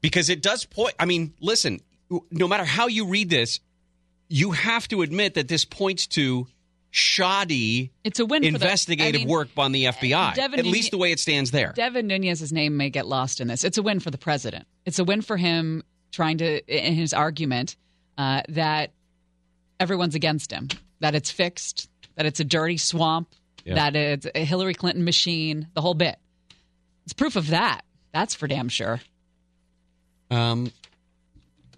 because 0.00 0.28
it 0.30 0.42
does 0.42 0.64
point. 0.64 0.94
I 0.98 1.04
mean, 1.04 1.34
listen, 1.40 1.80
no 2.30 2.48
matter 2.48 2.64
how 2.64 2.88
you 2.88 3.06
read 3.06 3.30
this, 3.30 3.60
you 4.28 4.50
have 4.52 4.88
to 4.88 5.02
admit 5.02 5.34
that 5.34 5.46
this 5.48 5.64
points 5.64 6.06
to 6.08 6.46
shoddy 6.90 7.92
It's 8.04 8.18
a 8.18 8.26
win. 8.26 8.42
investigative 8.44 9.12
the, 9.12 9.18
I 9.20 9.24
mean, 9.24 9.28
work 9.28 9.48
on 9.56 9.72
the 9.72 9.84
FBI. 9.84 10.34
Devin 10.34 10.58
at 10.58 10.66
least 10.66 10.90
the 10.90 10.98
way 10.98 11.12
it 11.12 11.20
stands 11.20 11.50
there. 11.52 11.72
Devin 11.74 12.06
Nunes's 12.08 12.52
name 12.52 12.76
may 12.76 12.90
get 12.90 13.06
lost 13.06 13.40
in 13.40 13.48
this. 13.48 13.62
It's 13.64 13.78
a 13.78 13.82
win 13.82 14.00
for 14.00 14.10
the 14.10 14.18
president. 14.18 14.66
It's 14.86 14.98
a 14.98 15.04
win 15.04 15.22
for 15.22 15.36
him 15.36 15.84
trying 16.10 16.38
to, 16.38 16.60
in 16.66 16.94
his 16.94 17.12
argument, 17.14 17.76
uh, 18.18 18.42
that 18.48 18.92
everyone's 19.80 20.14
against 20.14 20.52
him, 20.52 20.68
that 21.00 21.14
it's 21.14 21.30
fixed, 21.30 21.88
that 22.16 22.26
it's 22.26 22.38
a 22.40 22.44
dirty 22.44 22.76
swamp, 22.76 23.28
Yeah. 23.64 23.74
that 23.76 23.96
it's 23.96 24.26
a 24.34 24.44
Hillary 24.44 24.74
Clinton 24.74 25.04
machine, 25.04 25.66
the 25.74 25.80
whole 25.80 25.94
bit. 25.94 26.18
It's 27.04 27.12
proof 27.14 27.34
of 27.36 27.48
that. 27.48 27.80
That's 28.12 28.34
for 28.34 28.46
damn 28.46 28.68
sure. 28.68 29.00
Um, 30.30 30.70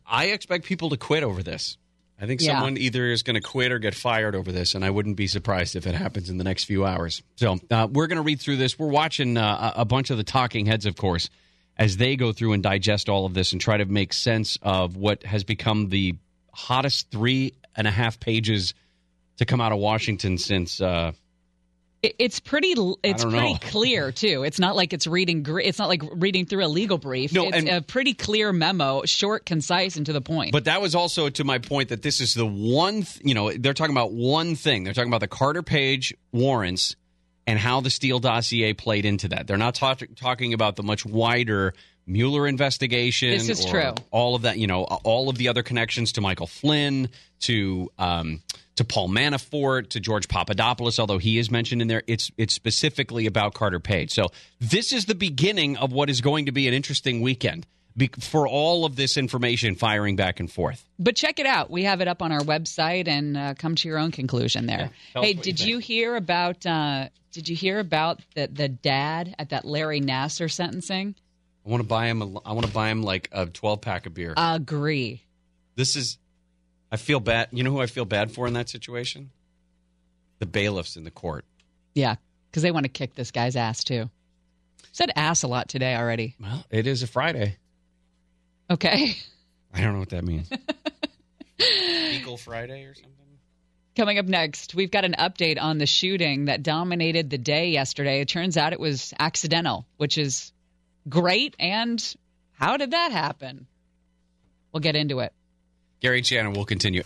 I 0.06 0.26
expect 0.26 0.64
people 0.66 0.90
to 0.90 0.96
quit 0.96 1.22
over 1.22 1.42
this. 1.42 1.78
I 2.20 2.26
think 2.26 2.40
Yeah. 2.40 2.52
someone 2.54 2.76
either 2.76 3.06
is 3.10 3.22
going 3.22 3.34
to 3.34 3.40
quit 3.40 3.72
or 3.72 3.78
get 3.78 3.94
fired 3.94 4.34
over 4.36 4.52
this, 4.52 4.74
and 4.74 4.84
I 4.84 4.90
wouldn't 4.90 5.16
be 5.16 5.26
surprised 5.26 5.74
if 5.74 5.86
it 5.86 5.94
happens 5.94 6.28
in 6.30 6.38
the 6.38 6.44
next 6.44 6.64
few 6.64 6.84
hours. 6.84 7.22
So 7.36 7.58
uh, 7.70 7.88
we're 7.90 8.06
going 8.06 8.16
to 8.16 8.22
read 8.22 8.40
through 8.40 8.56
this. 8.58 8.78
We're 8.78 8.88
watching 8.88 9.36
uh, 9.36 9.72
a 9.76 9.80
a 9.80 9.84
bunch 9.84 10.10
of 10.10 10.18
the 10.18 10.22
talking 10.24 10.66
heads, 10.66 10.86
of 10.86 10.96
course, 10.96 11.30
as 11.76 11.96
they 11.96 12.14
go 12.16 12.32
through 12.32 12.52
and 12.52 12.62
digest 12.62 13.08
all 13.08 13.26
of 13.26 13.34
this 13.34 13.52
and 13.52 13.60
try 13.60 13.76
to 13.78 13.86
make 13.86 14.12
sense 14.12 14.56
of 14.62 14.96
what 14.96 15.24
has 15.24 15.42
become 15.42 15.88
the 15.88 16.14
hottest 16.52 17.10
three 17.10 17.54
and 17.76 17.86
a 17.86 17.90
half 17.90 18.20
pages 18.20 18.74
to 19.38 19.44
come 19.44 19.60
out 19.60 19.72
of 19.72 19.78
Washington 19.78 20.38
since. 20.38 20.80
Uh, 20.80 21.12
It's 22.02 22.40
pretty. 22.40 22.74
It's 23.04 23.22
pretty 23.24 23.52
know. 23.52 23.58
clear 23.60 24.10
too. 24.10 24.42
It's 24.42 24.58
not 24.58 24.74
like 24.74 24.92
it's 24.92 25.06
reading. 25.06 25.46
It's 25.62 25.78
not 25.78 25.88
like 25.88 26.02
reading 26.12 26.46
through 26.46 26.64
a 26.64 26.68
legal 26.68 26.98
brief. 26.98 27.32
No, 27.32 27.44
it's 27.46 27.56
and- 27.56 27.68
a 27.68 27.80
pretty 27.80 28.12
clear 28.14 28.52
memo, 28.52 29.02
short, 29.04 29.46
concise, 29.46 29.96
and 29.96 30.06
to 30.06 30.12
the 30.12 30.20
point. 30.20 30.50
But 30.52 30.64
that 30.64 30.82
was 30.82 30.94
also 30.96 31.28
to 31.28 31.44
my 31.44 31.58
point 31.58 31.90
that 31.90 32.02
this 32.02 32.20
is 32.20 32.34
the 32.34 32.44
one, 32.46 33.02
th- 33.04 33.20
you 33.24 33.34
know, 33.34 33.52
they're 33.52 33.72
talking 33.74 33.94
about 33.94 34.12
one 34.12 34.56
thing. 34.56 34.82
They're 34.84 34.94
talking 34.94 35.10
about 35.10 35.20
the 35.20 35.28
Carter 35.28 35.62
Page 35.62 36.12
warrants 36.32 36.96
and 37.46 37.58
how 37.58 37.80
the 37.80 37.90
Steele 37.90 38.18
dossier 38.18 38.72
played 38.72 39.04
into 39.04 39.28
that. 39.28 39.46
They're 39.46 39.56
not 39.56 39.74
talk- 39.76 40.02
talking 40.16 40.54
about 40.54 40.74
the 40.76 40.82
much 40.82 41.04
wider 41.06 41.72
Mueller 42.06 42.46
investigation. 42.46 43.30
This 43.30 43.48
is 43.48 43.64
or 43.66 43.70
true. 43.70 43.94
All 44.10 44.34
of 44.34 44.42
that, 44.42 44.58
you 44.58 44.66
know, 44.66 44.82
all 44.84 45.28
of 45.28 45.38
the 45.38 45.48
other 45.48 45.62
connections 45.62 46.12
to 46.12 46.20
Michael 46.20 46.46
Flynn, 46.46 47.08
to 47.40 47.90
um, 47.98 48.40
to 48.76 48.84
Paul 48.84 49.08
Manafort, 49.08 49.90
to 49.90 50.00
George 50.00 50.28
Papadopoulos. 50.28 50.98
Although 50.98 51.18
he 51.18 51.38
is 51.38 51.50
mentioned 51.50 51.82
in 51.82 51.88
there, 51.88 52.02
it's 52.06 52.30
it's 52.36 52.54
specifically 52.54 53.26
about 53.26 53.54
Carter 53.54 53.80
Page. 53.80 54.12
So 54.12 54.26
this 54.60 54.92
is 54.92 55.06
the 55.06 55.14
beginning 55.14 55.76
of 55.76 55.92
what 55.92 56.10
is 56.10 56.20
going 56.20 56.46
to 56.46 56.52
be 56.52 56.68
an 56.68 56.74
interesting 56.74 57.20
weekend. 57.20 57.66
For 58.20 58.48
all 58.48 58.86
of 58.86 58.96
this 58.96 59.18
information 59.18 59.74
firing 59.74 60.16
back 60.16 60.40
and 60.40 60.50
forth. 60.50 60.82
But 60.98 61.14
check 61.14 61.38
it 61.38 61.44
out. 61.44 61.70
We 61.70 61.82
have 61.82 62.00
it 62.00 62.08
up 62.08 62.22
on 62.22 62.32
our 62.32 62.40
website, 62.40 63.06
and 63.06 63.36
uh, 63.36 63.52
come 63.52 63.74
to 63.74 63.86
your 63.86 63.98
own 63.98 64.12
conclusion 64.12 64.64
there. 64.64 64.84
Us 64.84 64.90
hey, 65.12 65.20
what 65.20 65.26
you 65.28 65.34
did 65.42 65.60
you, 65.60 65.78
hear 65.78 66.16
about? 66.16 66.64
Uh, 66.64 67.10
did 67.32 67.50
you 67.50 67.54
hear 67.54 67.78
about 67.78 68.20
the 68.34 68.46
the 68.46 68.68
dad 68.68 69.34
at 69.38 69.50
that 69.50 69.66
Larry 69.66 70.00
Nassar 70.00 70.50
sentencing? 70.50 71.16
I 71.64 71.70
want 71.70 71.82
to 71.82 71.88
buy 71.88 72.06
him. 72.06 72.22
A, 72.22 72.40
I 72.44 72.52
want 72.52 72.66
to 72.66 72.72
buy 72.72 72.88
him 72.90 73.02
like 73.02 73.28
a 73.32 73.46
twelve 73.46 73.80
pack 73.80 74.06
of 74.06 74.14
beer. 74.14 74.34
Agree. 74.36 75.22
this 75.76 75.96
is. 75.96 76.18
I 76.90 76.96
feel 76.96 77.20
bad. 77.20 77.48
You 77.52 77.62
know 77.62 77.70
who 77.70 77.80
I 77.80 77.86
feel 77.86 78.04
bad 78.04 78.32
for 78.32 78.46
in 78.46 78.52
that 78.54 78.68
situation? 78.68 79.30
The 80.40 80.46
bailiffs 80.46 80.96
in 80.96 81.04
the 81.04 81.10
court. 81.10 81.44
Yeah, 81.94 82.16
because 82.50 82.62
they 82.62 82.70
want 82.70 82.84
to 82.84 82.90
kick 82.90 83.14
this 83.14 83.30
guy's 83.30 83.56
ass 83.56 83.84
too. 83.84 84.10
Said 84.92 85.10
ass 85.16 85.42
a 85.42 85.48
lot 85.48 85.68
today 85.68 85.94
already. 85.96 86.36
Well, 86.38 86.64
it 86.70 86.86
is 86.86 87.02
a 87.02 87.06
Friday. 87.06 87.56
Okay. 88.68 89.16
I 89.72 89.80
don't 89.80 89.94
know 89.94 90.00
what 90.00 90.10
that 90.10 90.24
means. 90.24 90.50
Eagle 91.58 92.36
Friday 92.36 92.84
or 92.84 92.94
something. 92.94 93.10
Coming 93.96 94.18
up 94.18 94.26
next, 94.26 94.74
we've 94.74 94.90
got 94.90 95.04
an 95.04 95.14
update 95.18 95.60
on 95.60 95.78
the 95.78 95.86
shooting 95.86 96.46
that 96.46 96.62
dominated 96.62 97.28
the 97.30 97.38
day 97.38 97.68
yesterday. 97.70 98.20
It 98.20 98.28
turns 98.28 98.56
out 98.56 98.72
it 98.72 98.80
was 98.80 99.12
accidental, 99.18 99.86
which 99.98 100.16
is 100.18 100.51
great. 101.08 101.54
And 101.58 102.14
how 102.52 102.76
did 102.76 102.92
that 102.92 103.12
happen? 103.12 103.66
We'll 104.72 104.80
get 104.80 104.96
into 104.96 105.20
it. 105.20 105.32
Gary 106.00 106.22
Shannon 106.22 106.52
will 106.52 106.64
continue. 106.64 107.02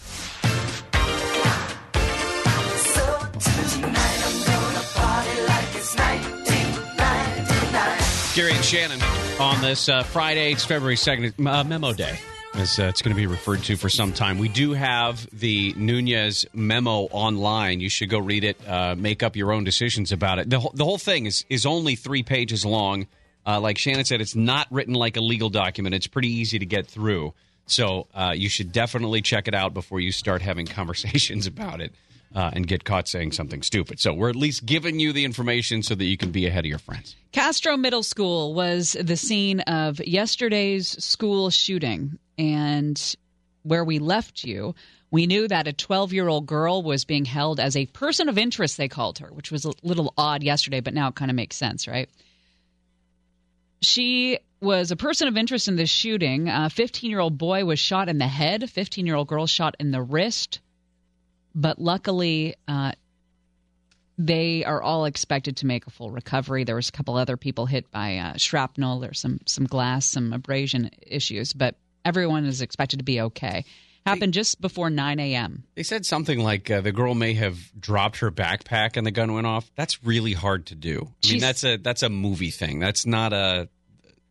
Gary 8.35 8.53
and 8.53 8.65
Shannon 8.65 9.01
on 9.41 9.63
this 9.63 9.89
uh, 9.89 10.03
Friday, 10.03 10.53
it's 10.53 10.63
February 10.63 10.97
2nd, 10.97 11.47
uh, 11.47 11.65
memo 11.65 11.95
day, 11.95 12.19
as 12.53 12.79
uh, 12.79 12.83
it's 12.83 13.01
going 13.01 13.15
to 13.15 13.19
be 13.19 13.27
referred 13.27 13.63
to 13.63 13.77
for 13.77 13.89
some 13.89 14.13
time. 14.13 14.39
We 14.39 14.49
do 14.49 14.75
have 14.75 15.27
the 15.33 15.73
Nunes 15.75 16.45
memo 16.53 17.09
online. 17.13 17.81
You 17.81 17.89
should 17.89 18.11
go 18.11 18.19
read 18.19 18.45
it, 18.45 18.59
uh, 18.69 18.95
make 18.95 19.23
up 19.23 19.37
your 19.37 19.53
own 19.53 19.65
decisions 19.65 20.13
about 20.13 20.39
it. 20.39 20.51
The, 20.51 20.59
the 20.75 20.85
whole 20.85 20.99
thing 20.99 21.25
is, 21.25 21.47
is 21.49 21.65
only 21.65 21.97
three 21.97 22.23
pages 22.23 22.67
long. 22.67 23.07
Uh, 23.47 23.61
like 23.61 23.79
Shannon 23.79 24.05
said, 24.05 24.21
it's 24.21 24.35
not 24.35 24.67
written 24.71 24.95
like 24.95 25.17
a 25.17 25.21
legal 25.21 25.51
document, 25.51 25.95
it's 25.95 26.09
pretty 26.09 26.29
easy 26.29 26.59
to 26.59 26.67
get 26.67 26.87
through. 26.87 27.33
So 27.67 28.07
uh, 28.15 28.33
you 28.37 28.49
should 28.49 28.73
definitely 28.73 29.23
check 29.23 29.49
it 29.49 29.55
out 29.55 29.75
before 29.75 30.01
you 30.01 30.13
start 30.13 30.43
having 30.43 30.67
conversations 30.67 31.47
about 31.47 31.81
it 31.81 31.95
uh, 32.35 32.51
and 32.53 32.67
get 32.67 32.85
caught 32.85 33.09
saying 33.09 33.33
something 33.33 33.63
stupid. 33.63 34.01
So 34.01 34.13
we're 34.13 34.31
at 34.31 34.37
least 34.37 34.67
giving 34.67 34.99
you 34.99 35.13
the 35.13 35.25
information 35.25 35.83
so 35.83 35.95
that 35.95 36.05
you 36.05 36.17
can 36.17 36.31
be 36.33 36.47
ahead 36.47 36.65
of 36.65 36.69
your 36.69 36.79
friends. 36.79 37.17
Castro 37.33 37.77
Middle 37.77 38.03
School 38.03 38.55
was 38.55 38.97
the 39.01 39.17
scene 39.17 39.61
of 39.61 40.01
yesterday's 40.01 41.03
school 41.03 41.51
shooting. 41.51 42.19
And 42.39 43.17
where 43.63 43.85
we 43.85 43.99
left 43.99 44.45
you, 44.45 44.75
we 45.11 45.27
knew 45.27 45.49
that 45.49 45.67
a 45.67 45.73
12 45.73 46.13
year 46.13 46.29
old 46.29 46.47
girl 46.47 46.83
was 46.83 47.05
being 47.05 47.25
held 47.25 47.61
as 47.61 47.77
a 47.77 47.87
person 47.87 48.29
of 48.29 48.39
interest, 48.39 48.77
they 48.77 48.89
called 48.89 49.19
her, 49.19 49.29
which 49.29 49.51
was 49.51 49.65
a 49.65 49.73
little 49.83 50.13
odd 50.19 50.43
yesterday, 50.43 50.81
but 50.81 50.95
now 50.95 51.09
it 51.09 51.15
kind 51.15 51.31
of 51.31 51.37
makes 51.37 51.57
sense, 51.57 51.89
right? 51.89 52.09
She 53.83 54.39
was 54.61 54.91
a 54.91 54.97
person 54.97 55.29
of 55.29 55.37
interest 55.37 55.69
in 55.69 55.77
this 55.77 55.91
shooting. 55.91 56.49
A 56.49 56.71
15 56.71 57.11
year 57.11 57.21
old 57.21 57.39
boy 57.39 57.65
was 57.65 57.79
shot 57.79 58.09
in 58.09 58.19
the 58.19 58.27
head, 58.27 58.63
a 58.63 58.67
15 58.67 59.07
year 59.07 59.17
old 59.17 59.29
girl 59.29 59.47
shot 59.47 59.77
in 59.79 59.91
the 59.91 60.03
wrist. 60.03 60.61
But 61.55 61.79
luckily, 61.79 62.55
uh, 62.69 62.93
they 64.19 64.65
are 64.65 64.83
all 64.83 65.05
expected 65.05 65.59
to 65.59 65.67
make 65.67 65.87
a 65.87 65.91
full 65.91 66.11
recovery. 66.11 66.65
There 66.65 66.77
was 66.77 66.89
a 66.89 66.93
couple 66.93 67.17
other 67.17 67.37
people 67.37 67.67
hit 67.67 67.91
by 67.91 68.17
uh, 68.17 68.37
shrapnel. 68.37 69.01
There's 69.01 69.21
some 69.21 69.41
some 69.47 69.67
glass, 69.67 70.07
some 70.07 70.33
abrasion 70.33 70.91
issues, 71.03 71.53
but 71.53 71.77
everyone 72.05 72.47
is 72.47 72.63
expected 72.63 72.99
to 72.99 73.05
be 73.05 73.21
okay. 73.21 73.65
Happened 74.07 74.35
just 74.35 74.61
before 74.61 74.89
9 74.89 75.19
a.m. 75.19 75.65
They 75.75 75.83
said 75.83 76.07
something 76.07 76.39
like 76.39 76.71
uh, 76.71 76.81
the 76.81 76.93
girl 76.93 77.15
may 77.15 77.35
have 77.35 77.59
dropped 77.79 78.19
her 78.19 78.31
backpack 78.31 78.97
and 78.97 79.07
the 79.07 79.11
gun 79.11 79.33
went 79.33 79.47
off. 79.47 79.71
That's 79.75 80.05
really 80.05 80.33
hard 80.33 80.67
to 80.67 80.75
do. 80.75 81.09
I 81.25 81.33
mean, 81.33 81.41
that's 81.41 81.65
a 81.65 81.77
that's 81.77 82.03
a 82.03 82.09
movie 82.09 82.51
thing. 82.51 82.79
That's 82.79 83.05
not 83.05 83.33
a 83.33 83.69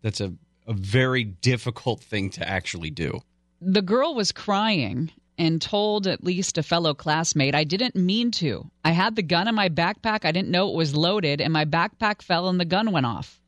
that's 0.02 0.22
a 0.22 0.34
a 0.68 0.74
very 0.74 1.24
difficult 1.24 2.02
thing 2.02 2.30
to 2.32 2.48
actually 2.48 2.90
do. 2.90 3.22
The 3.62 3.82
girl 3.82 4.16
was 4.16 4.32
crying 4.32 5.12
and 5.38 5.62
told 5.62 6.08
at 6.08 6.24
least 6.24 6.58
a 6.58 6.64
fellow 6.64 6.94
classmate, 6.94 7.56
I 7.56 7.66
didn't 7.66 7.96
mean 7.96 8.32
to. 8.32 8.70
I 8.84 8.92
had 8.92 9.16
the 9.16 9.24
gun 9.24 9.48
in 9.48 9.56
my 9.56 9.70
backpack. 9.70 10.26
I 10.26 10.32
didn't 10.32 10.50
know 10.50 10.70
it 10.70 10.76
was 10.76 10.96
loaded, 10.96 11.42
and 11.42 11.52
my 11.52 11.66
backpack 11.66 12.22
fell 12.22 12.48
and 12.48 12.60
the 12.60 12.66
gun 12.66 12.92
went 12.92 13.06
off. 13.06 13.40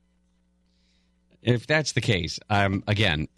If 1.42 1.66
that's 1.66 1.94
the 1.94 2.02
case, 2.02 2.40
um, 2.50 2.84
again, 2.88 3.30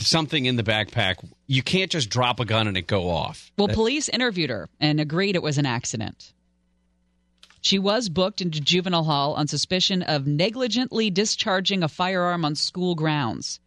something 0.00 0.46
in 0.46 0.56
the 0.56 0.62
backpack, 0.62 1.16
you 1.46 1.62
can't 1.62 1.90
just 1.90 2.10
drop 2.10 2.40
a 2.40 2.44
gun 2.44 2.68
and 2.68 2.76
it 2.76 2.86
go 2.86 3.08
off. 3.08 3.50
Well, 3.56 3.68
police 3.68 4.08
interviewed 4.08 4.50
her 4.50 4.68
and 4.80 5.00
agreed 5.00 5.36
it 5.36 5.42
was 5.42 5.58
an 5.58 5.66
accident. 5.66 6.32
She 7.60 7.78
was 7.78 8.08
booked 8.08 8.40
into 8.40 8.60
juvenile 8.60 9.04
hall 9.04 9.34
on 9.34 9.48
suspicion 9.48 10.02
of 10.02 10.26
negligently 10.26 11.10
discharging 11.10 11.82
a 11.82 11.88
firearm 11.88 12.44
on 12.44 12.54
school 12.54 12.94
grounds. 12.94 13.58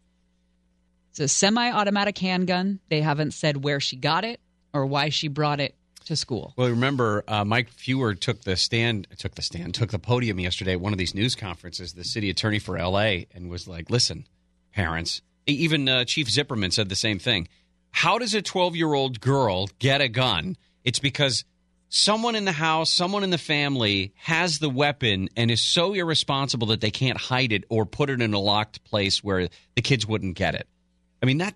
It's 1.10 1.20
a 1.20 1.28
semi 1.28 1.70
automatic 1.70 2.16
handgun. 2.16 2.80
They 2.88 3.02
haven't 3.02 3.32
said 3.32 3.62
where 3.62 3.80
she 3.80 3.96
got 3.96 4.24
it 4.24 4.40
or 4.72 4.86
why 4.86 5.08
she 5.08 5.28
brought 5.28 5.60
it 5.60 5.74
to 6.06 6.16
school. 6.16 6.54
Well, 6.56 6.70
remember, 6.70 7.24
uh, 7.28 7.44
Mike 7.44 7.70
Feuer 7.70 8.14
took 8.18 8.42
the 8.42 8.56
stand, 8.56 9.06
took 9.18 9.34
the 9.34 9.42
stand, 9.42 9.74
took 9.74 9.90
the 9.90 9.98
podium 9.98 10.40
yesterday 10.40 10.72
at 10.72 10.80
one 10.80 10.92
of 10.92 10.98
these 10.98 11.14
news 11.14 11.34
conferences, 11.34 11.92
the 11.92 12.04
city 12.04 12.30
attorney 12.30 12.58
for 12.58 12.78
L.A., 12.78 13.26
and 13.34 13.50
was 13.50 13.68
like, 13.68 13.90
listen, 13.90 14.26
parents, 14.72 15.20
even 15.46 15.88
uh, 15.88 16.04
Chief 16.04 16.28
Zipperman 16.28 16.72
said 16.72 16.88
the 16.88 16.96
same 16.96 17.18
thing. 17.18 17.48
How 17.90 18.18
does 18.18 18.34
a 18.34 18.42
12 18.42 18.76
year 18.76 18.92
old 18.92 19.20
girl 19.20 19.68
get 19.78 20.00
a 20.00 20.08
gun? 20.08 20.56
It's 20.84 20.98
because 20.98 21.44
someone 21.88 22.36
in 22.36 22.44
the 22.44 22.52
house, 22.52 22.90
someone 22.90 23.24
in 23.24 23.30
the 23.30 23.38
family 23.38 24.14
has 24.16 24.58
the 24.58 24.70
weapon 24.70 25.28
and 25.36 25.50
is 25.50 25.60
so 25.60 25.92
irresponsible 25.92 26.68
that 26.68 26.80
they 26.80 26.90
can't 26.90 27.18
hide 27.18 27.52
it 27.52 27.64
or 27.68 27.84
put 27.84 28.10
it 28.10 28.20
in 28.22 28.32
a 28.32 28.38
locked 28.38 28.84
place 28.84 29.22
where 29.22 29.48
the 29.74 29.82
kids 29.82 30.06
wouldn't 30.06 30.36
get 30.36 30.54
it. 30.54 30.66
I 31.22 31.26
mean, 31.26 31.38
that 31.38 31.54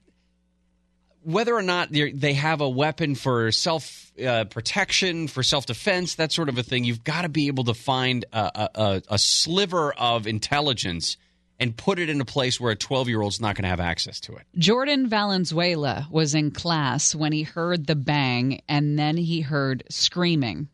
whether 1.22 1.54
or 1.54 1.62
not 1.62 1.90
they're- 1.90 2.34
have 2.34 2.60
a 2.60 2.68
weapon 2.68 3.14
for 3.14 3.50
self 3.50 4.12
uh, 4.24 4.44
protection, 4.44 5.26
for 5.28 5.42
self 5.42 5.66
defense, 5.66 6.16
that 6.16 6.32
sort 6.32 6.48
of 6.48 6.58
a 6.58 6.62
thing, 6.62 6.84
you've 6.84 7.04
got 7.04 7.22
to 7.22 7.28
be 7.28 7.46
able 7.46 7.64
to 7.64 7.74
find 7.74 8.24
a, 8.32 8.68
a, 8.74 9.02
a 9.08 9.18
sliver 9.18 9.92
of 9.94 10.26
intelligence 10.26 11.16
and 11.60 11.76
put 11.76 11.98
it 11.98 12.08
in 12.08 12.20
a 12.20 12.24
place 12.24 12.60
where 12.60 12.72
a 12.72 12.76
12 12.76 13.08
year 13.08 13.20
old's 13.20 13.40
not 13.40 13.54
going 13.54 13.62
to 13.62 13.68
have 13.68 13.80
access 13.80 14.20
to 14.20 14.34
it. 14.34 14.42
Jordan 14.56 15.08
Valenzuela 15.08 16.06
was 16.10 16.34
in 16.34 16.50
class 16.50 17.14
when 17.14 17.32
he 17.32 17.42
heard 17.42 17.86
the 17.86 17.94
bang 17.94 18.60
and 18.68 18.98
then 18.98 19.16
he 19.16 19.40
heard 19.40 19.84
screaming. 19.88 20.68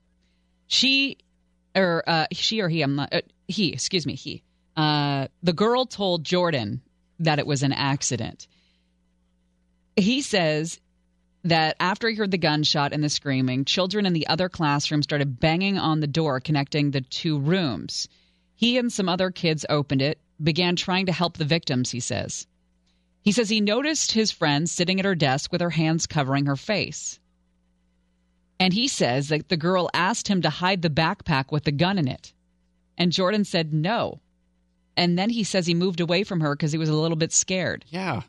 She, 0.67 1.19
or 1.75 2.03
uh, 2.07 2.27
she 2.33 2.61
or 2.61 2.69
he, 2.69 2.83
I'm 2.83 2.97
not, 2.97 3.13
uh, 3.13 3.21
he, 3.49 3.73
excuse 3.73 4.07
me, 4.07 4.15
he. 4.15 4.43
Uh, 4.77 5.29
the 5.43 5.53
girl 5.53 5.85
told 5.85 6.25
Jordan 6.25 6.81
that 7.19 7.39
it 7.39 7.47
was 7.47 7.63
an 7.63 7.73
accident. 7.73 8.47
He 9.97 10.23
says 10.23 10.81
that 11.45 11.77
after 11.81 12.09
he 12.09 12.17
heard 12.17 12.31
the 12.31 12.39
gunshot 12.39 12.93
and 12.93 13.03
the 13.03 13.09
screaming, 13.09 13.65
children 13.65 14.07
in 14.07 14.13
the 14.13 14.27
other 14.27 14.49
classroom 14.49 15.03
started 15.03 15.41
banging 15.41 15.79
on 15.79 16.01
the 16.01 16.07
door 16.07 16.41
connecting 16.41 16.91
the 16.91 17.01
two 17.01 17.39
rooms. 17.39 18.09
He 18.55 18.79
and 18.79 18.93
some 18.93 19.09
other 19.09 19.31
kids 19.31 19.65
opened 19.69 20.03
it, 20.03 20.19
began 20.43 20.77
trying 20.77 21.07
to 21.07 21.13
help 21.13 21.37
the 21.37 21.45
victims, 21.45 21.91
he 21.91 22.01
says. 22.01 22.47
He 23.23 23.33
says 23.33 23.49
he 23.49 23.61
noticed 23.61 24.13
his 24.13 24.31
friend 24.31 24.69
sitting 24.69 24.99
at 24.99 25.05
her 25.05 25.15
desk 25.15 25.53
with 25.53 25.61
her 25.61 25.71
hands 25.71 26.07
covering 26.07 26.47
her 26.47 26.57
face. 26.57 27.19
And 28.59 28.73
he 28.73 28.89
says 28.89 29.29
that 29.29 29.49
the 29.49 29.57
girl 29.57 29.91
asked 29.95 30.29
him 30.29 30.43
to 30.43 30.51
hide 30.51 30.83
the 30.83 30.91
backpack 30.91 31.51
with 31.51 31.65
the 31.65 31.73
gun 31.73 31.99
in 31.99 32.09
it. 32.09 32.33
And 32.99 33.13
Jordan 33.13 33.45
said 33.45 33.73
no. 33.73 34.21
And 34.97 35.19
then 35.19 35.31
he 35.31 35.45
says 35.45 35.67
he 35.67 35.75
moved 35.75 36.01
away 36.01 36.25
from 36.25 36.41
her 36.41 36.55
because 36.55 36.73
he 36.73 36.79
was 36.79 36.91
a 36.91 36.95
little 36.95 37.17
bit 37.17 37.33
scared. 37.33 37.85
Yeah. 37.89 38.23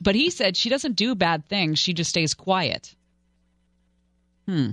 But 0.00 0.14
he 0.14 0.30
said 0.30 0.56
she 0.56 0.68
doesn't 0.68 0.96
do 0.96 1.14
bad 1.14 1.46
things, 1.46 1.78
she 1.78 1.92
just 1.92 2.10
stays 2.10 2.34
quiet. 2.34 2.94
Hmm. 4.46 4.70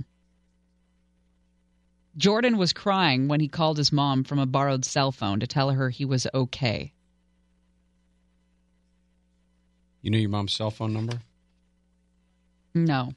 Jordan 2.16 2.56
was 2.56 2.72
crying 2.72 3.28
when 3.28 3.40
he 3.40 3.48
called 3.48 3.76
his 3.78 3.92
mom 3.92 4.24
from 4.24 4.38
a 4.38 4.46
borrowed 4.46 4.84
cell 4.84 5.12
phone 5.12 5.40
to 5.40 5.46
tell 5.46 5.70
her 5.70 5.90
he 5.90 6.04
was 6.04 6.26
okay. 6.32 6.92
You 10.02 10.10
know 10.10 10.18
your 10.18 10.30
mom's 10.30 10.54
cell 10.54 10.70
phone 10.70 10.92
number? 10.92 11.20
No. 12.74 13.12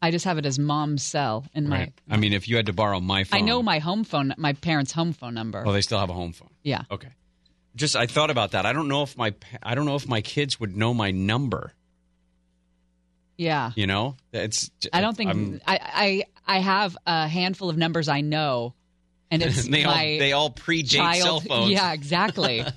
I 0.00 0.10
just 0.10 0.24
have 0.24 0.38
it 0.38 0.46
as 0.46 0.58
mom's 0.58 1.02
cell 1.02 1.44
in 1.54 1.68
my. 1.68 1.78
Right. 1.78 1.92
I 2.08 2.16
mean, 2.16 2.32
if 2.32 2.48
you 2.48 2.56
had 2.56 2.66
to 2.66 2.72
borrow 2.72 3.00
my 3.00 3.24
phone. 3.24 3.38
I 3.38 3.42
know 3.44 3.62
my 3.62 3.78
home 3.78 4.04
phone, 4.04 4.32
my 4.38 4.52
parents' 4.52 4.92
home 4.92 5.12
phone 5.12 5.34
number. 5.34 5.62
Oh, 5.66 5.72
they 5.72 5.80
still 5.80 5.98
have 5.98 6.10
a 6.10 6.14
home 6.14 6.32
phone. 6.32 6.50
yeah. 6.62 6.82
Okay. 6.90 7.08
Just 7.76 7.94
I 7.96 8.06
thought 8.06 8.30
about 8.30 8.52
that. 8.52 8.66
I 8.66 8.72
don't 8.72 8.88
know 8.88 9.02
if 9.02 9.16
my 9.16 9.34
I 9.62 9.74
don't 9.76 9.84
know 9.86 9.94
if 9.94 10.08
my 10.08 10.20
kids 10.20 10.58
would 10.58 10.76
know 10.76 10.92
my 10.94 11.10
number. 11.12 11.74
Yeah. 13.36 13.70
You 13.76 13.86
know, 13.86 14.16
it's. 14.32 14.70
I 14.92 15.00
don't 15.00 15.16
think 15.16 15.28
I'm- 15.28 15.60
I, 15.64 16.24
I 16.48 16.60
have 16.60 16.96
a 17.06 17.28
handful 17.28 17.68
of 17.68 17.76
numbers 17.76 18.08
I 18.08 18.22
know, 18.22 18.74
and 19.30 19.42
it's 19.42 19.68
they 19.68 19.84
all 19.84 19.94
they 19.94 20.32
all 20.32 20.50
predate 20.50 20.90
child. 20.90 21.22
cell 21.22 21.40
phones. 21.40 21.70
Yeah, 21.70 21.92
exactly. 21.92 22.64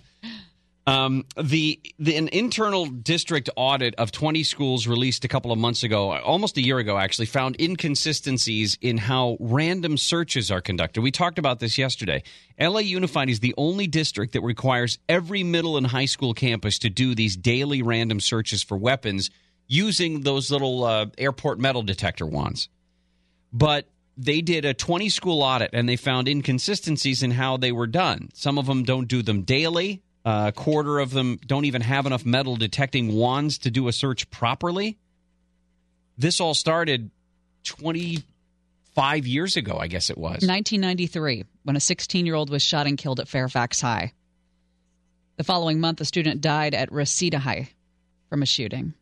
Um, 0.87 1.25
the, 1.39 1.79
the 1.99 2.15
an 2.15 2.27
internal 2.29 2.87
district 2.87 3.51
audit 3.55 3.93
of 3.95 4.11
20 4.11 4.43
schools 4.43 4.87
released 4.87 5.23
a 5.23 5.27
couple 5.27 5.51
of 5.51 5.59
months 5.59 5.83
ago, 5.83 6.11
almost 6.11 6.57
a 6.57 6.61
year 6.61 6.79
ago 6.79 6.97
actually, 6.97 7.27
found 7.27 7.61
inconsistencies 7.61 8.79
in 8.81 8.97
how 8.97 9.37
random 9.39 9.95
searches 9.95 10.49
are 10.49 10.59
conducted. 10.59 11.01
We 11.01 11.11
talked 11.11 11.37
about 11.37 11.59
this 11.59 11.77
yesterday. 11.77 12.23
LA 12.59 12.79
Unified 12.79 13.29
is 13.29 13.41
the 13.41 13.53
only 13.57 13.85
district 13.85 14.33
that 14.33 14.41
requires 14.41 14.97
every 15.07 15.43
middle 15.43 15.77
and 15.77 15.85
high 15.85 16.05
school 16.05 16.33
campus 16.33 16.79
to 16.79 16.89
do 16.89 17.13
these 17.13 17.37
daily 17.37 17.83
random 17.83 18.19
searches 18.19 18.63
for 18.63 18.75
weapons 18.75 19.29
using 19.67 20.21
those 20.21 20.49
little 20.49 20.83
uh, 20.83 21.05
airport 21.17 21.59
metal 21.59 21.83
detector 21.83 22.25
wands. 22.25 22.69
But 23.53 23.87
they 24.17 24.41
did 24.41 24.65
a 24.65 24.73
20 24.73 25.09
school 25.09 25.41
audit 25.41 25.71
and 25.73 25.87
they 25.87 25.95
found 25.95 26.27
inconsistencies 26.27 27.23
in 27.23 27.31
how 27.31 27.57
they 27.57 27.71
were 27.71 27.87
done. 27.87 28.29
Some 28.33 28.57
of 28.57 28.65
them 28.65 28.83
don't 28.83 29.07
do 29.07 29.21
them 29.21 29.43
daily. 29.43 30.01
Uh, 30.23 30.45
a 30.47 30.51
quarter 30.51 30.99
of 30.99 31.11
them 31.11 31.39
don't 31.45 31.65
even 31.65 31.81
have 31.81 32.05
enough 32.05 32.25
metal 32.25 32.55
detecting 32.55 33.15
wands 33.15 33.57
to 33.59 33.71
do 33.71 33.87
a 33.87 33.91
search 33.91 34.29
properly. 34.29 34.97
This 36.17 36.39
all 36.39 36.53
started 36.53 37.09
25 37.63 39.25
years 39.25 39.57
ago, 39.57 39.77
I 39.77 39.87
guess 39.87 40.09
it 40.11 40.17
was. 40.17 40.45
1993, 40.45 41.45
when 41.63 41.75
a 41.75 41.79
16 41.79 42.25
year 42.25 42.35
old 42.35 42.51
was 42.51 42.61
shot 42.61 42.85
and 42.85 42.97
killed 42.97 43.19
at 43.19 43.27
Fairfax 43.27 43.81
High. 43.81 44.13
The 45.37 45.43
following 45.43 45.79
month, 45.79 45.99
a 46.01 46.05
student 46.05 46.41
died 46.41 46.75
at 46.75 46.91
Reseda 46.91 47.39
High 47.39 47.69
from 48.29 48.43
a 48.43 48.45
shooting. 48.45 48.93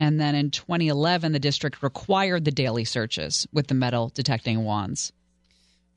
And 0.00 0.20
then 0.20 0.34
in 0.34 0.50
2011, 0.50 1.32
the 1.32 1.38
district 1.38 1.82
required 1.82 2.44
the 2.44 2.50
daily 2.50 2.84
searches 2.84 3.46
with 3.52 3.68
the 3.68 3.74
metal 3.74 4.10
detecting 4.14 4.64
wands. 4.64 5.12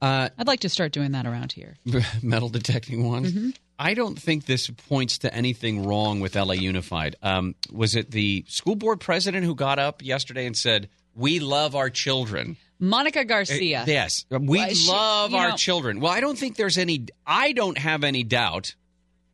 Uh, 0.02 0.30
I'd 0.38 0.46
like 0.48 0.60
to 0.60 0.70
start 0.70 0.92
doing 0.92 1.14
that 1.14 1.26
around 1.26 1.52
here. 1.52 1.76
metal 2.22 2.50
detecting 2.50 3.08
wands. 3.08 3.34
I 3.80 3.96
don't 3.96 4.18
think 4.20 4.46
this 4.46 4.70
points 4.70 5.20
to 5.20 5.34
anything 5.34 5.86
wrong 5.86 6.20
with 6.20 6.36
LA 6.36 6.54
Unified. 6.54 7.16
Um, 7.24 7.56
was 7.72 7.96
it 7.96 8.12
the 8.12 8.46
school 8.48 8.76
board 8.76 9.00
president 9.00 9.46
who 9.46 9.56
got 9.56 9.80
up 9.80 10.04
yesterday 10.04 10.46
and 10.46 10.56
said, 10.56 10.90
"We 11.16 11.40
love 11.40 11.76
our 11.76 11.90
children"? 11.90 12.58
Monica 12.80 13.26
Garcia. 13.26 13.82
Uh, 13.82 13.86
Yes, 13.88 14.26
we 14.30 14.60
Well, 14.60 14.70
she- 14.70 14.92
love 14.92 15.34
our 15.34 15.50
know- 15.50 15.56
children. 15.56 16.00
Well, 16.00 16.12
I 16.12 16.20
don't 16.20 16.38
think 16.38 16.58
there's 16.58 16.78
any. 16.78 17.08
I 17.26 17.52
don't 17.54 17.78
have 17.80 18.04
any 18.04 18.24
doubt, 18.24 18.76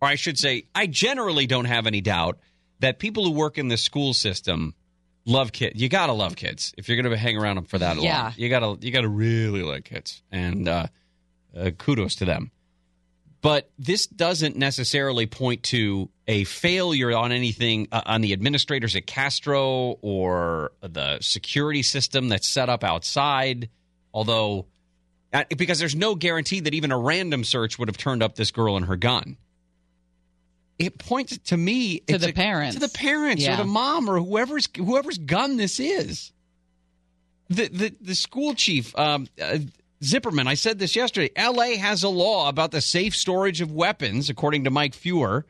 or 0.02 0.08
I 0.08 0.15
should 0.15 0.38
say, 0.39 0.63
I 0.73 0.88
generally 0.88 1.45
don't 1.45 1.65
have 1.65 1.88
any 1.88 1.99
doubt 1.99 2.39
that 2.79 2.99
people 2.99 3.23
who 3.23 3.31
work 3.31 3.57
in 3.57 3.67
the 3.67 3.77
school 3.77 4.13
system 4.13 4.73
love 5.25 5.51
kids. 5.51 5.79
You 5.81 5.89
gotta 5.89 6.13
love 6.13 6.36
kids 6.36 6.73
if 6.77 6.88
you're 6.89 7.01
gonna 7.01 7.15
hang 7.17 7.38
around 7.38 7.55
them 7.55 7.65
for 7.65 7.77
that 7.79 8.01
Yeah. 8.01 8.23
long. 8.23 8.33
You 8.38 8.49
gotta 8.49 8.77
you 8.81 8.91
gotta 8.91 9.07
really 9.07 9.63
like 9.63 9.86
kids, 9.86 10.21
and 10.31 10.67
uh, 10.67 10.88
uh, 11.57 11.71
kudos 11.77 12.15
to 12.15 12.25
them. 12.25 12.51
But 13.41 13.69
this 13.77 14.07
doesn't 14.07 14.55
necessarily 14.55 15.25
point 15.25 15.63
to 15.63 16.09
a 16.29 16.45
failure 16.45 17.12
on 17.15 17.33
anything 17.33 17.89
uh, 17.91 18.01
on 18.05 18.21
the 18.21 18.31
administrators 18.31 18.95
at 18.95 19.05
Castro 19.05 19.97
or 20.01 20.71
the 20.81 21.19
security 21.19 21.83
system 21.83 22.29
that's 22.29 22.47
set 22.47 22.69
up 22.69 22.86
outside. 22.86 23.69
Although, 24.13 24.67
uh, 25.33 25.43
because 25.57 25.77
there's 25.79 25.95
no 25.95 26.15
guarantee 26.15 26.62
that 26.62 26.73
even 26.73 26.91
a 26.93 26.97
random 26.97 27.43
search 27.43 27.77
would 27.77 27.89
have 27.89 27.97
turned 27.97 28.23
up 28.23 28.36
this 28.36 28.51
girl 28.51 28.77
and 28.77 28.86
her 28.86 28.95
gun. 28.95 29.36
It 30.79 30.97
points 30.97 31.38
to 31.38 31.57
me 31.57 31.99
To 31.99 32.15
it's 32.15 32.23
the 32.23 32.31
a- 32.31 32.33
parents. 32.33 32.75
to 32.75 32.79
the 32.81 32.89
parents, 32.89 33.43
Yeah. 33.43 33.53
or 33.53 33.57
the 33.57 33.65
mom, 33.65 34.09
or 34.09 34.19
whoever's 34.19 34.67
whoever's 34.75 35.17
gun 35.17 35.57
this 35.57 35.79
is. 35.79 36.31
The 37.49 37.67
the 37.67 37.95
the 38.01 38.15
school 38.15 38.53
chief, 38.55 38.97
um, 38.97 39.27
uh, 39.41 39.59
Zipperman. 40.01 40.47
I 40.47 40.55
said 40.55 40.79
this 40.79 40.95
yesterday. 40.95 41.29
L.A. 41.36 41.75
has 41.77 42.03
a 42.03 42.09
law 42.09 42.49
about 42.49 42.71
the 42.71 42.81
safe 42.81 43.15
storage 43.15 43.62
of 43.62 43.71
weapons, 43.71 44.29
according 44.29 44.63
to 44.65 44.69
Mike 44.71 44.93
Feuer. 44.93 45.45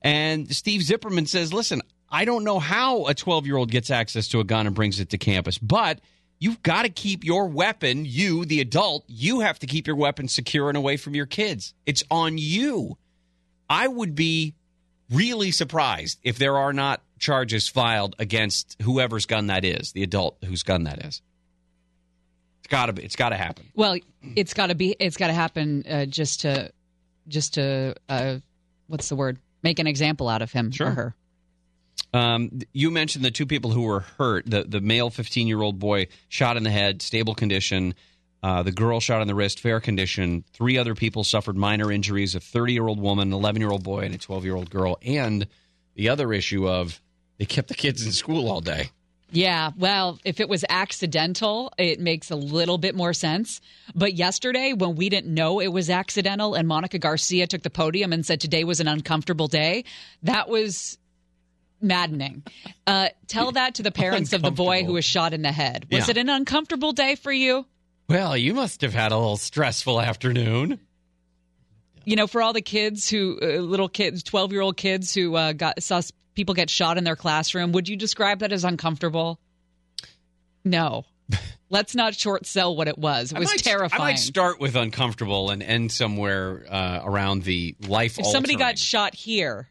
And 0.00 0.52
Steve 0.54 0.80
Zipperman 0.82 1.28
says, 1.28 1.52
"Listen, 1.52 1.82
I 2.08 2.24
don't 2.24 2.42
know 2.44 2.58
how 2.58 3.06
a 3.06 3.14
12 3.14 3.46
year 3.46 3.56
old 3.56 3.70
gets 3.70 3.90
access 3.90 4.26
to 4.28 4.40
a 4.40 4.44
gun 4.44 4.66
and 4.66 4.74
brings 4.74 5.00
it 5.00 5.10
to 5.10 5.18
campus, 5.18 5.58
but." 5.58 6.00
You've 6.38 6.60
got 6.64 6.82
to 6.82 6.88
keep 6.88 7.22
your 7.22 7.46
weapon, 7.46 8.04
you, 8.04 8.44
the 8.44 8.60
adult, 8.60 9.04
you 9.06 9.38
have 9.38 9.60
to 9.60 9.66
keep 9.68 9.86
your 9.86 9.94
weapon 9.94 10.26
secure 10.26 10.68
and 10.68 10.76
away 10.76 10.96
from 10.96 11.14
your 11.14 11.24
kids. 11.26 11.72
It's 11.86 12.02
on 12.10 12.36
you. 12.36 12.98
I 13.70 13.86
would 13.86 14.16
be 14.16 14.54
really 15.12 15.50
surprised 15.50 16.18
if 16.22 16.38
there 16.38 16.56
are 16.56 16.72
not 16.72 17.02
charges 17.18 17.68
filed 17.68 18.16
against 18.18 18.76
whoever's 18.82 19.26
gun 19.26 19.46
that 19.48 19.64
is, 19.64 19.92
the 19.92 20.02
adult 20.02 20.36
whose 20.44 20.62
gun 20.62 20.84
that 20.84 21.04
is. 21.04 21.22
It's 22.60 22.68
got 22.68 22.86
to 22.86 22.92
be. 22.92 23.02
It's 23.02 23.16
got 23.16 23.30
to 23.30 23.36
happen. 23.36 23.66
Well, 23.74 23.96
it's 24.36 24.54
got 24.54 24.68
to 24.68 24.74
be. 24.74 24.94
It's 24.98 25.16
got 25.16 25.26
to 25.28 25.32
happen 25.32 25.84
uh, 25.88 26.06
just 26.06 26.42
to, 26.42 26.72
just 27.28 27.54
to, 27.54 27.94
uh, 28.08 28.38
what's 28.86 29.08
the 29.08 29.16
word? 29.16 29.38
Make 29.62 29.78
an 29.78 29.86
example 29.86 30.28
out 30.28 30.42
of 30.42 30.52
him 30.52 30.70
Sure. 30.70 30.88
or 30.88 30.90
her. 30.92 31.14
Um, 32.14 32.60
you 32.72 32.90
mentioned 32.90 33.24
the 33.24 33.30
two 33.30 33.46
people 33.46 33.70
who 33.70 33.82
were 33.82 34.00
hurt. 34.00 34.44
The 34.46 34.64
the 34.64 34.80
male 34.80 35.08
15 35.08 35.46
year 35.46 35.62
old 35.62 35.78
boy 35.78 36.08
shot 36.28 36.56
in 36.56 36.62
the 36.62 36.70
head, 36.70 37.00
stable 37.00 37.34
condition. 37.34 37.94
Uh, 38.42 38.62
the 38.62 38.72
girl 38.72 38.98
shot 38.98 39.22
in 39.22 39.28
the 39.28 39.34
wrist, 39.34 39.60
fair 39.60 39.78
condition. 39.80 40.44
Three 40.52 40.76
other 40.76 40.94
people 40.94 41.22
suffered 41.24 41.56
minor 41.56 41.92
injuries: 41.92 42.34
a 42.34 42.40
30 42.40 42.72
year 42.72 42.88
old 42.88 43.00
woman, 43.00 43.28
an 43.28 43.34
11 43.34 43.60
year 43.60 43.70
old 43.70 43.84
boy, 43.84 44.00
and 44.00 44.14
a 44.14 44.18
12 44.18 44.44
year 44.44 44.56
old 44.56 44.68
girl. 44.70 44.98
And 45.02 45.46
the 45.94 46.08
other 46.08 46.32
issue 46.32 46.68
of 46.68 47.00
They 47.38 47.44
kept 47.44 47.68
the 47.68 47.74
kids 47.74 48.04
in 48.04 48.12
school 48.12 48.50
all 48.50 48.60
day. 48.60 48.90
Yeah, 49.34 49.70
well, 49.78 50.18
if 50.26 50.40
it 50.40 50.48
was 50.50 50.62
accidental, 50.68 51.72
it 51.78 51.98
makes 52.00 52.30
a 52.30 52.36
little 52.36 52.76
bit 52.76 52.94
more 52.94 53.14
sense. 53.14 53.62
But 53.94 54.12
yesterday, 54.12 54.74
when 54.74 54.94
we 54.94 55.08
didn't 55.08 55.32
know 55.32 55.58
it 55.60 55.68
was 55.72 55.88
accidental 55.88 56.54
and 56.54 56.68
Monica 56.68 56.98
Garcia 56.98 57.46
took 57.46 57.62
the 57.62 57.70
podium 57.70 58.12
and 58.12 58.26
said 58.26 58.42
today 58.42 58.64
was 58.64 58.80
an 58.80 58.88
uncomfortable 58.88 59.48
day, 59.48 59.84
that 60.24 60.50
was 60.50 60.98
maddening. 61.80 62.42
Uh, 62.86 63.08
tell 63.26 63.52
that 63.58 63.76
to 63.76 63.82
the 63.82 63.90
parents 63.90 64.32
of 64.34 64.42
the 64.42 64.50
boy 64.50 64.84
who 64.84 64.92
was 64.92 65.04
shot 65.04 65.32
in 65.32 65.40
the 65.42 65.52
head. 65.52 65.86
Was 65.90 66.08
Yeah. 66.08 66.10
it 66.12 66.16
an 66.18 66.28
uncomfortable 66.28 66.92
day 66.92 67.14
for 67.14 67.32
you? 67.32 67.64
Well, 68.08 68.36
you 68.36 68.54
must 68.54 68.82
have 68.82 68.92
had 68.92 69.12
a 69.12 69.16
little 69.16 69.36
stressful 69.36 70.00
afternoon. 70.00 70.80
You 72.04 72.16
know, 72.16 72.26
for 72.26 72.42
all 72.42 72.52
the 72.52 72.62
kids 72.62 73.08
who, 73.08 73.38
uh, 73.40 73.46
little 73.60 73.88
kids, 73.88 74.22
12 74.22 74.52
year 74.52 74.60
old 74.60 74.76
kids 74.76 75.14
who 75.14 75.34
uh, 75.36 75.52
got 75.52 75.82
saw 75.82 76.00
people 76.34 76.54
get 76.54 76.68
shot 76.68 76.98
in 76.98 77.04
their 77.04 77.16
classroom, 77.16 77.72
would 77.72 77.88
you 77.88 77.96
describe 77.96 78.40
that 78.40 78.52
as 78.52 78.64
uncomfortable? 78.64 79.38
No. 80.64 81.04
Let's 81.70 81.94
not 81.94 82.14
short 82.14 82.44
sell 82.44 82.76
what 82.76 82.88
it 82.88 82.98
was. 82.98 83.32
It 83.32 83.38
was 83.38 83.48
I 83.50 83.52
might, 83.52 83.58
terrifying. 83.60 84.02
I 84.02 84.04
might 84.04 84.18
start 84.18 84.60
with 84.60 84.76
uncomfortable 84.76 85.50
and 85.50 85.62
end 85.62 85.90
somewhere 85.90 86.66
uh, 86.68 87.00
around 87.02 87.44
the 87.44 87.76
life. 87.86 88.18
if 88.18 88.26
somebody 88.26 88.56
got 88.56 88.78
shot 88.78 89.14
here, 89.14 89.68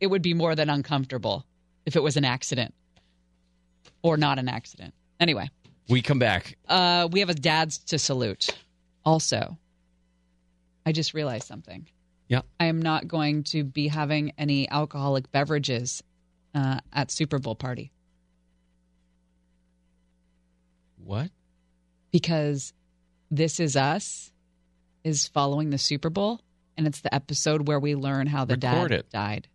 it 0.00 0.08
would 0.08 0.22
be 0.22 0.34
more 0.34 0.54
than 0.54 0.68
uncomfortable 0.68 1.46
if 1.86 1.96
it 1.96 2.02
was 2.02 2.16
an 2.16 2.24
accident 2.24 2.74
or 4.02 4.16
not 4.16 4.38
an 4.38 4.48
accident. 4.48 4.92
Anyway, 5.18 5.48
we 5.88 6.02
come 6.02 6.18
back. 6.18 6.56
uh, 6.68 7.08
we 7.10 7.20
have 7.20 7.28
a 7.30 7.34
dads 7.34 7.78
to 7.78 7.98
salute. 7.98 8.48
Also, 9.04 9.58
I 10.86 10.92
just 10.92 11.14
realized 11.14 11.46
something. 11.46 11.86
Yeah. 12.28 12.40
I 12.58 12.66
am 12.66 12.80
not 12.80 13.06
going 13.06 13.44
to 13.44 13.64
be 13.64 13.88
having 13.88 14.32
any 14.38 14.68
alcoholic 14.70 15.30
beverages 15.30 16.02
uh, 16.54 16.78
at 16.92 17.10
Super 17.10 17.38
Bowl 17.38 17.54
party 17.54 17.92
What? 20.96 21.30
because 22.10 22.72
This 23.30 23.60
Is 23.60 23.76
Us 23.76 24.32
is 25.02 25.26
following 25.28 25.68
the 25.70 25.76
Super 25.78 26.08
Bowl, 26.08 26.40
and 26.78 26.86
it's 26.86 27.00
the 27.02 27.14
episode 27.14 27.68
where 27.68 27.78
we 27.80 27.94
learn 27.94 28.26
how 28.26 28.44
the 28.46 28.54
Record 28.54 28.90
dad 28.90 28.92
it. 28.92 29.10
died. 29.10 29.48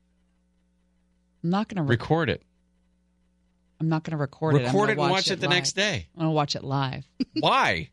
I'm 1.44 1.50
not 1.50 1.68
going 1.70 1.78
to. 1.78 1.84
Rec- 1.84 2.02
Record 2.02 2.30
it. 2.30 2.44
I'm 3.80 3.88
not 3.90 4.04
going 4.04 4.12
to 4.12 4.18
record, 4.18 4.56
it. 4.56 4.60
I'm 4.60 4.66
Record 4.66 4.74
gonna 4.80 4.88
it 4.88 4.92
and 4.92 5.00
watch 5.00 5.12
watch 5.12 5.32
it 5.32 5.40
the 5.40 5.48
live. 5.48 5.56
next 5.56 5.72
day. 5.74 6.08
I'm 6.16 6.20
going 6.22 6.28
to 6.32 6.34
watch 6.36 6.56
it 6.56 6.64
live 6.64 7.06
Why? 7.40 7.90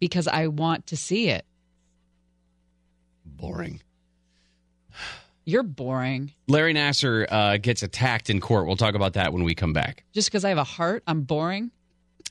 because 0.00 0.26
I 0.28 0.46
want 0.48 0.86
to 0.88 0.96
see 0.96 1.28
it. 1.28 1.44
Boring. 3.24 3.80
You're 5.44 5.62
boring. 5.62 6.32
Larry 6.48 6.74
Nassar 6.74 7.26
uh, 7.30 7.56
gets 7.58 7.82
attacked 7.82 8.30
in 8.30 8.40
court. 8.40 8.66
We'll 8.66 8.76
talk 8.76 8.94
about 8.94 9.12
that 9.12 9.32
when 9.32 9.44
we 9.44 9.54
come 9.54 9.72
back. 9.72 10.04
Just 10.12 10.28
because 10.28 10.44
I 10.44 10.48
have 10.48 10.58
a 10.58 10.64
heart, 10.64 11.02
I'm 11.06 11.22
boring. 11.22 11.70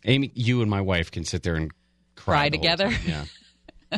Amy, 0.04 0.32
you 0.36 0.62
and 0.62 0.70
my 0.70 0.82
wife 0.82 1.12
can 1.12 1.24
sit 1.24 1.42
there 1.44 1.56
and 1.56 1.72
cry, 2.16 2.36
Cry 2.36 2.50
the 2.50 2.58
together? 2.58 2.92
Yeah. 3.06 3.26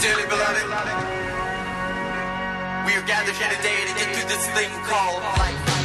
Dearly 0.00 0.22
beloved, 0.28 0.64
we 2.86 2.92
are 2.94 3.06
gathered 3.06 3.34
here 3.34 3.50
today 3.56 3.80
to 3.86 3.94
get 3.98 4.14
through 4.14 4.28
this 4.28 4.46
thing 4.50 4.70
called 4.84 5.22
life. 5.22 5.77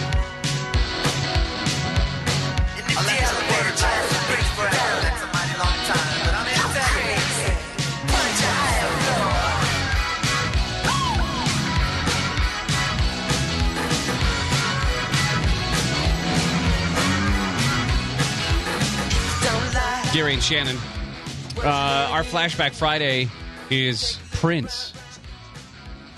Gary 20.14 20.34
and 20.36 20.44
Shannon. 20.44 20.78
Uh, 21.58 22.08
our 22.12 22.22
flashback 22.22 22.76
Friday 22.76 23.30
is 23.72 24.20
Prince. 24.34 24.94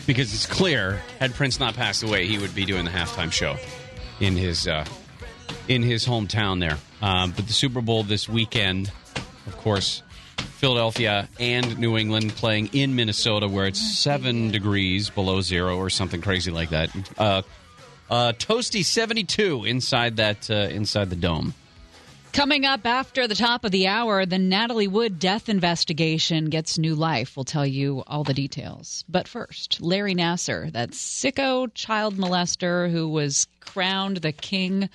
Because 0.06 0.34
it's 0.34 0.46
clear, 0.46 1.02
had 1.18 1.34
Prince 1.34 1.62
not 1.62 1.76
passed 1.76 2.04
away, 2.04 2.28
he 2.28 2.38
would 2.38 2.54
be 2.54 2.66
doing 2.66 2.84
the 2.84 2.92
halftime 2.92 3.32
show 3.32 3.56
in 4.20 4.36
his 4.36 4.68
uh, 4.68 4.84
in 5.70 5.82
his 5.82 6.06
hometown 6.06 6.60
there. 6.60 6.78
Um, 7.02 7.32
but 7.32 7.48
the 7.48 7.54
Super 7.54 7.80
Bowl 7.80 8.04
this 8.04 8.28
weekend, 8.28 8.92
of 9.48 9.56
course, 9.56 10.04
Philadelphia 10.58 11.30
and 11.40 11.80
New 11.80 11.98
England 11.98 12.32
playing 12.36 12.72
in 12.74 12.98
Minnesota, 12.98 13.48
where 13.48 13.66
it's 13.66 13.98
seven 13.98 14.52
degrees 14.52 15.10
below 15.10 15.40
zero 15.40 15.78
or 15.78 15.90
something 15.90 16.20
crazy 16.20 16.52
like 16.52 16.72
that. 16.72 16.90
Uh, 17.18 17.42
uh, 18.10 18.34
toasty 18.34 18.84
seventy 18.84 19.24
two 19.24 19.64
inside 19.64 20.18
that 20.18 20.52
uh, 20.52 20.54
inside 20.70 21.10
the 21.10 21.16
dome. 21.16 21.54
Coming 22.36 22.66
up 22.66 22.86
after 22.86 23.30
the 23.30 23.34
top 23.34 23.64
of 23.64 23.72
the 23.72 23.88
hour, 23.88 24.26
the 24.26 24.38
Natalie 24.38 24.90
Wood 24.90 25.20
death 25.20 25.48
investigation 25.48 26.50
gets 26.50 26.78
new 26.78 26.94
life. 26.94 27.38
We'll 27.38 27.46
tell 27.46 27.66
you 27.66 28.04
all 28.08 28.26
the 28.26 28.34
details. 28.34 29.06
But 29.08 29.30
first, 29.30 29.80
Larry 29.80 30.14
Nassar, 30.14 30.70
that 30.74 30.90
sicko 30.92 31.74
child 31.74 32.18
molester 32.18 32.92
who 32.92 33.08
was 33.08 33.48
crowned 33.62 34.18
the 34.18 34.34
king 34.34 34.90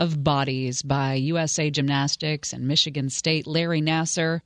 of 0.00 0.24
bodies 0.24 0.82
by 0.82 1.14
USA 1.14 1.70
Gymnastics 1.70 2.52
and 2.52 2.66
Michigan 2.66 3.08
State. 3.08 3.46
Larry 3.46 3.80
Nassar, 3.80 4.40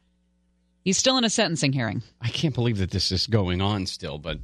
he's 0.85 0.99
still 0.99 1.17
in 1.17 1.25
a 1.25 1.31
sentencing 1.31 1.73
hearing. 1.73 2.03
I 2.21 2.29
can't 2.29 2.55
believe 2.55 2.77
that 2.77 2.91
this 2.91 3.11
is 3.11 3.27
going 3.27 3.63
on 3.63 3.87
still, 3.87 4.19
but 4.19 4.39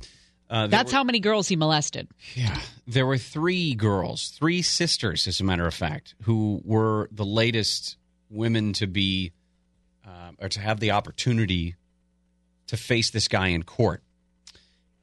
uh, 0.50 0.66
That's 0.66 0.92
were- 0.92 0.96
how 0.98 1.04
many 1.04 1.20
girls 1.20 1.48
he 1.48 1.56
molested. 1.56 2.08
Yeah, 2.34 2.58
there 2.86 3.06
were 3.06 3.18
three 3.18 3.74
girls, 3.74 4.28
three 4.28 4.62
sisters, 4.62 5.26
as 5.26 5.40
a 5.40 5.44
matter 5.44 5.66
of 5.66 5.74
fact, 5.74 6.14
who 6.22 6.60
were 6.64 7.08
the 7.12 7.24
latest 7.24 7.96
women 8.30 8.72
to 8.74 8.86
be 8.86 9.32
uh, 10.06 10.32
or 10.38 10.48
to 10.48 10.60
have 10.60 10.80
the 10.80 10.90
opportunity 10.92 11.76
to 12.66 12.76
face 12.76 13.10
this 13.10 13.28
guy 13.28 13.48
in 13.48 13.62
court. 13.62 14.02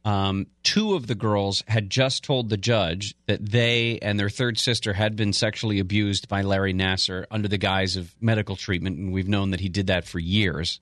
Um, 0.03 0.47
two 0.63 0.95
of 0.95 1.05
the 1.05 1.13
girls 1.13 1.63
had 1.67 1.89
just 1.91 2.23
told 2.23 2.49
the 2.49 2.57
judge 2.57 3.13
that 3.27 3.51
they 3.51 3.99
and 4.01 4.19
their 4.19 4.31
third 4.31 4.57
sister 4.57 4.93
had 4.93 5.15
been 5.15 5.31
sexually 5.31 5.79
abused 5.79 6.27
by 6.27 6.41
Larry 6.41 6.73
Nassar 6.73 7.25
under 7.29 7.47
the 7.47 7.59
guise 7.59 7.95
of 7.97 8.15
medical 8.19 8.55
treatment, 8.55 8.97
and 8.97 9.13
we've 9.13 9.27
known 9.27 9.51
that 9.51 9.59
he 9.59 9.69
did 9.69 9.87
that 9.87 10.05
for 10.05 10.17
years. 10.17 10.79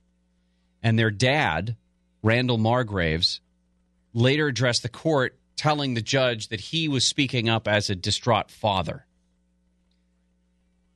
And 0.82 0.98
their 0.98 1.10
dad, 1.10 1.76
Randall 2.22 2.56
Margraves, 2.56 3.40
later 4.12 4.46
addressed 4.48 4.82
the 4.82 4.88
court 4.88 5.38
telling 5.56 5.94
the 5.94 6.02
judge 6.02 6.48
that 6.48 6.60
he 6.60 6.88
was 6.88 7.06
speaking 7.06 7.48
up 7.48 7.68
as 7.68 7.90
a 7.90 7.94
distraught 7.94 8.50
father. 8.50 9.06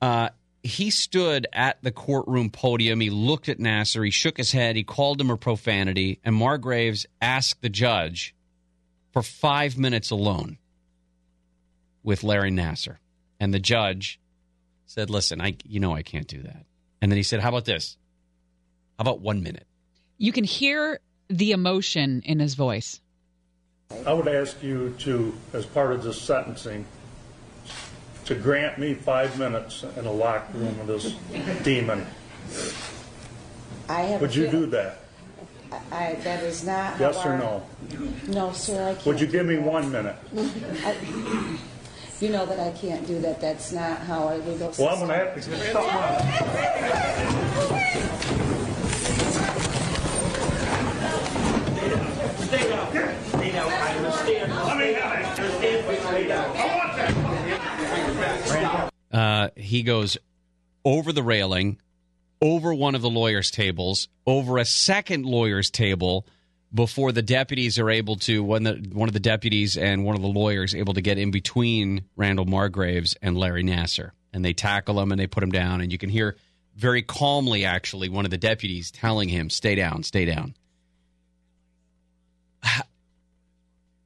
Uh, 0.01 0.29
he 0.63 0.89
stood 0.89 1.45
at 1.53 1.81
the 1.83 1.91
courtroom 1.91 2.49
podium. 2.49 2.99
He 2.99 3.11
looked 3.11 3.49
at 3.49 3.59
Nassar. 3.59 4.03
He 4.03 4.09
shook 4.09 4.37
his 4.37 4.51
head. 4.51 4.75
He 4.75 4.83
called 4.83 5.21
him 5.21 5.29
a 5.29 5.37
profanity. 5.37 6.19
And 6.23 6.35
Margraves 6.35 7.05
asked 7.21 7.61
the 7.61 7.69
judge 7.69 8.33
for 9.13 9.21
five 9.21 9.77
minutes 9.77 10.09
alone 10.09 10.57
with 12.03 12.23
Larry 12.23 12.51
Nassar. 12.51 12.97
And 13.39 13.53
the 13.53 13.59
judge 13.59 14.19
said, 14.87 15.11
Listen, 15.11 15.39
I, 15.41 15.57
you 15.63 15.79
know 15.79 15.93
I 15.93 16.01
can't 16.01 16.27
do 16.27 16.41
that. 16.41 16.65
And 17.01 17.11
then 17.11 17.17
he 17.17 17.23
said, 17.23 17.41
How 17.41 17.49
about 17.49 17.65
this? 17.65 17.97
How 18.97 19.03
about 19.03 19.19
one 19.19 19.43
minute? 19.43 19.67
You 20.17 20.31
can 20.31 20.45
hear 20.45 20.99
the 21.29 21.51
emotion 21.51 22.21
in 22.25 22.39
his 22.39 22.55
voice. 22.55 23.01
I 24.05 24.13
would 24.13 24.27
ask 24.27 24.61
you 24.63 24.95
to, 24.99 25.33
as 25.53 25.65
part 25.65 25.91
of 25.93 26.03
this 26.03 26.21
sentencing, 26.21 26.85
to 28.25 28.35
grant 28.35 28.79
me 28.79 28.93
five 28.95 29.37
minutes 29.37 29.83
in 29.95 30.05
a 30.05 30.11
locked 30.11 30.53
room 30.55 30.77
with 30.79 30.87
this 30.87 31.13
demon. 31.63 32.05
I 33.87 34.01
have. 34.01 34.21
Would 34.21 34.35
you 34.35 34.47
do 34.49 34.65
that? 34.67 34.99
I, 35.91 36.13
that 36.23 36.43
is 36.43 36.65
not. 36.65 36.99
Yes 36.99 37.17
how 37.21 37.29
or 37.29 37.33
our- 37.33 37.37
no? 37.39 37.63
No, 38.27 38.51
sir, 38.53 38.89
I 38.89 38.93
can't. 38.93 39.05
Would 39.05 39.19
you 39.21 39.27
give 39.27 39.45
me 39.45 39.55
that. 39.55 39.63
one 39.65 39.91
minute? 39.91 40.15
I- 40.35 41.57
You 42.21 42.29
know 42.29 42.45
that 42.45 42.59
I 42.61 42.71
can't 42.71 43.05
do 43.05 43.19
that. 43.19 43.41
That's 43.41 43.73
not 43.73 43.99
how 43.99 44.27
our 44.29 44.37
legal 44.37 44.71
system. 44.71 44.85
Well, 44.85 44.95
I'm 44.95 45.01
gonna 45.01 45.15
have 45.15 45.35
to 45.35 45.41
get 53.55 54.49
something 56.01 56.31
up. 58.65 58.93
uh, 59.11 59.49
he 59.55 59.83
goes 59.83 60.17
over 60.83 61.11
the 61.11 61.23
railing, 61.23 61.79
over 62.41 62.73
one 62.73 62.95
of 62.95 63.01
the 63.01 63.09
lawyers' 63.09 63.51
tables, 63.51 64.07
over 64.27 64.57
a 64.57 64.65
second 64.65 65.25
lawyer's 65.25 65.69
table 65.69 66.25
before 66.73 67.11
the 67.11 67.21
deputies 67.21 67.79
are 67.79 67.89
able 67.89 68.17
to 68.17 68.43
one 68.43 68.63
the 68.63 68.73
one 68.91 69.07
of 69.07 69.13
the 69.13 69.19
deputies 69.19 69.77
and 69.77 70.03
one 70.03 70.15
of 70.15 70.21
the 70.21 70.27
lawyers 70.27 70.75
able 70.75 70.93
to 70.93 71.01
get 71.01 71.17
in 71.17 71.31
between 71.31 72.03
Randall 72.15 72.45
Margraves 72.45 73.15
and 73.21 73.37
Larry 73.37 73.63
Nassar, 73.63 74.11
and 74.33 74.43
they 74.43 74.53
tackle 74.53 74.99
him 74.99 75.11
and 75.11 75.19
they 75.19 75.27
put 75.27 75.43
him 75.43 75.51
down, 75.51 75.81
and 75.81 75.91
you 75.91 75.97
can 75.97 76.09
hear 76.09 76.35
very 76.75 77.01
calmly 77.01 77.63
actually 77.63 78.09
one 78.09 78.25
of 78.25 78.31
the 78.31 78.37
deputies 78.37 78.91
telling 78.91 79.29
him, 79.29 79.49
"Stay 79.49 79.75
down, 79.75 80.03
stay 80.03 80.25
down." 80.25 80.55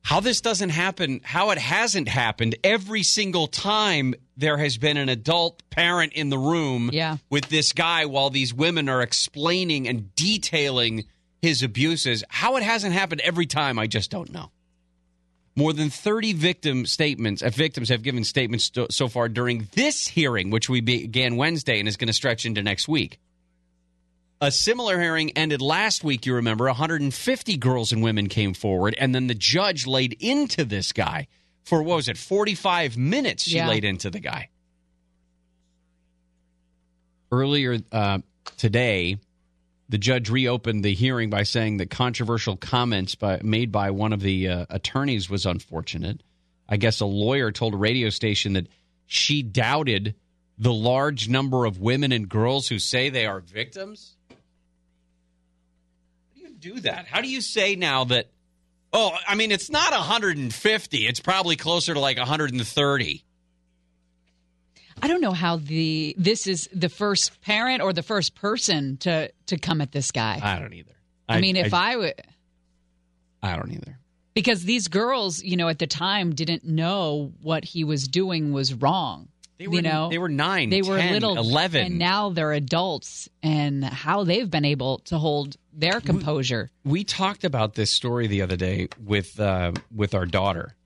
How 0.09 0.19
this 0.19 0.41
doesn't 0.41 0.69
happen, 0.69 1.21
how 1.23 1.51
it 1.51 1.59
hasn't 1.59 2.07
happened 2.07 2.55
every 2.63 3.03
single 3.03 3.45
time 3.45 4.15
there 4.35 4.57
has 4.57 4.75
been 4.75 4.97
an 4.97 5.07
adult 5.07 5.61
parent 5.69 6.13
in 6.13 6.29
the 6.29 6.37
room 6.39 6.89
Yeah. 6.91 7.17
with 7.29 7.47
this 7.49 7.73
guy 7.73 8.05
while 8.05 8.31
these 8.31 8.51
women 8.51 8.89
are 8.89 9.03
explaining 9.03 9.87
and 9.87 10.15
detailing 10.15 11.05
his 11.43 11.61
abuses. 11.61 12.23
How 12.27 12.55
it 12.55 12.63
hasn't 12.63 12.93
happened 12.93 13.21
every 13.21 13.45
time, 13.45 13.77
I 13.77 13.85
just 13.85 14.09
don't 14.09 14.31
know. 14.33 14.49
More 15.55 15.73
than 15.73 15.91
30 15.91 16.33
victim 16.33 16.87
statements, 16.87 17.43
uh, 17.43 17.49
victims 17.49 17.89
have 17.89 18.01
given 18.01 18.23
statements 18.23 18.71
to, 18.71 18.87
so 18.89 19.09
far 19.09 19.29
during 19.29 19.67
this 19.73 20.07
hearing, 20.07 20.49
which 20.49 20.69
we 20.69 20.81
began 20.81 21.35
Wednesday 21.35 21.77
and 21.79 21.87
is 21.87 21.97
going 21.97 22.07
to 22.07 22.13
stretch 22.13 22.47
into 22.47 22.63
next 22.63 22.87
week. 22.87 23.19
A 24.41 24.51
similar 24.51 24.99
hearing 24.99 25.31
ended 25.31 25.61
last 25.61 26.03
week, 26.03 26.25
you 26.25 26.33
remember. 26.35 26.65
150 26.65 27.57
girls 27.57 27.91
and 27.91 28.01
women 28.01 28.29
came 28.29 28.53
forward, 28.53 28.95
and 28.97 29.13
then 29.13 29.27
the 29.27 29.35
judge 29.35 29.85
laid 29.85 30.15
into 30.21 30.63
this 30.63 30.93
guy 30.93 31.27
for, 31.65 31.83
what 31.83 31.97
was 31.97 32.07
it, 32.07 32.17
45 32.17 32.97
minutes 32.97 33.43
she 33.43 33.57
Yeah. 33.57 33.67
laid 33.67 33.83
into 33.83 34.09
the 34.09 34.21
guy. 34.21 34.49
Earlier 37.31 37.79
uh, 37.91 38.19
today, 38.55 39.17
the 39.89 39.97
judge 39.97 40.29
reopened 40.29 40.85
the 40.85 40.93
hearing 40.93 41.29
by 41.29 41.43
saying 41.43 41.77
that 41.77 41.89
controversial 41.89 42.55
comments 42.55 43.15
by, 43.15 43.41
made 43.43 43.71
by 43.73 43.91
one 43.91 44.13
of 44.13 44.21
the 44.21 44.47
uh, 44.47 44.65
attorneys 44.69 45.29
was 45.29 45.45
unfortunate. 45.45 46.23
I 46.67 46.77
guess 46.77 47.01
a 47.01 47.05
lawyer 47.05 47.51
told 47.51 47.73
a 47.73 47.77
radio 47.77 48.09
station 48.09 48.53
that 48.53 48.67
she 49.05 49.43
doubted 49.43 50.15
the 50.57 50.73
large 50.73 51.27
number 51.27 51.65
of 51.65 51.79
women 51.79 52.11
and 52.13 52.29
girls 52.29 52.69
who 52.69 52.79
say 52.79 53.09
they 53.09 53.25
are 53.25 53.41
victims. 53.41 54.15
Do 56.59 56.75
do 56.75 56.79
that? 56.81 57.07
How 57.07 57.21
do 57.21 57.29
you 57.29 57.41
say 57.41 57.75
now 57.75 58.03
that? 58.05 58.27
Oh, 58.91 59.11
I 59.27 59.35
mean, 59.35 59.51
it's 59.51 59.69
not 59.69 59.91
150. 59.91 60.97
It's 61.07 61.19
probably 61.19 61.55
closer 61.55 61.93
to 61.93 61.99
like 61.99 62.17
130. 62.17 63.25
I 65.01 65.07
don't 65.07 65.21
know 65.21 65.31
how 65.31 65.57
the 65.57 66.13
this 66.17 66.47
is 66.47 66.67
the 66.73 66.89
first 66.89 67.41
parent 67.41 67.81
or 67.81 67.93
the 67.93 68.03
first 68.03 68.35
person 68.35 68.97
to 68.97 69.31
to 69.45 69.57
come 69.57 69.79
at 69.81 69.91
this 69.91 70.11
guy. 70.11 70.39
I 70.41 70.59
don't 70.59 70.73
either. 70.73 70.91
I, 71.29 71.39
mean, 71.39 71.55
if 71.55 71.73
I 71.73 71.95
would, 71.95 72.21
I 73.41 73.55
don't 73.55 73.71
either. 73.71 73.97
because 74.33 74.63
these 74.63 74.87
girls, 74.87 75.41
you 75.43 75.55
know, 75.55 75.69
at 75.69 75.79
the 75.79 75.87
time 75.87 76.33
didn't 76.33 76.65
know 76.65 77.31
what 77.41 77.63
he 77.63 77.83
was 77.83 78.07
doing 78.07 78.51
was 78.51 78.73
wrong. 78.73 79.28
They 79.59 79.67
were, 79.67 79.75
you 79.75 79.81
know, 79.81 80.09
they 80.09 80.17
were 80.17 80.29
nine, 80.29 80.69
they 80.69 80.81
were 80.81 80.97
10, 80.97 81.13
little 81.13 81.37
11. 81.37 81.85
and 81.85 81.99
now 81.99 82.29
they're 82.29 82.53
adults, 82.53 83.27
and 83.43 83.83
how 83.83 84.23
they've 84.23 84.49
been 84.49 84.63
able 84.63 84.99
to 84.99 85.17
hold 85.17 85.57
their 85.73 85.99
composure. 85.99 86.71
we 86.85 87.03
talked 87.03 87.43
about 87.43 87.75
this 87.75 87.91
story 87.91 88.27
the 88.27 88.41
other 88.41 88.55
day 88.55 88.87
with 89.03 89.37
uh, 89.37 89.73
with 89.93 90.15
our 90.15 90.25
daughter, 90.25 90.77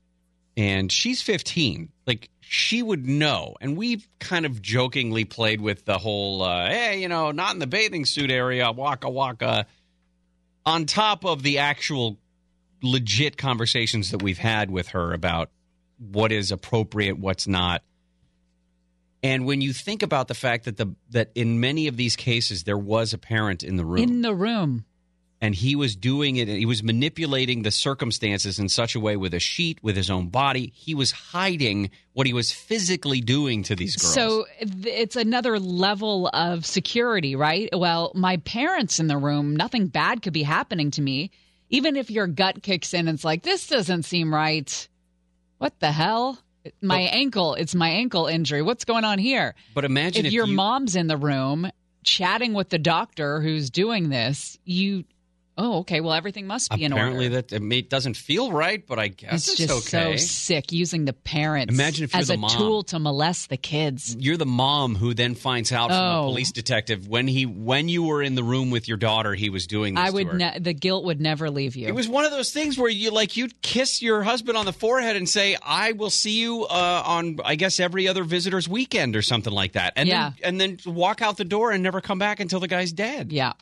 and 0.58 0.92
she's 0.92 1.22
15. 1.22 1.90
Like 2.08 2.30
she 2.40 2.82
would 2.82 3.08
know, 3.08 3.56
and 3.62 3.78
we've 3.78 4.08
kind 4.20 4.44
of 4.44 4.60
jokingly 4.60 5.26
played 5.26 5.62
with 5.62 5.86
the 5.86 6.00
whole, 6.00 6.42
uh, 6.42 6.68
hey, 6.68 7.00
you 7.00 7.08
know, 7.08 7.30
not 7.30 7.54
in 7.54 7.60
the 7.60 7.68
bathing 7.68 8.06
suit 8.06 8.32
area, 8.32 8.72
waka 8.72 9.10
waka. 9.10 9.68
On 10.66 10.86
top 10.88 11.26
of 11.26 11.44
the 11.44 11.60
actual 11.60 12.18
legit 12.82 13.38
conversations 13.38 14.10
that 14.10 14.24
we've 14.24 14.40
had 14.40 14.72
with 14.72 14.90
her 14.90 15.14
about 15.14 15.52
what 16.00 16.32
is 16.32 16.52
appropriate, 16.52 17.20
what's 17.20 17.48
not. 17.48 17.84
And 19.24 19.46
when 19.46 19.62
you 19.62 19.72
think 19.72 20.04
about 20.04 20.28
the 20.28 20.34
fact 20.34 20.66
that 20.66 20.78
the 20.78 20.94
that 21.12 21.32
in 21.34 21.60
many 21.60 21.88
of 21.88 21.98
these 21.98 22.16
cases 22.16 22.64
there 22.66 22.78
was 22.78 23.14
a 23.14 23.18
parent 23.18 23.64
in 23.64 23.78
the 23.78 23.86
room 23.86 24.04
In 24.04 24.22
the 24.22 24.36
room, 24.36 24.86
and 25.40 25.56
he 25.56 25.76
was 25.76 25.96
doing 25.96 26.36
it 26.36 26.48
he 26.48 26.66
was 26.66 26.84
manipulating 26.84 27.64
the 27.64 27.72
circumstances 27.72 28.60
in 28.60 28.70
such 28.70 28.96
a 28.96 29.00
way 29.00 29.16
with 29.18 29.34
a 29.34 29.40
sheet 29.40 29.80
with 29.82 29.96
his 29.96 30.10
own 30.10 30.28
body 30.28 30.72
he 30.76 30.94
was 30.94 31.12
hiding 31.12 31.90
what 32.14 32.28
he 32.28 32.34
was 32.34 32.52
physically 32.52 33.22
doing 33.22 33.64
to 33.64 33.76
these 33.76 33.96
girls 33.96 34.14
So 34.14 34.46
it's 34.60 35.16
another 35.16 35.60
level 35.60 36.30
of 36.34 36.66
security, 36.66 37.36
right? 37.36 37.70
Well, 37.74 38.12
my 38.16 38.38
parents 38.38 39.00
in 39.00 39.08
the 39.08 39.18
room, 39.18 39.56
nothing 39.56 39.88
bad 39.88 40.22
could 40.22 40.34
be 40.34 40.44
happening 40.44 40.92
to 40.92 41.02
me. 41.02 41.32
Even 41.70 41.96
if 41.96 42.12
your 42.12 42.28
gut 42.28 42.62
kicks 42.62 42.94
in 42.94 43.08
and 43.08 43.16
it's 43.16 43.24
like, 43.24 43.42
this 43.42 43.68
doesn't 43.68 44.04
seem 44.04 44.32
right. 44.34 44.88
What 45.58 45.80
the 45.80 45.92
hell? 45.92 46.38
My 46.82 47.02
ankle, 47.02 47.56
it's 47.56 47.76
my 47.76 47.90
ankle 47.90 48.28
injury. 48.28 48.62
What's 48.62 48.86
going 48.86 49.04
on 49.04 49.20
here? 49.20 49.56
but 49.74 49.86
imagine 49.86 50.26
if, 50.26 50.30
if, 50.30 50.34
your 50.34 50.48
you, 50.48 50.56
mom's 50.56 50.96
in 50.96 51.08
the 51.08 51.18
room 51.18 51.70
chatting 52.04 52.54
with 52.54 52.70
the 52.70 52.78
doctor 52.78 53.42
who's 53.42 53.70
doing 53.70 54.10
this, 54.10 54.58
you, 54.66 55.06
oh, 55.58 55.80
okay, 55.80 56.02
well, 56.02 56.14
everything 56.14 56.48
must 56.48 56.72
be 56.72 56.84
in 56.84 56.92
order. 56.94 57.02
apparently 57.04 57.28
that 57.30 57.52
it 57.54 57.90
doesn't 57.90 58.16
feel 58.18 58.52
right 58.52 58.86
but 58.88 58.98
i 59.00 59.08
guess 59.08 59.48
it's 59.48 59.60
it's, 59.60 59.74
just 59.74 59.88
okay 59.94 60.18
so 60.18 60.26
sick 60.26 60.72
using 60.72 61.06
the 61.06 61.14
parents 61.14 61.74
Imagine 61.74 62.06
if 62.06 62.14
you're 62.14 62.22
as 62.22 62.28
the 62.30 62.34
a 62.36 62.38
mom. 62.38 62.50
tool 62.52 62.84
to 62.84 63.00
molest 63.00 63.50
the 63.50 63.58
kids. 63.58 64.16
you're 64.20 64.38
the 64.38 64.46
mom 64.46 64.96
who 64.96 65.14
then 65.14 65.36
finds 65.36 65.72
out 65.72 65.90
from 65.90 65.98
a 65.98 66.20
Oh. 66.22 66.26
police 66.30 66.52
detective 66.52 67.08
when 67.08 67.28
he 67.28 67.46
when 67.46 67.90
you 67.90 68.04
were 68.04 68.22
in 68.22 68.36
the 68.36 68.44
room 68.44 68.72
with 68.72 68.88
your 68.88 68.98
daughter 68.98 69.34
he 69.34 69.50
was 69.50 69.68
doing 69.68 69.96
this 69.96 70.04
I 70.04 70.10
would 70.10 70.34
ne- 70.34 70.60
the 70.60 70.74
guilt 70.74 71.06
would 71.06 71.22
never 71.22 71.50
leave 71.50 71.76
you. 71.76 71.88
It 71.88 71.96
was 71.96 72.08
one 72.08 72.26
of 72.26 72.32
those 72.32 72.52
things 72.52 72.78
where 72.78 72.90
you 72.90 73.12
like 73.12 73.38
you'd 73.38 73.62
kiss 73.62 74.02
your 74.02 74.24
husband 74.24 74.58
on 74.58 74.66
the 74.66 74.74
forehead 74.74 75.16
and 75.16 75.28
say, 75.30 75.56
"I 75.64 75.92
will 75.94 76.10
see 76.10 76.40
you 76.40 76.64
uh, 76.66 77.04
on, 77.06 77.38
I 77.44 77.56
guess, 77.56 77.80
every 77.80 78.08
other 78.08 78.24
visitor's 78.24 78.68
weekend 78.70 79.16
or 79.16 79.22
something 79.22 79.54
like 79.54 79.74
that," 79.74 79.94
and 79.96 80.08
Yeah. 80.10 80.32
then 80.42 80.60
and 80.62 80.80
then 80.86 80.94
walk 80.94 81.22
out 81.22 81.38
the 81.38 81.46
door 81.46 81.72
and 81.72 81.82
never 81.84 82.02
come 82.02 82.20
back 82.20 82.40
until 82.40 82.60
the 82.60 82.68
guy's 82.68 82.92
dead. 82.92 83.32
yeah. 83.32 83.54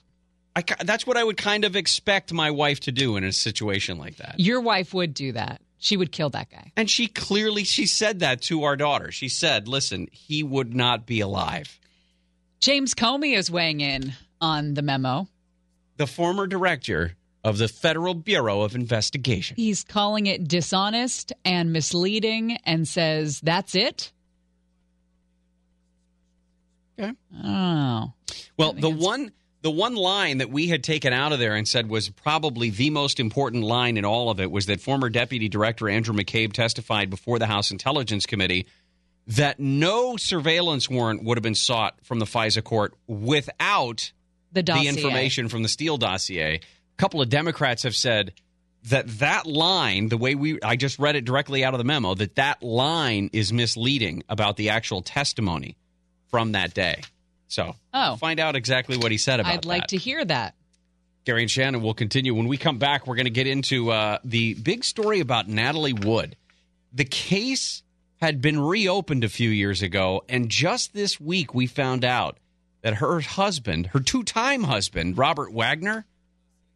I, 0.55 0.63
that's 0.83 1.07
what 1.07 1.17
I 1.17 1.23
would 1.23 1.37
kind 1.37 1.63
of 1.63 1.75
expect 1.75 2.33
my 2.33 2.51
wife 2.51 2.81
to 2.81 2.91
do 2.91 3.15
in 3.15 3.23
a 3.23 3.31
situation 3.31 3.97
like 3.97 4.17
that. 4.17 4.35
Your 4.37 4.59
wife 4.59 4.93
would 4.93 5.13
do 5.13 5.31
that. 5.31 5.61
She 5.77 5.97
would 5.97 6.11
kill 6.11 6.29
that 6.31 6.49
guy. 6.51 6.71
And 6.75 6.89
she 6.89 7.07
clearly 7.07 7.63
she 7.63 7.85
said 7.85 8.19
that 8.19 8.41
to 8.43 8.63
our 8.63 8.75
daughter. 8.75 9.11
She 9.11 9.29
said, 9.29 9.67
"Listen, 9.67 10.07
he 10.11 10.43
would 10.43 10.75
not 10.75 11.07
be 11.07 11.21
alive." 11.21 11.79
James 12.59 12.93
Comey 12.93 13.35
is 13.35 13.49
weighing 13.49 13.81
in 13.81 14.13
on 14.39 14.75
the 14.75 14.83
memo. 14.83 15.27
The 15.97 16.05
former 16.05 16.45
director 16.45 17.15
of 17.43 17.57
the 17.57 17.67
Federal 17.67 18.13
Bureau 18.13 18.61
of 18.61 18.75
Investigation. 18.75 19.55
He's 19.55 19.83
calling 19.83 20.27
it 20.27 20.47
dishonest 20.47 21.33
and 21.43 21.73
misleading 21.73 22.57
and 22.65 22.87
says 22.87 23.39
that's 23.41 23.73
it. 23.73 24.11
Okay. 26.99 27.13
Oh. 27.43 28.13
Well, 28.57 28.73
the 28.73 28.89
one 28.89 29.31
the 29.61 29.71
one 29.71 29.95
line 29.95 30.39
that 30.39 30.49
we 30.49 30.67
had 30.67 30.83
taken 30.83 31.13
out 31.13 31.33
of 31.33 31.39
there 31.39 31.55
and 31.55 31.67
said 31.67 31.89
was 31.89 32.09
probably 32.09 32.69
the 32.69 32.89
most 32.89 33.19
important 33.19 33.63
line 33.63 33.97
in 33.97 34.05
all 34.05 34.29
of 34.29 34.39
it 34.39 34.49
was 34.49 34.65
that 34.65 34.81
former 34.81 35.09
Deputy 35.09 35.49
Director 35.49 35.87
Andrew 35.87 36.15
McCabe 36.15 36.53
testified 36.53 37.09
before 37.09 37.37
the 37.37 37.45
House 37.45 37.71
Intelligence 37.71 38.25
Committee 38.25 38.67
that 39.27 39.59
no 39.59 40.17
surveillance 40.17 40.89
warrant 40.89 41.23
would 41.23 41.37
have 41.37 41.43
been 41.43 41.55
sought 41.55 41.95
from 42.03 42.19
the 42.19 42.25
FISA 42.25 42.63
court 42.63 42.95
without 43.07 44.11
The 44.51 44.63
the 44.63 44.87
information 44.87 45.47
from 45.47 45.61
the 45.63 45.69
Steele 45.69 45.97
dossier. 45.97 46.55
A 46.55 46.61
couple 46.97 47.21
of 47.21 47.29
Democrats 47.29 47.83
have 47.83 47.95
said 47.95 48.33
that 48.85 49.07
that 49.19 49.45
line, 49.45 50.09
the 50.09 50.17
way 50.17 50.33
we 50.33 50.59
I 50.61 50.75
just 50.75 50.97
read 50.97 51.15
it 51.15 51.23
directly 51.23 51.63
out 51.63 51.75
of 51.75 51.77
the 51.77 51.83
memo, 51.83 52.15
that 52.15 52.35
that 52.35 52.63
line 52.63 53.29
is 53.31 53.53
misleading 53.53 54.23
about 54.27 54.57
the 54.57 54.69
actual 54.69 55.03
testimony 55.03 55.77
from 56.29 56.53
that 56.53 56.73
day. 56.73 57.01
So, 57.51 57.75
Oh. 57.93 58.15
find 58.15 58.39
out 58.39 58.55
exactly 58.55 58.95
what 58.97 59.11
he 59.11 59.17
said 59.17 59.41
about 59.41 59.51
it. 59.53 59.57
I'd 59.57 59.65
like 59.65 59.81
that. 59.83 59.89
to 59.89 59.97
hear 59.97 60.23
that. 60.23 60.55
Gary 61.25 61.41
and 61.41 61.51
Shannon 61.51 61.81
will 61.81 61.93
continue. 61.93 62.33
When 62.33 62.47
we 62.47 62.57
come 62.57 62.77
back, 62.77 63.05
we're 63.05 63.15
going 63.17 63.25
to 63.25 63.29
get 63.29 63.45
into 63.45 63.91
uh, 63.91 64.19
the 64.23 64.53
big 64.53 64.85
story 64.85 65.19
about 65.19 65.49
Natalie 65.49 65.91
Wood. 65.93 66.37
The 66.93 67.03
case 67.03 67.83
had 68.21 68.41
been 68.41 68.59
reopened 68.59 69.25
a 69.25 69.29
few 69.29 69.49
years 69.49 69.81
ago, 69.81 70.23
and 70.29 70.49
just 70.49 70.93
this 70.93 71.19
week 71.19 71.53
we 71.53 71.67
found 71.67 72.05
out 72.05 72.37
that 72.83 72.95
her 72.95 73.19
husband, 73.19 73.87
her 73.87 73.99
two 73.99 74.23
time 74.23 74.63
husband, 74.63 75.17
Robert 75.17 75.51
Wagner, 75.51 76.05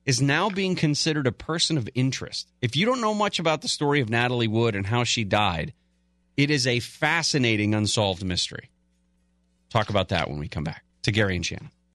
is 0.06 0.22
now 0.22 0.50
being 0.50 0.76
considered 0.76 1.26
a 1.26 1.32
person 1.32 1.78
of 1.78 1.90
interest. 1.96 2.52
If 2.62 2.76
you 2.76 2.86
don't 2.86 3.02
know 3.02 3.14
much 3.14 3.40
about 3.40 3.62
the 3.62 3.68
story 3.70 4.02
of 4.02 4.10
Natalie 4.10 4.48
Wood 4.50 4.76
and 4.76 4.86
how 4.88 5.06
she 5.06 5.24
died, 5.24 5.74
it 6.36 6.52
is 6.52 6.68
a 6.68 6.82
fascinating 6.82 7.74
unsolved 7.74 8.24
mystery. 8.26 8.70
Talk 9.70 9.90
about 9.90 10.10
that 10.10 10.30
when 10.30 10.40
we 10.40 10.48
come 10.48 10.64
back 10.64 10.84
to 11.04 11.12
Gary 11.12 11.36
and 11.36 11.46
Shannon. 11.46 11.72